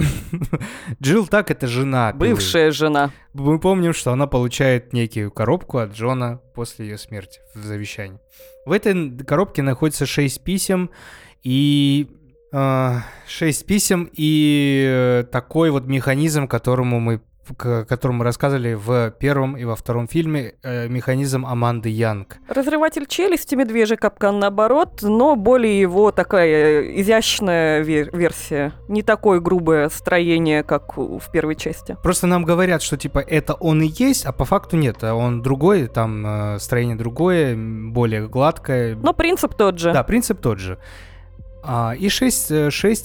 Джилл 1.01 1.27
Так 1.27 1.51
это 1.51 1.67
жена. 1.67 2.11
Пилы. 2.13 2.35
Бывшая 2.35 2.71
жена. 2.71 3.11
Мы 3.33 3.59
помним, 3.59 3.93
что 3.93 4.11
она 4.11 4.27
получает 4.27 4.93
некую 4.93 5.31
коробку 5.31 5.79
от 5.79 5.93
Джона 5.93 6.41
после 6.53 6.87
ее 6.87 6.97
смерти 6.97 7.41
в 7.53 7.63
завещании. 7.63 8.19
В 8.65 8.71
этой 8.71 9.17
коробке 9.17 9.61
находится 9.61 10.05
6 10.05 10.43
писем 10.43 10.89
и 11.43 12.07
э, 12.55 12.99
6 13.27 13.65
писем 13.65 14.09
и 14.13 14.85
э, 14.87 15.23
такой 15.31 15.69
вот 15.71 15.85
механизм, 15.87 16.47
которому 16.47 16.99
мы 16.99 17.21
к 17.57 17.85
которому 17.85 18.19
мы 18.19 18.25
рассказывали 18.25 18.73
в 18.73 19.11
первом 19.19 19.55
и 19.55 19.65
во 19.65 19.75
втором 19.75 20.07
фильме, 20.07 20.55
э, 20.63 20.87
механизм 20.87 21.45
Аманды 21.45 21.89
Янг. 21.89 22.37
Разрыватель 22.49 23.05
челюсти, 23.05 23.55
медвежий 23.55 23.97
капкан 23.97 24.39
наоборот, 24.39 25.01
но 25.03 25.35
более 25.35 25.79
его 25.79 26.11
такая 26.11 26.47
э, 26.81 27.01
изящная 27.01 27.83
вер- 27.83 28.15
версия. 28.17 28.73
Не 28.87 29.03
такое 29.03 29.39
грубое 29.39 29.89
строение, 29.89 30.63
как 30.63 30.97
в 30.97 31.21
первой 31.31 31.55
части. 31.55 31.97
Просто 32.01 32.27
нам 32.27 32.45
говорят, 32.45 32.81
что 32.81 32.97
типа 32.97 33.19
это 33.19 33.53
он 33.53 33.81
и 33.81 33.87
есть, 33.87 34.25
а 34.25 34.31
по 34.31 34.45
факту 34.45 34.77
нет, 34.77 35.03
а 35.03 35.13
он 35.13 35.41
другой, 35.41 35.87
там 35.87 36.25
э, 36.25 36.59
строение 36.59 36.95
другое, 36.95 37.55
более 37.55 38.27
гладкое. 38.27 38.95
Но 38.95 39.13
принцип 39.13 39.53
тот 39.53 39.77
же. 39.77 39.93
Да, 39.93 40.03
принцип 40.03 40.41
тот 40.41 40.59
же. 40.59 40.79
А, 41.67 41.93
и 41.93 42.09
6, 42.09 42.51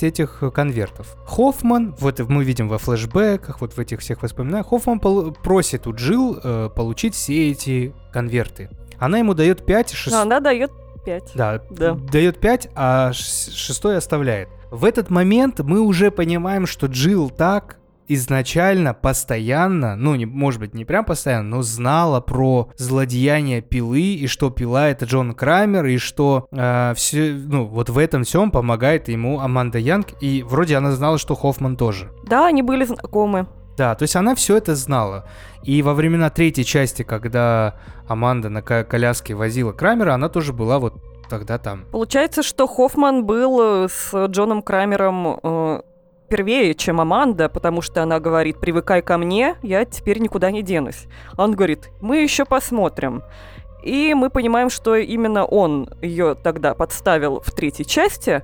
этих 0.02 0.42
конвертов. 0.54 1.16
Хоффман, 1.26 1.94
вот 1.98 2.18
мы 2.28 2.44
видим 2.44 2.68
во 2.68 2.78
флешбеках, 2.78 3.60
вот 3.60 3.72
в 3.74 3.78
этих 3.78 4.00
всех 4.00 4.22
воспоминаниях, 4.22 4.68
Хоффман 4.68 5.00
просит 5.00 5.86
у 5.86 5.94
Джилл 5.94 6.38
э, 6.42 6.68
получить 6.74 7.14
все 7.14 7.50
эти 7.50 7.94
конверты. 8.12 8.68
Она 8.98 9.18
ему 9.18 9.34
дает 9.34 9.64
5, 9.64 9.90
6... 9.90 10.14
Но 10.14 10.22
она 10.22 10.40
дает 10.40 10.70
5. 11.04 11.32
Да, 11.34 11.62
Да. 11.70 11.94
дает 11.94 12.38
5, 12.38 12.68
а 12.74 13.12
ш- 13.12 13.50
шестой 13.50 13.96
оставляет. 13.96 14.48
В 14.70 14.84
этот 14.84 15.10
момент 15.10 15.60
мы 15.60 15.80
уже 15.80 16.10
понимаем, 16.10 16.66
что 16.66 16.86
Джилл 16.86 17.30
так 17.30 17.78
изначально, 18.14 18.94
постоянно, 18.94 19.96
ну, 19.96 20.14
не, 20.14 20.26
может 20.26 20.60
быть, 20.60 20.74
не 20.74 20.84
прям 20.84 21.04
постоянно, 21.04 21.56
но 21.56 21.62
знала 21.62 22.20
про 22.20 22.70
злодеяние 22.76 23.60
пилы, 23.62 24.00
и 24.00 24.26
что 24.26 24.50
пила 24.50 24.88
это 24.88 25.04
Джон 25.04 25.34
Крамер, 25.34 25.86
и 25.86 25.98
что 25.98 26.48
все, 26.96 27.32
ну, 27.32 27.66
вот 27.66 27.88
в 27.90 27.98
этом 27.98 28.24
всем 28.24 28.50
помогает 28.50 29.08
ему 29.08 29.40
Аманда 29.40 29.78
Янг, 29.78 30.08
и 30.20 30.42
вроде 30.42 30.76
она 30.76 30.92
знала, 30.92 31.18
что 31.18 31.34
Хоффман 31.34 31.76
тоже. 31.76 32.10
Да, 32.26 32.46
они 32.46 32.62
были 32.62 32.84
знакомы. 32.84 33.46
Да, 33.76 33.94
то 33.94 34.02
есть 34.02 34.16
она 34.16 34.34
все 34.34 34.56
это 34.58 34.74
знала. 34.74 35.26
И 35.62 35.80
во 35.82 35.94
времена 35.94 36.28
третьей 36.28 36.64
части, 36.64 37.02
когда 37.02 37.76
Аманда 38.08 38.48
на 38.50 38.60
ко- 38.60 38.84
коляске 38.84 39.34
возила 39.34 39.72
Крамера, 39.72 40.12
она 40.14 40.28
тоже 40.28 40.52
была 40.52 40.78
вот 40.78 40.94
тогда 41.30 41.58
там. 41.58 41.84
Получается, 41.92 42.42
что 42.42 42.66
Хоффман 42.66 43.24
был 43.24 43.84
э, 43.84 43.88
с 43.88 44.26
Джоном 44.26 44.62
Крамером 44.62 45.38
э, 45.42 45.80
первее, 46.30 46.74
чем 46.74 47.00
Аманда, 47.00 47.48
потому 47.50 47.82
что 47.82 48.02
она 48.02 48.20
говорит, 48.20 48.58
привыкай 48.58 49.02
ко 49.02 49.18
мне, 49.18 49.56
я 49.62 49.84
теперь 49.84 50.20
никуда 50.20 50.50
не 50.50 50.62
денусь. 50.62 51.06
Он 51.36 51.54
говорит, 51.54 51.90
мы 52.00 52.18
еще 52.18 52.46
посмотрим. 52.46 53.22
И 53.82 54.14
мы 54.14 54.30
понимаем, 54.30 54.70
что 54.70 54.94
именно 54.96 55.44
он 55.44 55.88
ее 56.00 56.34
тогда 56.34 56.74
подставил 56.74 57.40
в 57.40 57.50
третьей 57.50 57.84
части, 57.84 58.42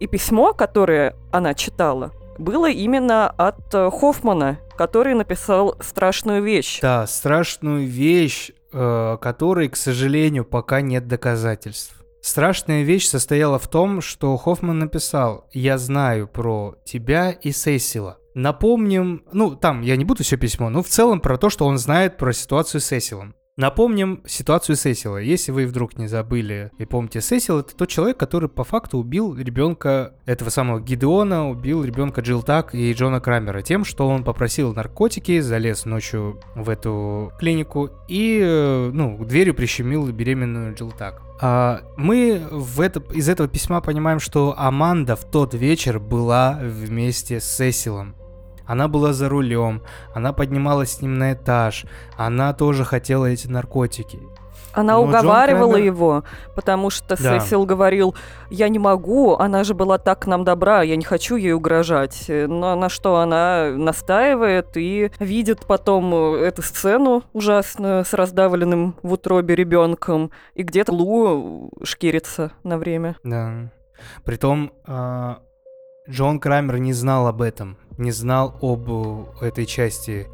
и 0.00 0.06
письмо, 0.06 0.52
которое 0.52 1.16
она 1.32 1.54
читала, 1.54 2.12
было 2.38 2.70
именно 2.70 3.28
от 3.28 3.74
э, 3.74 3.90
Хоффмана, 3.90 4.58
который 4.76 5.14
написал 5.14 5.76
страшную 5.80 6.42
вещь. 6.42 6.80
Да, 6.80 7.06
страшную 7.06 7.86
вещь, 7.86 8.50
э, 8.72 9.16
которой, 9.20 9.68
к 9.68 9.76
сожалению, 9.76 10.44
пока 10.44 10.80
нет 10.80 11.06
доказательств. 11.06 12.03
Страшная 12.24 12.84
вещь 12.84 13.06
состояла 13.06 13.58
в 13.58 13.68
том, 13.68 14.00
что 14.00 14.34
Хоффман 14.38 14.78
написал 14.78 15.46
«Я 15.52 15.76
знаю 15.76 16.26
про 16.26 16.74
тебя 16.82 17.32
и 17.32 17.52
Сесила». 17.52 18.16
Напомним, 18.32 19.24
ну 19.30 19.54
там 19.54 19.82
я 19.82 19.94
не 19.96 20.06
буду 20.06 20.22
все 20.22 20.38
письмо, 20.38 20.70
но 20.70 20.82
в 20.82 20.88
целом 20.88 21.20
про 21.20 21.36
то, 21.36 21.50
что 21.50 21.66
он 21.66 21.76
знает 21.76 22.16
про 22.16 22.32
ситуацию 22.32 22.80
с 22.80 22.86
Сесилом. 22.86 23.34
Напомним 23.56 24.20
ситуацию 24.26 24.74
Сесила. 24.74 25.18
Если 25.18 25.52
вы 25.52 25.66
вдруг 25.66 25.96
не 25.96 26.08
забыли 26.08 26.72
и 26.78 26.84
помните, 26.84 27.20
Сесил 27.20 27.60
это 27.60 27.76
тот 27.76 27.88
человек, 27.88 28.16
который 28.16 28.48
по 28.48 28.64
факту 28.64 28.98
убил 28.98 29.36
ребенка 29.36 30.14
этого 30.26 30.50
самого 30.50 30.80
Гидеона, 30.80 31.48
убил 31.48 31.84
ребенка 31.84 32.20
Джилл 32.20 32.42
Так 32.42 32.74
и 32.74 32.92
Джона 32.92 33.20
Крамера 33.20 33.62
тем, 33.62 33.84
что 33.84 34.08
он 34.08 34.24
попросил 34.24 34.74
наркотики, 34.74 35.38
залез 35.38 35.84
ночью 35.84 36.40
в 36.56 36.68
эту 36.68 37.32
клинику 37.38 37.90
и, 38.08 38.40
э, 38.42 38.90
ну, 38.92 39.24
дверью 39.24 39.54
прищемил 39.54 40.10
беременную 40.10 40.74
Джилл 40.74 40.90
Так. 40.90 41.22
А 41.40 41.82
мы 41.96 42.42
в 42.50 42.80
это, 42.80 43.00
из 43.12 43.28
этого 43.28 43.48
письма 43.48 43.80
понимаем, 43.80 44.18
что 44.18 44.54
Аманда 44.58 45.14
в 45.14 45.30
тот 45.30 45.54
вечер 45.54 46.00
была 46.00 46.58
вместе 46.60 47.38
с 47.38 47.44
Сесилом. 47.44 48.16
Она 48.66 48.88
была 48.88 49.12
за 49.12 49.28
рулем, 49.28 49.82
она 50.14 50.32
поднималась 50.32 50.92
с 50.92 51.02
ним 51.02 51.18
на 51.18 51.32
этаж, 51.32 51.84
она 52.16 52.52
тоже 52.52 52.84
хотела 52.84 53.26
эти 53.26 53.46
наркотики. 53.46 54.20
Она 54.72 54.94
Но 54.94 55.04
уговаривала 55.04 55.74
Крамер- 55.74 55.84
его, 55.84 56.24
потому 56.56 56.90
что 56.90 57.16
Да. 57.22 57.38
Сесил 57.38 57.64
говорил, 57.64 58.16
я 58.50 58.68
не 58.68 58.80
могу, 58.80 59.36
она 59.36 59.62
же 59.62 59.72
была 59.72 59.98
так 59.98 60.22
к 60.22 60.26
нам 60.26 60.42
добра, 60.42 60.82
я 60.82 60.96
не 60.96 61.04
хочу 61.04 61.36
ей 61.36 61.52
угрожать. 61.52 62.24
Э, 62.28 62.48
Но 62.48 62.74
на 62.74 62.88
что 62.88 63.18
она 63.18 63.70
настаивает 63.70 64.76
и 64.76 65.12
видит 65.20 65.64
потом 65.66 66.12
э, 66.14 66.46
эту 66.46 66.62
сцену 66.62 67.22
ужасную 67.32 68.04
с 68.04 68.12
раздавленным 68.14 68.96
в 69.02 69.12
утробе 69.12 69.54
ребенком, 69.54 70.32
и 70.54 70.64
где-то 70.64 70.92
Лу 70.92 71.70
шкерится 71.84 72.50
на 72.64 72.76
время. 72.76 73.14
Да. 73.22 73.70
Притом 74.24 74.72
а, 74.86 75.38
Джон 76.08 76.38
Крамер 76.38 76.78
не 76.78 76.92
знал 76.92 77.26
об 77.26 77.40
этом, 77.40 77.78
не 77.96 78.10
знал 78.10 78.54
об 78.60 78.90
э, 79.40 79.46
этой 79.46 79.64
части 79.64 80.26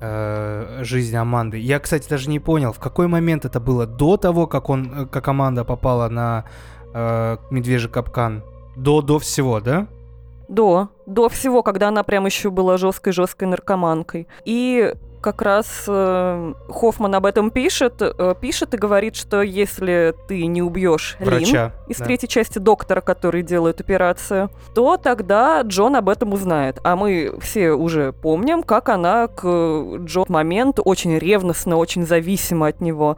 э, 0.00 0.80
жизни 0.84 1.16
Аманды. 1.16 1.58
Я, 1.58 1.80
кстати, 1.80 2.08
даже 2.08 2.30
не 2.30 2.40
понял, 2.40 2.72
в 2.72 2.78
какой 2.78 3.08
момент 3.08 3.44
это 3.44 3.60
было 3.60 3.86
до 3.86 4.16
того, 4.16 4.46
как 4.46 4.70
он, 4.70 5.02
э, 5.02 5.06
как 5.06 5.28
Аманда 5.28 5.64
попала 5.64 6.08
на 6.08 6.46
э, 6.94 7.36
медвежий 7.50 7.90
капкан. 7.90 8.42
До, 8.74 9.02
до 9.02 9.18
всего, 9.18 9.60
да? 9.60 9.86
До, 10.48 10.88
до 11.04 11.28
всего, 11.28 11.62
когда 11.62 11.88
она 11.88 12.04
прям 12.04 12.24
еще 12.24 12.50
была 12.50 12.78
жесткой-жесткой 12.78 13.48
наркоманкой. 13.48 14.28
И 14.46 14.94
как 15.22 15.40
раз 15.40 15.84
э, 15.86 16.52
Хоффман 16.68 17.14
об 17.14 17.24
этом 17.24 17.50
пишет, 17.50 17.94
э, 18.00 18.34
пишет 18.40 18.74
и 18.74 18.76
говорит, 18.76 19.16
что 19.16 19.40
если 19.40 20.14
ты 20.28 20.44
не 20.46 20.60
убьешь 20.60 21.16
Лин, 21.20 21.28
Врача. 21.28 21.72
из 21.88 21.96
да. 21.98 22.04
третьей 22.04 22.28
части 22.28 22.58
доктора, 22.58 23.00
который 23.00 23.42
делает 23.42 23.80
операцию, 23.80 24.50
то 24.74 24.98
тогда 24.98 25.62
Джон 25.62 25.96
об 25.96 26.08
этом 26.08 26.32
узнает. 26.32 26.78
А 26.82 26.96
мы 26.96 27.34
все 27.40 27.72
уже 27.72 28.12
помним, 28.12 28.62
как 28.62 28.88
она 28.88 29.28
к 29.28 29.42
Джо 30.04 30.24
в 30.24 30.28
момент 30.28 30.78
очень 30.84 31.16
ревностно, 31.16 31.76
очень 31.76 32.04
зависима 32.04 32.66
от 32.66 32.80
него. 32.80 33.16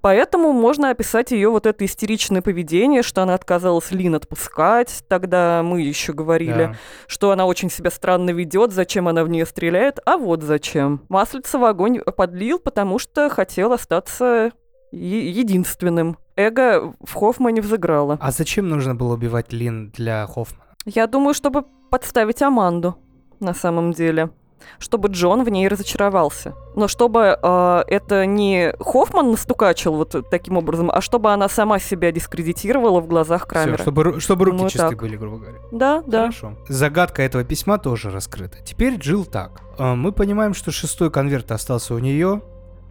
Поэтому 0.00 0.52
можно 0.52 0.90
описать 0.90 1.30
ее 1.30 1.50
вот 1.50 1.66
это 1.66 1.84
истеричное 1.84 2.40
поведение, 2.42 3.02
что 3.02 3.22
она 3.22 3.34
отказалась 3.34 3.90
Лин 3.90 4.14
отпускать. 4.14 5.02
Тогда 5.08 5.62
мы 5.62 5.82
еще 5.82 6.12
говорили, 6.12 6.50
Да. 6.72 6.74
что 7.06 7.30
она 7.32 7.44
очень 7.46 7.70
себя 7.70 7.90
странно 7.90 8.30
ведет, 8.30 8.72
зачем 8.72 9.08
она 9.08 9.24
в 9.24 9.28
нее 9.28 9.44
стреляет, 9.44 9.98
а 10.06 10.16
вот 10.16 10.42
зачем. 10.42 11.02
Маслица 11.08 11.58
в 11.58 11.64
огонь 11.64 12.00
подлил, 12.00 12.58
потому 12.58 12.98
что 12.98 13.28
хотел 13.28 13.72
остаться 13.72 14.52
единственным. 14.92 16.16
Эго 16.36 16.94
в 17.04 17.14
Хоффмане 17.14 17.60
взыграло. 17.60 18.18
А 18.20 18.30
зачем 18.30 18.68
нужно 18.68 18.94
было 18.94 19.14
убивать 19.14 19.52
Лин 19.52 19.90
для 19.90 20.26
Хоффмана? 20.26 20.64
Я 20.86 21.06
думаю, 21.06 21.34
чтобы 21.34 21.64
подставить 21.90 22.40
Аманду, 22.42 22.96
на 23.40 23.52
самом 23.54 23.92
деле. 23.92 24.30
Чтобы 24.78 25.08
Джон 25.08 25.44
в 25.44 25.48
ней 25.48 25.68
разочаровался. 25.68 26.54
Но 26.76 26.86
чтобы 26.88 27.38
э, 27.42 27.82
это 27.88 28.26
не 28.26 28.72
Хоффман 28.80 29.30
настукачил 29.32 29.94
вот 29.94 30.14
таким 30.30 30.56
образом, 30.56 30.90
а 30.90 31.00
чтобы 31.00 31.32
она 31.32 31.48
сама 31.48 31.78
себя 31.78 32.12
дискредитировала 32.12 33.00
в 33.00 33.06
глазах 33.08 33.42
Всё, 33.42 33.48
Крамера. 33.50 33.78
чтобы, 33.82 34.02
ру- 34.02 34.20
чтобы 34.20 34.44
руки 34.44 34.56
Думаю, 34.56 34.70
чисты 34.70 34.88
так. 34.90 34.98
были, 35.00 35.16
грубо 35.16 35.38
говоря. 35.38 35.58
Да, 35.72 36.02
да. 36.06 36.20
Хорошо. 36.22 36.56
Загадка 36.68 37.22
этого 37.22 37.44
письма 37.44 37.78
тоже 37.78 38.10
раскрыта. 38.10 38.58
Теперь 38.64 38.96
Джилл 38.96 39.24
так. 39.24 39.60
Э, 39.78 39.94
Мы 39.94 40.12
понимаем, 40.12 40.54
что 40.54 40.70
шестой 40.70 41.10
конверт 41.10 41.50
остался 41.52 41.94
у 41.94 41.98
нее. 41.98 42.42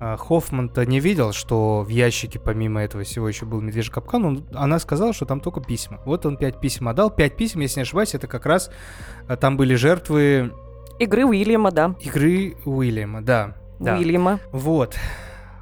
Хоффман-то 0.01 0.85
не 0.85 0.99
видел, 1.01 1.33
что 1.33 1.81
в 1.81 1.89
ящике 1.89 2.39
помимо 2.39 2.81
этого 2.81 3.03
всего 3.03 3.27
еще 3.27 3.45
был 3.45 3.59
медвежий 3.59 3.91
капкан. 3.91 4.23
Он- 4.25 4.45
она 4.53 4.79
сказала, 4.79 5.11
что 5.13 5.25
там 5.25 5.41
только 5.41 5.59
письма. 5.61 5.99
Вот 6.05 6.25
он 6.25 6.37
пять 6.37 6.59
писем 6.61 6.87
отдал. 6.87 7.09
Пять 7.09 7.35
писем, 7.35 7.59
если 7.59 7.79
не 7.79 7.83
ошибаюсь, 7.83 8.15
это 8.15 8.27
как 8.27 8.45
раз 8.45 8.71
э, 9.27 9.35
там 9.35 9.57
были 9.57 9.75
жертвы 9.75 10.53
Игры 10.99 11.25
Уильяма, 11.25 11.71
да. 11.71 11.95
игры 12.01 12.55
Уильяма. 12.65 13.21
Да, 13.21 13.55
да. 13.79 13.95
Уильяма. 13.95 14.41
Вот. 14.51 14.97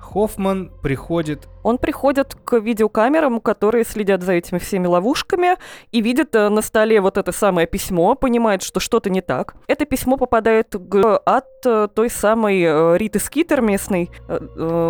Хоффман 0.01 0.71
приходит 0.81 1.47
Он 1.67 1.77
приходит 1.77 2.33
к 2.45 2.59
видеокамерам, 2.59 3.41
которые 3.41 3.83
следят 3.83 4.23
за 4.23 4.31
этими 4.33 4.57
всеми 4.57 4.87
ловушками, 4.87 5.57
и 5.91 6.01
видит 6.01 6.33
э, 6.33 6.47
на 6.47 6.61
столе 6.61 7.01
вот 7.01 7.17
это 7.17 7.33
самое 7.33 7.67
письмо, 7.67 8.15
понимает, 8.15 8.63
что 8.63 8.79
что-то 8.79 9.09
не 9.09 9.19
так. 9.21 9.55
Это 9.67 9.85
письмо 9.85 10.15
попадает 10.15 10.73
к- 10.89 11.17
от 11.25 11.45
э, 11.65 11.89
той 11.93 12.09
самой 12.09 12.61
э, 12.63 12.97
Риты 12.97 13.19
Скитер, 13.19 13.61
местной 13.61 14.09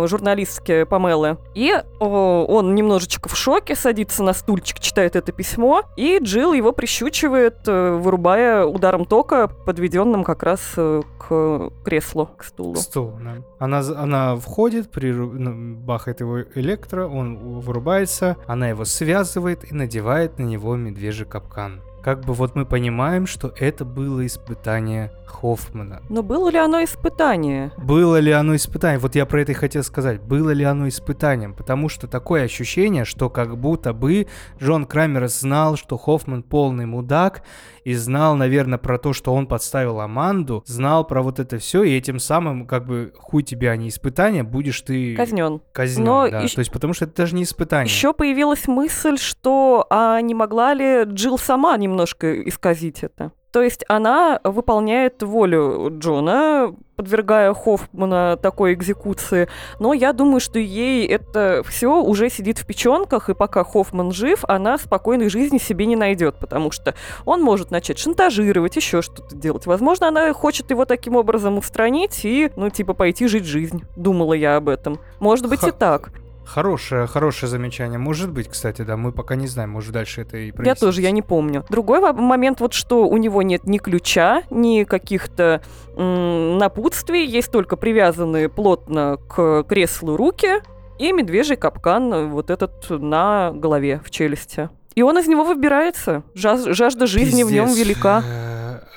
журналистки 0.06 0.84
Памелы. 0.84 1.38
И 1.54 1.74
он 2.00 2.74
немножечко 2.74 3.28
в 3.28 3.36
шоке, 3.36 3.74
садится 3.74 4.22
на 4.22 4.32
стульчик, 4.32 4.78
читает 4.78 5.16
это 5.16 5.32
письмо, 5.32 5.82
и 5.96 6.18
Джилл 6.22 6.52
его 6.52 6.72
прищучивает, 6.72 7.66
вырубая 7.66 8.64
ударом 8.64 9.04
тока, 9.04 9.48
подведенным 9.48 10.22
как 10.24 10.42
раз 10.42 10.60
к 10.74 11.70
креслу, 11.84 12.30
к 12.36 12.44
стулу. 12.44 12.76
стул. 12.76 13.12
да. 13.20 13.42
Она, 13.58 13.80
она 13.96 14.36
входит, 14.36 14.90
приру- 14.92 15.32
ну, 15.32 15.74
бахает 15.76 16.20
его 16.20 16.38
электро, 16.68 17.06
он 17.06 17.60
вырубается, 17.60 18.36
она 18.46 18.68
его 18.68 18.84
связывает 18.84 19.70
и 19.70 19.74
надевает 19.74 20.38
на 20.38 20.44
него 20.44 20.76
медвежий 20.76 21.26
капкан. 21.26 21.80
Как 22.02 22.24
бы 22.24 22.32
вот 22.32 22.54
мы 22.54 22.64
понимаем, 22.64 23.26
что 23.26 23.52
это 23.58 23.84
было 23.84 24.24
испытание 24.26 25.10
Хоффмана. 25.26 26.00
Но 26.08 26.22
было 26.22 26.48
ли 26.48 26.58
оно 26.58 26.82
испытание? 26.82 27.70
Было 27.76 28.18
ли 28.18 28.32
оно 28.32 28.56
испытанием? 28.56 29.00
Вот 29.00 29.14
я 29.14 29.26
про 29.26 29.42
это 29.42 29.52
и 29.52 29.54
хотел 29.54 29.82
сказать. 29.82 30.20
Было 30.22 30.50
ли 30.50 30.64
оно 30.64 30.88
испытанием? 30.88 31.54
Потому 31.54 31.88
что 31.88 32.06
такое 32.06 32.44
ощущение, 32.44 33.04
что 33.04 33.28
как 33.28 33.56
будто 33.58 33.92
бы 33.92 34.26
Джон 34.60 34.86
Крамер 34.86 35.28
знал, 35.28 35.76
что 35.76 35.98
Хоффман 35.98 36.42
полный 36.42 36.86
мудак, 36.86 37.42
и 37.84 37.94
знал, 37.94 38.36
наверное, 38.36 38.78
про 38.78 38.98
то, 38.98 39.14
что 39.14 39.32
он 39.32 39.46
подставил 39.46 40.00
Аманду, 40.00 40.62
знал 40.66 41.06
про 41.06 41.22
вот 41.22 41.38
это 41.40 41.56
все, 41.58 41.82
и 41.84 41.96
этим 41.96 42.18
самым, 42.18 42.66
как 42.66 42.84
бы, 42.86 43.14
хуй 43.18 43.42
тебе, 43.42 43.70
а 43.70 43.76
не 43.76 43.88
испытание, 43.88 44.42
будешь 44.42 44.80
ты 44.82 45.16
Казнен. 45.16 45.62
казнен. 45.72 46.04
Но 46.04 46.28
да. 46.28 46.40
ещё- 46.40 46.56
То 46.56 46.58
есть, 46.60 46.70
потому 46.72 46.92
что 46.92 47.06
это 47.06 47.14
даже 47.16 47.34
не 47.34 47.44
испытание. 47.44 47.86
Еще 47.90 48.12
появилась 48.12 48.68
мысль, 48.68 49.16
что 49.16 49.86
а 49.88 50.20
не 50.20 50.34
могла 50.34 50.74
ли 50.74 51.04
Джилл 51.04 51.38
сама 51.38 51.78
немножко 51.88 52.42
исказить 52.48 53.02
это? 53.02 53.32
То 53.50 53.62
есть 53.62 53.84
она 53.88 54.40
выполняет 54.44 55.22
волю 55.22 55.88
Джона, 55.98 56.74
подвергая 56.96 57.54
Хоффмана 57.54 58.36
такой 58.36 58.74
экзекуции. 58.74 59.48
Но 59.78 59.94
я 59.94 60.12
думаю, 60.12 60.40
что 60.40 60.58
ей 60.58 61.06
это 61.06 61.62
все 61.66 62.02
уже 62.02 62.28
сидит 62.28 62.58
в 62.58 62.66
печенках, 62.66 63.30
и 63.30 63.34
пока 63.34 63.64
Хоффман 63.64 64.12
жив, 64.12 64.44
она 64.46 64.76
спокойной 64.76 65.30
жизни 65.30 65.56
себе 65.56 65.86
не 65.86 65.96
найдет, 65.96 66.36
потому 66.38 66.70
что 66.70 66.94
он 67.24 67.42
может 67.42 67.70
начать 67.70 67.98
шантажировать, 67.98 68.76
еще 68.76 69.00
что-то 69.00 69.34
делать. 69.34 69.64
Возможно, 69.64 70.08
она 70.08 70.32
хочет 70.34 70.70
его 70.70 70.84
таким 70.84 71.16
образом 71.16 71.56
устранить 71.56 72.24
и, 72.24 72.50
ну, 72.56 72.68
типа, 72.68 72.92
пойти 72.92 73.28
жить 73.28 73.44
жизнь. 73.46 73.84
Думала 73.96 74.34
я 74.34 74.56
об 74.56 74.68
этом. 74.68 75.00
Может 75.20 75.48
быть 75.48 75.60
Ха- 75.60 75.68
и 75.68 75.72
так. 75.72 76.10
Хорошее, 76.48 77.06
хорошее 77.06 77.50
замечание. 77.50 77.98
Может 77.98 78.30
быть, 78.32 78.48
кстати, 78.48 78.80
да, 78.82 78.96
мы 78.96 79.12
пока 79.12 79.34
не 79.36 79.46
знаем, 79.46 79.70
может 79.70 79.92
дальше 79.92 80.22
это 80.22 80.38
и 80.38 80.46
Я 80.46 80.52
прояснится. 80.54 80.86
тоже, 80.86 81.02
я 81.02 81.10
не 81.10 81.20
помню. 81.20 81.64
Другой 81.68 82.00
момент, 82.12 82.60
вот 82.60 82.72
что 82.72 83.06
у 83.06 83.16
него 83.18 83.42
нет 83.42 83.64
ни 83.64 83.76
ключа, 83.76 84.42
ни 84.50 84.84
каких-то 84.84 85.60
напутствий, 85.96 87.26
есть 87.26 87.50
только 87.50 87.76
привязанные 87.76 88.48
плотно 88.48 89.18
к 89.28 89.64
креслу 89.64 90.16
руки 90.16 90.62
и 90.98 91.12
медвежий 91.12 91.56
капкан 91.56 92.12
э, 92.12 92.26
вот 92.26 92.50
этот 92.50 92.86
на 92.90 93.52
голове, 93.54 94.00
в 94.04 94.10
челюсти. 94.10 94.68
И 94.94 95.02
он 95.02 95.16
из 95.18 95.28
него 95.28 95.44
выбирается. 95.44 96.22
Жаз- 96.34 96.72
жажда 96.72 97.06
жизни 97.06 97.44
в 97.44 97.52
нем 97.52 97.66
Пиздец. 97.68 97.86
велика. 97.86 98.22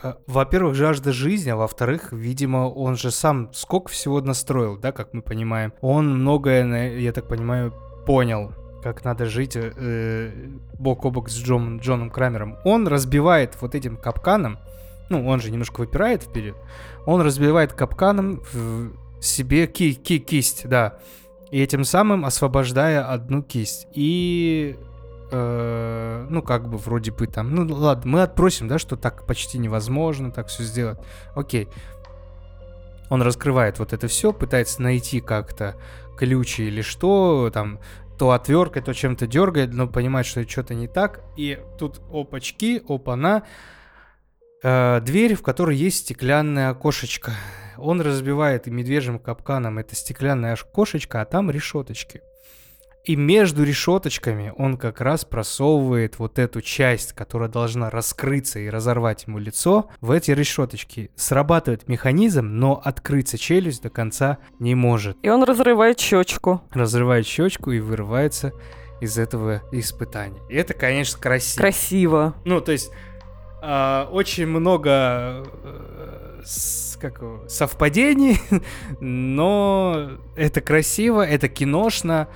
Э, 0.04 0.14
Во-первых, 0.28 0.76
жажда 0.76 1.12
жизни, 1.12 1.50
а 1.50 1.56
во-вторых, 1.56 2.12
видимо, 2.12 2.70
он 2.70 2.96
же 2.96 3.12
сам 3.12 3.50
сколько 3.54 3.90
всего 3.90 4.22
настроил, 4.22 4.78
да, 4.78 4.92
как 4.92 5.14
мы 5.14 5.22
понимаем. 5.22 5.74
Он 5.82 6.20
многое, 6.20 6.98
я 7.00 7.12
так 7.12 7.28
понимаю, 7.28 7.74
понял, 8.06 8.52
как 8.84 9.04
надо 9.06 9.26
жить 9.26 9.56
э, 9.56 10.32
бок 10.80 11.06
о 11.06 11.12
бок 11.12 11.30
с 11.30 11.38
Джон- 11.38 11.80
Джоном 11.80 12.10
Крамером. 12.10 12.58
Он 12.66 12.88
разбивает 12.88 13.56
вот 13.62 13.76
этим 13.76 13.98
капканом, 13.98 14.58
ну, 15.10 15.28
он 15.28 15.40
же 15.42 15.52
немножко 15.52 15.82
выпирает 15.82 16.24
вперед, 16.24 16.56
он 17.06 17.22
разбивает 17.22 17.74
капканом 17.74 18.42
в 18.54 18.92
себе 19.22 19.68
ки- 19.68 19.94
ки- 19.94 20.18
кисть, 20.20 20.68
да, 20.68 20.98
и 21.52 21.62
этим 21.62 21.84
самым 21.84 22.26
освобождая 22.26 23.08
одну 23.12 23.44
кисть. 23.44 23.86
И 23.94 24.78
э, 25.32 26.28
ну, 26.30 26.42
как 26.42 26.70
бы 26.70 26.78
вроде 26.78 27.12
бы 27.12 27.28
там, 27.28 27.56
ну, 27.56 27.74
ладно, 27.74 28.12
мы 28.12 28.22
отпросим, 28.22 28.68
да, 28.68 28.78
что 28.78 28.96
так 28.96 29.26
почти 29.26 29.58
невозможно 29.58 30.32
так 30.32 30.48
все 30.48 30.64
сделать. 30.64 31.00
Окей. 31.36 31.68
Он 33.10 33.22
раскрывает 33.22 33.80
вот 33.80 33.94
это 33.94 34.08
все, 34.08 34.32
пытается 34.32 34.82
найти 34.82 35.20
как-то 35.20 35.76
ключи 36.18 36.68
или 36.68 36.82
что, 36.82 37.50
там, 37.54 37.80
то 38.18 38.32
отверткой, 38.32 38.84
то 38.84 38.94
чем-то 38.94 39.26
дергает, 39.26 39.74
но 39.74 39.88
понимает, 39.88 40.28
что 40.28 40.48
что-то 40.48 40.76
не 40.76 40.88
так. 40.88 41.22
И 41.36 41.60
тут 41.80 42.02
опачки, 42.12 42.82
опана, 42.88 43.44
э, 44.64 45.02
дверь, 45.02 45.36
в 45.36 45.42
которой 45.42 45.76
есть 45.76 46.00
стеклянное 46.00 46.70
окошечко. 46.70 47.32
Он 47.78 48.00
разбивает 48.00 48.68
медвежьим 48.68 49.18
капканом 49.18 49.80
это 49.80 49.96
стеклянное 49.96 50.54
окошечко, 50.54 51.22
а 51.22 51.26
там 51.26 51.50
решеточки. 51.50 52.22
И 53.04 53.16
между 53.16 53.64
решеточками 53.64 54.54
он 54.58 54.78
как 54.78 55.02
раз 55.02 55.26
просовывает 55.26 56.20
вот 56.20 56.38
эту 56.38 56.62
часть, 56.62 57.14
которая 57.14 57.50
должна 57.50 57.90
раскрыться 57.90 58.60
и 58.60 58.70
разорвать 58.70 59.26
ему 59.26 59.40
лицо, 59.40 59.90
в 60.02 60.12
эти 60.12 60.32
решеточки. 60.32 61.10
Срабатывает 61.16 61.88
механизм, 61.88 62.46
но 62.46 62.80
открыться 62.84 63.38
челюсть 63.40 63.82
до 63.82 63.90
конца 63.90 64.38
не 64.60 64.76
может. 64.76 65.18
И 65.24 65.30
он 65.30 65.44
разрывает 65.44 66.00
щечку. 66.00 66.62
Разрывает 66.72 67.26
щечку 67.26 67.72
и 67.72 67.80
вырывается 67.80 68.52
из 69.02 69.18
этого 69.18 69.64
испытания. 69.72 70.40
И 70.48 70.56
это, 70.56 70.76
конечно, 70.76 71.20
красиво. 71.20 71.58
Красиво. 71.60 72.36
Ну, 72.46 72.62
то 72.62 72.72
есть 72.72 72.92
а, 73.64 74.08
очень 74.12 74.46
много 74.46 75.44
э, 75.44 76.42
с- 76.46 76.98
как 77.02 77.20
совпадений, 77.48 78.40
но 79.00 80.12
это 80.36 80.62
красиво, 80.62 81.26
это 81.26 81.48
киношно, 81.48 82.28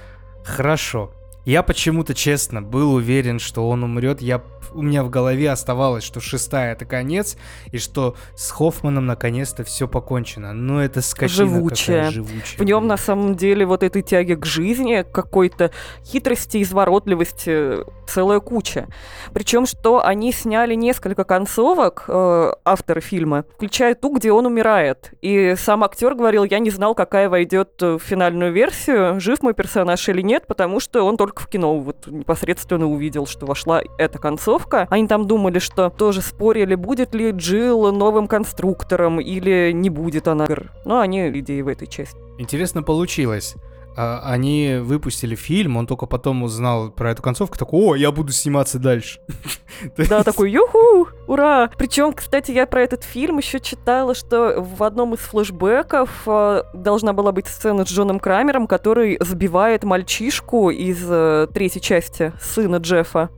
хорошо. 0.46 1.12
Я 1.46 1.62
почему-то, 1.62 2.16
честно, 2.16 2.62
был 2.62 2.94
уверен, 2.94 3.38
что 3.38 3.70
он 3.70 3.84
умрет. 3.84 4.20
Я, 4.20 4.42
у 4.74 4.82
меня 4.82 5.04
в 5.04 5.12
голове 5.12 5.52
оставалось, 5.52 6.04
что 6.04 6.20
шестая 6.20 6.74
это 6.74 6.86
конец, 6.86 7.38
и 7.72 7.78
что 7.78 8.16
с 8.36 8.50
Хоффманом 8.50 9.06
наконец-то 9.06 9.64
все 9.64 9.88
покончено. 9.88 10.54
Но 10.54 10.84
это 10.84 11.02
скотина 11.02 11.48
Живучая. 11.48 12.10
живучая. 12.10 12.58
В 12.58 12.64
нем 12.64 12.88
на 12.88 12.98
самом 12.98 13.36
деле 13.36 13.66
вот 13.68 13.84
этой 13.84 14.02
тяги 14.02 14.34
к 14.34 14.46
жизни, 14.46 15.06
какой-то 15.10 15.70
хитрости, 16.04 16.64
изворотливости 16.64 17.86
целая 18.08 18.40
куча. 18.40 18.88
Причем, 19.34 19.66
что 19.66 20.04
они 20.04 20.32
сняли 20.32 20.74
несколько 20.74 21.24
концовок, 21.24 22.06
э, 22.08 22.54
авторы 22.64 23.02
фильма, 23.02 23.46
включая 23.56 23.96
ту, 23.96 24.16
где 24.16 24.32
он 24.32 24.46
умирает. 24.46 25.12
И 25.22 25.56
сам 25.58 25.84
актер 25.84 26.16
говорил, 26.16 26.44
я 26.44 26.60
не 26.60 26.70
знал, 26.70 26.96
какая 26.96 27.30
войдет 27.30 27.82
э, 27.82 27.98
в 27.98 28.00
финальную 28.00 28.52
версию, 28.52 29.20
жив 29.20 29.42
мой 29.44 29.54
персонаж 29.54 30.08
или 30.10 30.22
нет, 30.22 30.48
потому 30.48 30.80
что 30.80 31.04
он 31.04 31.18
только 31.18 31.35
в 31.40 31.48
кино 31.48 31.78
вот 31.80 32.08
непосредственно 32.08 32.88
увидел, 32.88 33.26
что 33.26 33.46
вошла 33.46 33.82
эта 33.98 34.20
концовка. 34.20 34.88
Они 34.90 35.08
там 35.08 35.28
думали, 35.28 35.60
что 35.60 35.90
тоже 35.90 36.22
спорили, 36.22 36.76
будет 36.76 37.14
ли 37.16 37.32
Джилл 37.32 37.92
новым 37.92 38.28
конструктором 38.28 39.20
или 39.20 39.72
не 39.74 39.90
будет 39.90 40.28
она. 40.28 40.48
Но 40.86 41.00
они 41.00 41.30
идеи 41.30 41.62
в 41.62 41.68
этой 41.68 41.88
части. 41.88 42.18
Интересно 42.38 42.84
получилось. 42.84 43.56
А, 43.98 44.22
Они 44.26 44.78
выпустили 44.82 45.36
фильм, 45.36 45.78
он 45.78 45.88
только 45.88 46.06
потом 46.06 46.44
узнал 46.44 46.92
про 46.92 47.12
эту 47.12 47.24
концовку, 47.24 47.58
такой, 47.58 47.80
о, 47.80 47.96
я 47.96 48.12
буду 48.12 48.32
сниматься 48.32 48.80
дальше. 48.80 49.20
Да, 49.98 50.24
такой, 50.24 50.52
юху, 50.52 51.10
ура! 51.28 51.70
Причем, 51.78 52.14
кстати, 52.14 52.52
я 52.52 52.66
про 52.66 52.82
этот 52.82 53.04
фильм 53.04 53.40
еще 53.40 53.60
читала, 53.60 54.16
что 54.16 54.56
в 54.62 54.84
одном 54.84 55.14
из 55.14 55.20
флешбеков 55.20 56.24
э, 56.26 56.64
должна 56.74 57.12
была 57.12 57.34
быть 57.34 57.48
сцена 57.48 57.86
с 57.86 57.90
Джоном 57.90 58.22
Крамером, 58.22 58.68
который 58.68 59.18
забивает 59.20 59.84
мальчишку 59.84 60.70
из 60.70 61.06
э, 61.10 61.48
третьей 61.54 61.82
части, 61.82 62.32
сына 62.40 62.78
Джеффа. 62.78 63.30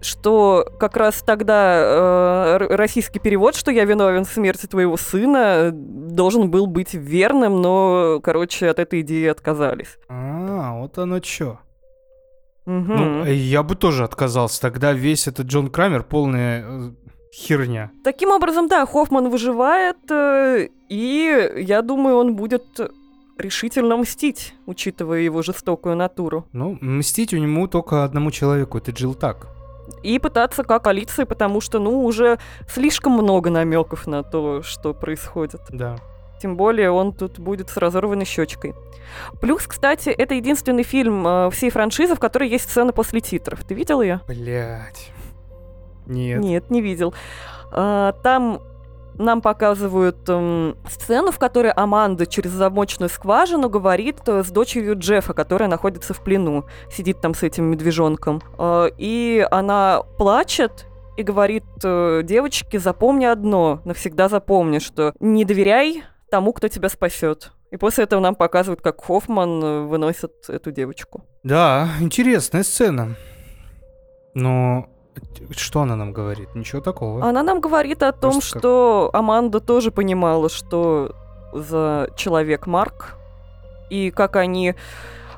Что 0.00 0.66
как 0.78 0.96
раз 0.96 1.22
тогда 1.22 2.58
э, 2.60 2.66
российский 2.74 3.18
перевод, 3.18 3.54
что 3.54 3.70
я 3.70 3.84
виновен 3.84 4.24
в 4.24 4.30
смерти 4.30 4.66
твоего 4.66 4.96
сына, 4.96 5.70
должен 5.72 6.50
был 6.50 6.66
быть 6.66 6.94
верным, 6.94 7.60
но, 7.60 8.20
короче, 8.22 8.68
от 8.68 8.78
этой 8.78 9.00
идеи 9.02 9.26
отказались. 9.28 9.98
А, 10.08 10.78
вот 10.78 10.98
оно 10.98 11.20
чё. 11.20 11.58
Мгм. 12.66 12.96
Ну, 12.96 13.24
э, 13.24 13.34
я 13.34 13.62
бы 13.62 13.74
тоже 13.74 14.04
отказался. 14.04 14.60
Тогда 14.60 14.92
весь 14.92 15.26
этот 15.26 15.46
Джон 15.46 15.70
Крамер 15.70 16.04
полная 16.04 16.64
э, 16.66 16.90
херня. 17.34 17.90
Таким 18.04 18.30
образом, 18.30 18.68
да, 18.68 18.86
Хоффман 18.86 19.28
выживает, 19.28 20.10
э, 20.10 20.68
и 20.88 21.52
я 21.56 21.82
думаю, 21.82 22.16
он 22.16 22.36
будет 22.36 22.64
решительно 23.38 23.96
мстить, 23.96 24.54
учитывая 24.66 25.20
его 25.20 25.42
жестокую 25.42 25.96
натуру. 25.96 26.46
Ну, 26.52 26.78
мстить 26.80 27.32
у 27.34 27.38
него 27.38 27.66
только 27.66 28.04
одному 28.04 28.30
человеку, 28.30 28.78
это 28.78 28.92
Джилл 28.92 29.14
Так. 29.14 29.48
И 30.02 30.18
пытаться 30.18 30.64
как 30.64 30.82
полиции, 30.84 31.24
потому 31.24 31.60
что, 31.60 31.78
ну, 31.78 32.04
уже 32.04 32.38
слишком 32.68 33.12
много 33.12 33.50
намеков 33.50 34.06
на 34.06 34.22
то, 34.22 34.62
что 34.62 34.94
происходит. 34.94 35.60
Да. 35.70 35.96
Тем 36.40 36.56
более 36.56 36.90
он 36.90 37.12
тут 37.12 37.38
будет 37.38 37.68
с 37.68 37.76
разорванной 37.76 38.24
щечкой. 38.24 38.74
Плюс, 39.40 39.66
кстати, 39.66 40.08
это 40.08 40.34
единственный 40.34 40.84
фильм 40.84 41.26
э, 41.26 41.50
всей 41.50 41.70
франшизы, 41.70 42.14
в 42.14 42.18
которой 42.18 42.48
есть 42.48 42.70
сцена 42.70 42.92
после 42.92 43.20
титров. 43.20 43.62
Ты 43.64 43.74
видел 43.74 44.00
ее? 44.00 44.20
Блять. 44.26 45.12
Нет. 46.06 46.40
Нет, 46.40 46.70
не 46.70 46.80
видел. 46.80 47.14
А, 47.72 48.12
Там 48.22 48.60
нам 49.20 49.40
показывают 49.42 50.28
эм, 50.28 50.76
сцену, 50.88 51.30
в 51.30 51.38
которой 51.38 51.72
Аманда 51.72 52.26
через 52.26 52.50
замочную 52.50 53.08
скважину 53.08 53.68
говорит 53.68 54.16
э, 54.26 54.42
с 54.42 54.50
дочерью 54.50 54.98
Джеффа, 54.98 55.34
которая 55.34 55.68
находится 55.68 56.14
в 56.14 56.22
плену, 56.22 56.64
сидит 56.90 57.20
там 57.20 57.34
с 57.34 57.42
этим 57.42 57.64
медвежонком. 57.64 58.42
А, 58.58 58.86
И 58.96 59.46
она 59.50 60.02
плачет 60.18 60.86
и 61.16 61.22
говорит 61.22 61.64
э, 61.84 62.22
девочке, 62.24 62.78
запомни 62.78 63.26
одно, 63.26 63.80
навсегда 63.84 64.28
запомни, 64.28 64.78
что 64.78 65.12
не 65.20 65.44
доверяй 65.44 66.02
тому, 66.30 66.52
кто 66.52 66.68
тебя 66.68 66.88
спасет. 66.88 67.52
И 67.70 67.76
после 67.76 68.04
этого 68.04 68.20
нам 68.20 68.34
показывают, 68.34 68.80
как 68.80 69.04
Хоффман 69.04 69.62
э, 69.62 69.80
выносит 69.82 70.32
эту 70.48 70.72
девочку. 70.72 71.24
Да, 71.42 71.88
интересная 72.00 72.62
сцена. 72.62 73.16
Но 74.34 74.88
что 75.56 75.80
она 75.82 75.96
нам 75.96 76.12
говорит? 76.12 76.54
Ничего 76.54 76.80
такого. 76.80 77.26
Она 77.26 77.42
нам 77.42 77.60
говорит 77.60 78.02
о 78.02 78.12
том, 78.12 78.32
Просто 78.32 78.52
как- 78.52 78.60
что 78.60 79.10
Аманда 79.12 79.60
тоже 79.60 79.90
понимала, 79.90 80.48
что 80.48 81.14
за 81.52 82.08
человек 82.16 82.66
Марк, 82.66 83.16
и 83.90 84.10
как 84.10 84.36
они 84.36 84.74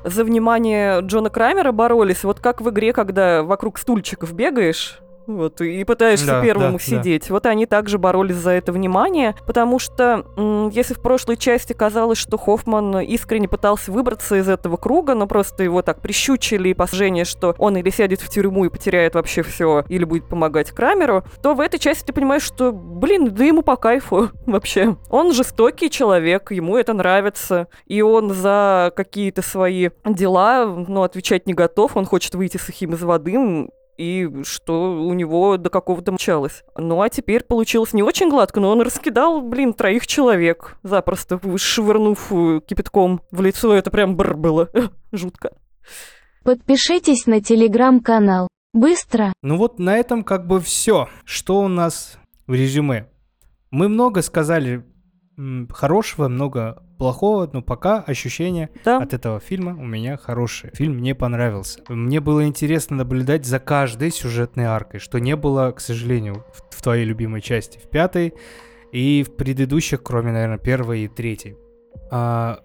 за 0.03 0.23
внимание 0.23 0.99
Джона 1.01 1.29
Крамера 1.29 1.71
боролись, 1.71 2.23
вот 2.23 2.39
как 2.39 2.61
в 2.61 2.69
игре, 2.69 2.93
когда 2.93 3.41
вокруг 3.43 3.77
стульчиков 3.79 4.33
бегаешь, 4.33 4.99
вот, 5.25 5.61
и 5.61 5.83
пытаешься 5.83 6.25
Да, 6.25 6.41
первым 6.41 6.71
да, 6.71 6.75
усидеть. 6.75 7.29
Вот 7.29 7.45
они 7.45 7.65
также 7.65 7.97
боролись 7.97 8.35
за 8.35 8.51
это 8.51 8.71
внимание, 8.71 9.35
потому 9.45 9.79
что 9.79 10.25
если 10.73 10.93
в 10.93 11.01
прошлой 11.01 11.37
части 11.37 11.73
казалось, 11.73 12.17
что 12.17 12.37
Хоффман 12.37 12.99
искренне 13.01 13.47
пытался 13.47 13.91
выбраться 13.91 14.35
из 14.35 14.49
этого 14.49 14.77
круга, 14.77 15.13
но 15.15 15.27
просто 15.27 15.63
его 15.63 15.81
так 15.81 16.01
прищучили 16.01 16.69
и 16.69 16.73
посажение, 16.73 17.25
что 17.25 17.55
он 17.57 17.77
или 17.77 17.89
сядет 17.89 18.21
в 18.21 18.29
тюрьму 18.29 18.65
и 18.65 18.69
потеряет 18.69 19.15
вообще 19.15 19.43
все, 19.43 19.83
или 19.87 20.03
будет 20.03 20.27
помогать 20.27 20.71
Крамеру, 20.71 21.23
то 21.41 21.53
в 21.53 21.59
этой 21.59 21.79
части 21.79 22.05
ты 22.05 22.13
понимаешь, 22.13 22.43
что, 22.43 22.71
блин, 22.71 23.33
да 23.33 23.43
ему 23.43 23.61
по 23.61 23.75
кайфу 23.75 24.29
вообще. 24.45 24.97
Он 25.09 25.33
жестокий 25.33 25.89
человек, 25.89 26.51
ему 26.51 26.77
это 26.77 26.93
нравится, 26.93 27.67
и 27.85 28.01
он 28.01 28.33
за 28.33 28.91
какие-то 28.95 29.41
свои 29.41 29.89
дела, 30.05 30.65
ну, 30.65 31.03
отвечать 31.03 31.47
не 31.47 31.53
готов, 31.53 31.95
он 31.95 32.05
хочет 32.05 32.35
выйти 32.35 32.57
сухим 32.57 32.93
из 32.93 33.01
воды, 33.03 33.69
и 33.97 34.43
что 34.43 34.93
у 34.93 35.13
него 35.13 35.57
до 35.57 35.69
какого-то 35.69 36.11
мчалось. 36.11 36.63
Ну 36.77 37.01
а 37.01 37.09
теперь 37.09 37.43
получилось 37.43 37.93
не 37.93 38.03
очень 38.03 38.29
гладко, 38.29 38.59
но 38.59 38.71
он 38.71 38.81
раскидал, 38.81 39.41
блин, 39.41 39.73
троих 39.73 40.07
человек, 40.07 40.77
запросто 40.83 41.39
швырнув 41.57 42.31
э, 42.31 42.61
кипятком 42.65 43.21
в 43.31 43.41
лицо. 43.41 43.73
Это 43.73 43.91
прям 43.91 44.15
бр 44.15 44.35
было. 44.35 44.69
Жутко. 45.11 45.51
Подпишитесь 46.43 47.25
на 47.25 47.41
телеграм-канал. 47.41 48.47
Быстро! 48.73 49.33
Ну 49.41 49.57
вот 49.57 49.79
на 49.79 49.97
этом 49.97 50.23
как 50.23 50.47
бы 50.47 50.59
все. 50.59 51.07
Что 51.25 51.59
у 51.59 51.67
нас 51.67 52.17
в 52.47 52.53
резюме? 52.53 53.07
Мы 53.71 53.87
много 53.87 54.21
сказали 54.21 54.83
хорошего, 55.71 56.27
много 56.27 56.83
плохого, 56.97 57.49
но 57.51 57.61
пока 57.61 57.99
ощущения 58.01 58.69
Да. 58.85 58.97
от 58.99 59.13
этого 59.13 59.39
фильма 59.39 59.71
у 59.71 59.85
меня 59.85 60.15
хорошие. 60.17 60.71
Фильм 60.75 60.95
мне 60.95 61.15
понравился. 61.15 61.81
Мне 61.89 62.19
было 62.19 62.45
интересно 62.45 62.97
наблюдать 62.97 63.45
за 63.45 63.59
каждой 63.59 64.11
сюжетной 64.11 64.65
аркой, 64.65 64.99
что 64.99 65.19
не 65.19 65.35
было, 65.35 65.71
к 65.71 65.79
сожалению, 65.79 66.45
в, 66.53 66.77
в 66.77 66.81
твоей 66.81 67.05
любимой 67.05 67.41
части, 67.41 67.77
в 67.77 67.89
пятой 67.89 68.33
и 68.91 69.23
в 69.23 69.35
предыдущих, 69.35 70.03
кроме, 70.03 70.31
наверное, 70.31 70.59
первой 70.59 71.01
и 71.01 71.07
третьей. 71.07 71.57
А, 72.11 72.59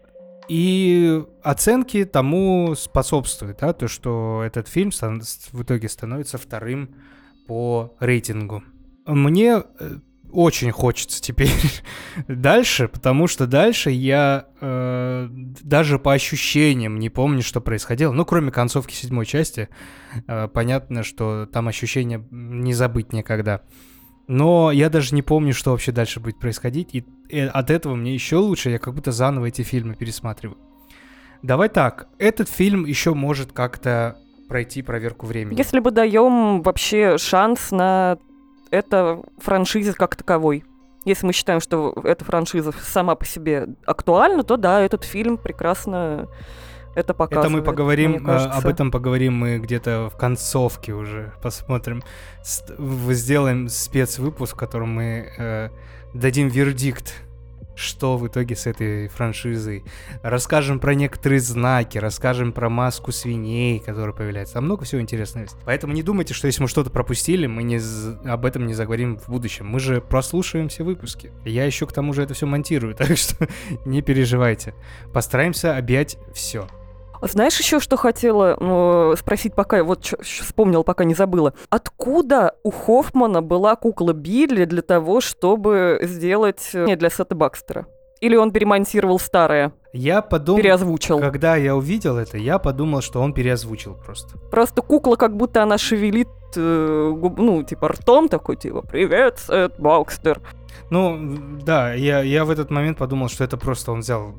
и 0.48 1.22
оценки 1.42 2.04
тому 2.04 2.74
способствуют, 2.74 3.58
да, 3.60 3.72
то, 3.72 3.88
что 3.88 4.42
этот 4.44 4.68
фильм 4.68 4.90
в 4.90 5.62
итоге 5.62 5.88
становится 5.88 6.38
вторым 6.38 6.94
по 7.46 7.96
рейтингу. 7.98 8.62
Мне 9.06 9.62
э, 9.80 9.90
очень 10.33 10.70
хочется 10.70 11.20
теперь 11.20 11.51
дальше, 12.29 12.89
потому 12.89 13.26
что 13.26 13.47
дальше 13.47 13.91
я 13.91 14.47
э, 14.61 15.29
даже 15.31 15.99
по 15.99 16.12
ощущениям 16.12 16.99
не 16.99 17.09
помню, 17.09 17.43
что 17.43 17.61
происходило. 17.61 18.12
Ну, 18.12 18.24
кроме 18.24 18.51
концовки 18.51 18.95
седьмой 18.95 19.26
части, 19.26 19.68
э, 20.26 20.49
понятно, 20.49 21.03
что 21.03 21.47
там 21.47 21.68
ощущения 21.68 22.24
не 22.31 22.74
забыть 22.74 23.12
никогда. 23.12 23.62
Но 24.26 24.70
я 24.70 24.91
даже 24.91 25.14
не 25.14 25.22
помню, 25.22 25.55
что 25.55 25.70
вообще 25.70 25.91
дальше 25.91 26.20
будет 26.20 26.39
происходить, 26.39 26.95
и 26.95 27.05
э, 27.31 27.47
от 27.47 27.70
этого 27.70 27.95
мне 27.95 28.12
еще 28.14 28.37
лучше, 28.37 28.70
я 28.70 28.79
как 28.79 28.95
будто 28.95 29.12
заново 29.12 29.47
эти 29.47 29.62
фильмы 29.62 29.95
пересматриваю. 29.95 30.59
Давай 31.43 31.68
так, 31.68 32.09
этот 32.18 32.49
фильм 32.49 32.85
еще 32.85 33.14
может 33.14 33.53
как-то 33.53 34.18
пройти 34.49 34.83
проверку 34.83 35.26
времени. 35.26 35.57
Если 35.57 35.79
бы 35.79 35.91
даем 35.91 36.62
вообще 36.62 37.16
шанс 37.18 37.70
на 37.70 38.18
это 38.70 39.22
франшизе 39.38 39.92
как 39.92 40.16
таковой. 40.16 40.64
Если 41.04 41.26
мы 41.26 41.32
считаем, 41.32 41.60
что 41.60 41.94
эта 42.04 42.24
франшиза 42.24 42.72
сама 42.82 43.14
по 43.14 43.24
себе 43.24 43.68
актуальна, 43.86 44.42
то 44.42 44.56
да, 44.56 44.80
этот 44.80 45.04
фильм 45.04 45.38
прекрасно 45.38 46.28
это 46.94 47.14
показывает. 47.14 47.46
Это 47.46 47.56
мы 47.56 47.62
поговорим, 47.62 48.28
э, 48.28 48.36
об 48.36 48.66
этом 48.66 48.90
поговорим 48.90 49.34
мы 49.34 49.58
где-то 49.58 50.10
в 50.12 50.16
концовке 50.16 50.92
уже, 50.92 51.32
посмотрим. 51.42 52.02
С- 52.42 52.64
сделаем 53.10 53.68
спецвыпуск, 53.68 54.54
в 54.54 54.58
котором 54.58 54.94
мы 54.94 55.30
э, 55.38 55.68
дадим 56.12 56.48
вердикт, 56.48 57.14
что 57.79 58.18
в 58.18 58.26
итоге 58.26 58.57
с 58.57 58.66
этой 58.66 59.09
франшизой. 59.09 59.85
Расскажем 60.22 60.81
про 60.81 60.95
некоторые 60.95 61.41
знаки, 61.41 61.99
расскажем 61.99 62.53
про 62.53 62.68
маску 62.68 63.12
свиней, 63.12 63.79
которая 63.79 64.12
появляется. 64.12 64.55
Там 64.55 64.64
много 64.64 64.85
всего 64.85 65.01
интересного 65.01 65.45
есть. 65.45 65.57
Поэтому 65.64 65.93
не 65.93 66.03
думайте, 66.03 66.35
что 66.35 66.47
если 66.47 66.62
мы 66.62 66.68
что-то 66.68 66.91
пропустили, 66.91 67.47
мы 67.47 67.62
не 67.62 67.81
об 68.29 68.45
этом 68.45 68.66
не 68.66 68.74
заговорим 68.74 69.18
в 69.18 69.29
будущем. 69.29 69.66
Мы 69.66 69.81
же 69.81 70.01
прослушаем 70.01 70.68
все 70.68 70.83
выпуски. 70.83 71.33
Я 71.45 71.64
еще 71.64 71.87
к 71.87 71.93
тому 71.93 72.12
же 72.12 72.22
это 72.22 72.35
все 72.35 72.47
монтирую, 72.47 72.95
так 72.97 73.16
что 73.16 73.49
не 73.85 74.03
переживайте. 74.03 74.74
Постараемся 75.12 75.76
объять 75.76 76.18
все. 76.35 76.66
Знаешь 77.22 77.58
еще, 77.58 77.80
что 77.80 77.96
хотела 77.96 78.56
ну, 78.60 79.14
спросить, 79.16 79.54
пока 79.54 79.82
вот 79.82 80.04
щ- 80.04 80.16
вспомнила, 80.22 80.82
пока 80.82 81.04
не 81.04 81.14
забыла. 81.14 81.54
Откуда 81.70 82.54
у 82.62 82.70
Хоффмана 82.70 83.42
была 83.42 83.76
кукла 83.76 84.12
Билли 84.12 84.64
для 84.64 84.82
того, 84.82 85.20
чтобы 85.20 85.98
сделать 86.02 86.70
э, 86.74 86.84
не 86.86 86.96
для 86.96 87.10
Сета 87.10 87.34
Бакстера? 87.34 87.86
Или 88.20 88.34
он 88.34 88.50
перемонтировал 88.50 89.20
старое, 89.20 89.72
Я 89.92 90.22
подумал, 90.22 90.60
переозвучил? 90.60 91.20
когда 91.20 91.54
я 91.54 91.76
увидел 91.76 92.16
это, 92.18 92.36
я 92.36 92.58
подумал, 92.58 93.00
что 93.00 93.20
он 93.20 93.32
переозвучил 93.32 93.94
просто. 93.94 94.36
Просто 94.50 94.82
кукла, 94.82 95.14
как 95.14 95.36
будто 95.36 95.62
она 95.62 95.78
шевелит, 95.78 96.26
э, 96.56 97.12
губ- 97.14 97.40
ну, 97.40 97.62
типа, 97.62 97.88
ртом 97.88 98.28
такой, 98.28 98.56
типа, 98.56 98.82
«Привет, 98.82 99.38
Сет 99.38 99.78
Бакстер». 99.78 100.40
Ну, 100.90 101.36
да, 101.62 101.92
я, 101.94 102.20
я 102.22 102.44
в 102.44 102.50
этот 102.50 102.70
момент 102.70 102.98
подумал, 102.98 103.28
что 103.28 103.44
это 103.44 103.56
просто 103.56 103.92
он 103.92 104.00
взял 104.00 104.34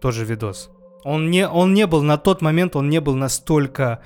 тоже 0.00 0.24
видос. 0.26 0.70
Он 1.04 1.30
не, 1.30 1.48
он 1.48 1.74
не 1.74 1.86
был, 1.86 2.02
на 2.02 2.16
тот 2.16 2.42
момент 2.42 2.76
он 2.76 2.88
не 2.88 3.00
был 3.00 3.14
настолько 3.14 4.00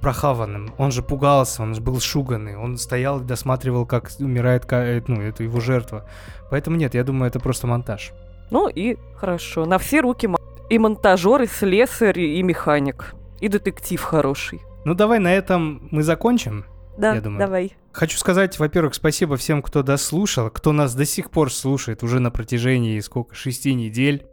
прохаванным. 0.00 0.74
Он 0.78 0.90
же 0.90 1.02
пугался, 1.02 1.62
он 1.62 1.74
же 1.74 1.80
был 1.80 2.00
шуганный. 2.00 2.56
Он 2.56 2.76
стоял 2.76 3.20
и 3.20 3.24
досматривал, 3.24 3.86
как 3.86 4.10
умирает 4.18 4.70
э, 4.72 5.02
ну, 5.06 5.22
это 5.22 5.44
его 5.44 5.60
жертва. 5.60 6.08
Поэтому 6.50 6.76
нет, 6.76 6.94
я 6.94 7.04
думаю, 7.04 7.28
это 7.28 7.38
просто 7.40 7.66
монтаж. 7.66 8.12
Ну 8.50 8.68
и 8.68 8.96
хорошо, 9.16 9.64
на 9.64 9.78
все 9.78 10.00
руки 10.00 10.28
и 10.68 10.78
монтажер, 10.78 11.42
и 11.42 11.46
слесарь, 11.46 12.20
и 12.20 12.42
механик, 12.42 13.14
и 13.40 13.48
детектив 13.48 14.02
хороший. 14.02 14.60
Ну, 14.84 14.94
давай 14.94 15.20
на 15.20 15.32
этом 15.32 15.88
мы 15.90 16.02
закончим. 16.02 16.64
Да, 16.98 17.14
Я 17.14 17.20
думаю. 17.20 17.38
давай. 17.38 17.76
Хочу 17.92 18.18
сказать, 18.18 18.58
во-первых, 18.58 18.94
спасибо 18.94 19.36
всем, 19.36 19.62
кто 19.62 19.82
дослушал, 19.82 20.50
кто 20.50 20.72
нас 20.72 20.94
до 20.94 21.04
сих 21.04 21.30
пор 21.30 21.52
слушает 21.52 22.02
уже 22.02 22.20
на 22.20 22.30
протяжении 22.30 22.98
сколько, 23.00 23.34
шести 23.34 23.74
недель. 23.74 24.26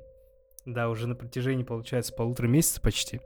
Да, 0.66 0.90
уже 0.90 1.08
на 1.08 1.16
протяжении, 1.16 1.64
получается, 1.64 2.14
полутора 2.14 2.48
месяца 2.48 2.82
почти. 2.82 3.22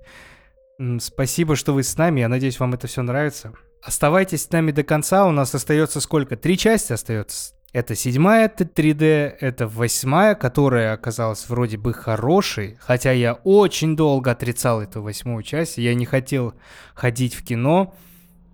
Спасибо, 1.00 1.56
что 1.56 1.74
вы 1.74 1.84
с 1.84 1.98
нами. 1.98 2.22
Я 2.22 2.30
надеюсь, 2.30 2.60
вам 2.60 2.74
это 2.74 2.88
все 2.88 3.02
нравится. 3.02 3.54
оставайтесь 3.82 4.44
с 4.44 4.52
нами 4.52 4.72
до 4.72 4.84
конца. 4.84 5.26
У 5.28 5.32
нас 5.32 5.54
остается 5.54 6.00
сколько? 6.02 6.36
Три 6.38 6.58
части 6.58 6.94
остается. 6.94 7.54
Это 7.74 7.96
седьмая 7.96 8.50
т- 8.50 8.66
3D, 8.66 9.36
это 9.40 9.68
восьмая, 9.68 10.36
которая 10.36 10.94
оказалась 10.94 11.50
вроде 11.50 11.78
бы 11.78 11.92
хорошей, 11.92 12.78
хотя 12.80 13.12
я 13.12 13.34
очень 13.34 13.96
долго 13.96 14.30
отрицал 14.30 14.80
эту 14.82 15.02
восьмую 15.02 15.42
часть, 15.42 15.80
я 15.80 15.96
не 15.96 16.06
хотел 16.06 16.54
ходить 16.94 17.34
в 17.34 17.44
кино, 17.44 17.96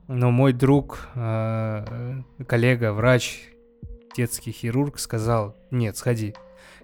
но 0.07 0.31
мой 0.31 0.53
друг, 0.53 1.09
э, 1.15 2.21
коллега, 2.47 2.93
врач, 2.93 3.41
детский 4.15 4.53
хирург 4.53 4.97
сказал, 4.99 5.53
нет, 5.69 5.97
сходи. 5.97 6.33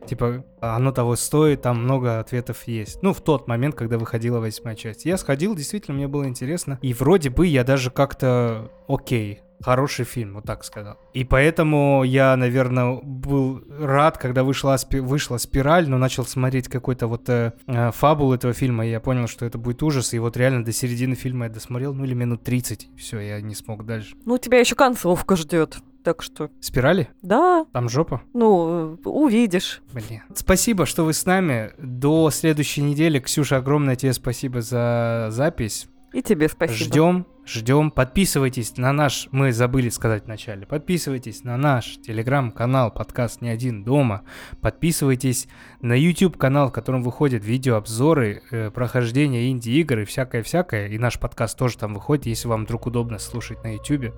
Типа, 0.05 0.43
оно 0.59 0.91
того 0.91 1.15
стоит, 1.15 1.61
там 1.61 1.83
много 1.83 2.19
ответов 2.19 2.67
есть. 2.67 3.01
Ну, 3.01 3.13
в 3.13 3.21
тот 3.21 3.47
момент, 3.47 3.75
когда 3.75 3.97
выходила 3.97 4.39
восьмая 4.39 4.75
часть. 4.75 5.05
Я 5.05 5.17
сходил, 5.17 5.55
действительно, 5.55 5.95
мне 5.95 6.07
было 6.07 6.27
интересно. 6.27 6.79
И 6.81 6.93
вроде 6.93 7.29
бы 7.29 7.47
я 7.47 7.63
даже 7.63 7.91
как-то 7.91 8.71
окей. 8.87 9.41
Хороший 9.61 10.05
фильм, 10.05 10.35
вот 10.35 10.43
так 10.43 10.63
сказал. 10.63 10.97
И 11.13 11.23
поэтому 11.23 12.03
я, 12.03 12.35
наверное, 12.35 12.99
был 13.01 13.63
рад, 13.79 14.17
когда 14.17 14.43
вышла, 14.43 14.77
вышла 14.91 15.37
«Спираль», 15.37 15.89
но 15.89 15.97
начал 15.97 16.25
смотреть 16.25 16.67
какой-то 16.67 17.07
вот 17.07 17.29
э, 17.29 17.53
э, 17.65 17.91
фабул 17.91 18.33
этого 18.33 18.53
фильма, 18.53 18.85
и 18.85 18.91
я 18.91 18.99
понял, 18.99 19.27
что 19.27 19.45
это 19.45 19.57
будет 19.57 19.81
ужас, 19.81 20.13
и 20.13 20.19
вот 20.19 20.35
реально 20.37 20.63
до 20.63 20.71
середины 20.71 21.15
фильма 21.15 21.45
я 21.45 21.51
досмотрел, 21.51 21.93
ну 21.93 22.03
или 22.03 22.13
минут 22.13 22.43
30, 22.43 22.89
все, 22.97 23.19
я 23.19 23.41
не 23.41 23.55
смог 23.55 23.85
дальше. 23.85 24.15
Ну, 24.25 24.37
тебя 24.37 24.59
еще 24.59 24.75
концовка 24.75 25.35
ждет. 25.35 25.77
Так 26.05 26.21
что, 26.21 26.51
«Спирали»? 26.61 27.09
да, 27.23 27.65
Там 27.73 27.89
жопа? 27.89 28.21
ну, 28.35 28.95
э, 29.03 29.09
увидишь. 29.09 29.81
Блин. 29.91 30.21
Спасибо, 30.35 30.85
что 30.85 31.03
вы 31.03 31.13
с 31.13 31.25
нами. 31.25 31.71
До 31.79 32.29
следующей 32.29 32.83
недели. 32.83 33.17
Ксюша, 33.19 33.57
огромное 33.57 33.95
тебе 33.95 34.13
спасибо 34.13 34.61
за 34.61 35.29
запись. 35.31 35.87
И 36.13 36.21
тебе 36.21 36.47
спасибо. 36.47 36.77
Ждем, 36.77 37.25
ждем. 37.43 37.89
Подписывайтесь 37.89 38.77
на 38.77 38.93
наш, 38.93 39.27
мы 39.31 39.51
забыли 39.51 39.89
сказать 39.89 40.25
вначале, 40.25 40.67
подписывайтесь 40.67 41.43
на 41.43 41.57
наш 41.57 41.97
телеграм-канал 41.97 42.91
подкаст 42.91 43.41
«Не 43.41 43.49
один 43.49 43.83
дома». 43.83 44.21
Подписывайтесь 44.61 45.47
на 45.81 45.93
YouTube 45.93 46.37
канал, 46.37 46.69
в 46.69 46.71
котором 46.71 47.01
выходят 47.01 47.43
видеообзоры, 47.43 48.43
э, 48.51 48.69
прохождения 48.69 49.49
инди-игр 49.49 50.01
и 50.01 50.05
всякое-всякое. 50.05 50.87
И 50.87 50.99
наш 50.99 51.19
подкаст 51.19 51.57
тоже 51.57 51.79
там 51.79 51.95
выходит, 51.95 52.27
если 52.27 52.47
вам 52.47 52.65
вдруг 52.65 52.85
удобно 52.85 53.17
слушать 53.17 53.63
на 53.63 53.73
YouTube. 53.73 54.13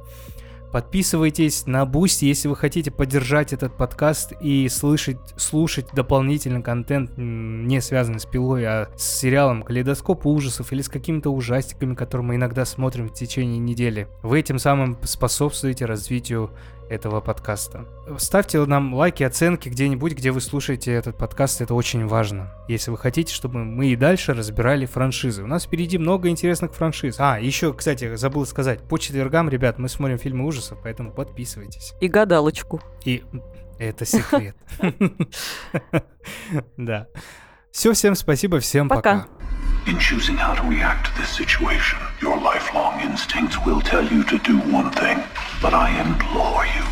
Подписывайтесь 0.77 1.65
на 1.65 1.87
Бусти, 1.87 2.25
если 2.25 2.47
вы 2.47 2.55
хотите 2.55 2.91
поддержать 2.91 3.51
этот 3.51 3.75
подкаст 3.75 4.33
и 4.39 4.69
слышать, 4.69 5.17
слушать 5.35 5.87
дополнительный 5.91 6.61
контент, 6.61 7.13
не 7.17 7.81
связанный 7.81 8.19
с 8.19 8.27
пилой, 8.27 8.63
а 8.63 8.89
с 8.95 9.01
сериалом 9.01 9.63
«Калейдоскоп 9.63 10.27
ужасов» 10.27 10.71
или 10.71 10.83
с 10.83 10.87
какими-то 10.87 11.31
ужастиками, 11.31 11.95
которые 11.95 12.27
мы 12.27 12.35
иногда 12.35 12.63
смотрим 12.63 13.09
в 13.09 13.13
течение 13.15 13.57
недели. 13.57 14.07
Вы 14.21 14.39
этим 14.39 14.59
самым 14.59 14.99
способствуете 15.01 15.85
развитию 15.85 16.51
этого 16.89 17.21
подкаста. 17.21 17.85
Ставьте 18.17 18.63
нам 18.65 18.93
лайки, 18.93 19.23
оценки 19.23 19.69
где-нибудь, 19.69 20.13
где 20.13 20.31
вы 20.31 20.41
слушаете 20.41 20.93
этот 20.93 21.17
подкаст, 21.17 21.61
это 21.61 21.73
очень 21.73 22.05
важно. 22.07 22.53
Если 22.67 22.91
вы 22.91 22.97
хотите, 22.97 23.33
чтобы 23.33 23.63
мы 23.63 23.87
и 23.87 23.95
дальше 23.95 24.33
разбирали 24.33 24.85
франшизы. 24.85 25.43
У 25.43 25.47
нас 25.47 25.65
впереди 25.65 25.97
много 25.97 26.29
интересных 26.29 26.73
франшиз. 26.73 27.15
А, 27.19 27.39
еще, 27.39 27.73
кстати, 27.73 28.15
забыл 28.15 28.45
сказать, 28.45 28.81
по 28.81 28.97
четвергам, 28.97 29.49
ребят, 29.49 29.77
мы 29.77 29.89
смотрим 29.89 30.17
фильмы 30.17 30.45
ужасов, 30.45 30.79
поэтому 30.83 31.11
подписывайтесь. 31.11 31.93
И 32.01 32.07
гадалочку. 32.07 32.81
И 33.05 33.23
это 33.79 34.05
секрет. 34.05 34.55
Да. 36.77 37.07
Все, 37.71 37.93
всем 37.93 38.15
спасибо, 38.15 38.59
всем 38.59 38.89
Пока. 38.89 39.27
In 39.87 39.97
choosing 39.99 40.35
how 40.35 40.53
to 40.53 40.63
react 40.63 41.05
to 41.07 41.21
this 41.21 41.29
situation, 41.29 41.97
your 42.21 42.37
lifelong 42.37 42.99
instincts 42.99 43.57
will 43.65 43.79
tell 43.79 44.05
you 44.05 44.21
to 44.25 44.37
do 44.39 44.57
one 44.59 44.91
thing, 44.91 45.23
but 45.61 45.73
I 45.73 46.01
implore 46.01 46.65
you 46.65 46.83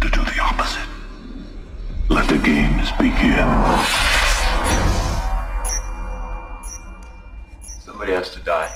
to 0.00 0.08
do 0.16 0.24
the 0.24 0.40
opposite. 0.40 0.86
Let 2.08 2.28
the 2.28 2.38
games 2.38 2.92
begin. 2.92 3.48
Somebody 7.80 8.12
has 8.12 8.30
to 8.30 8.40
die. 8.44 8.70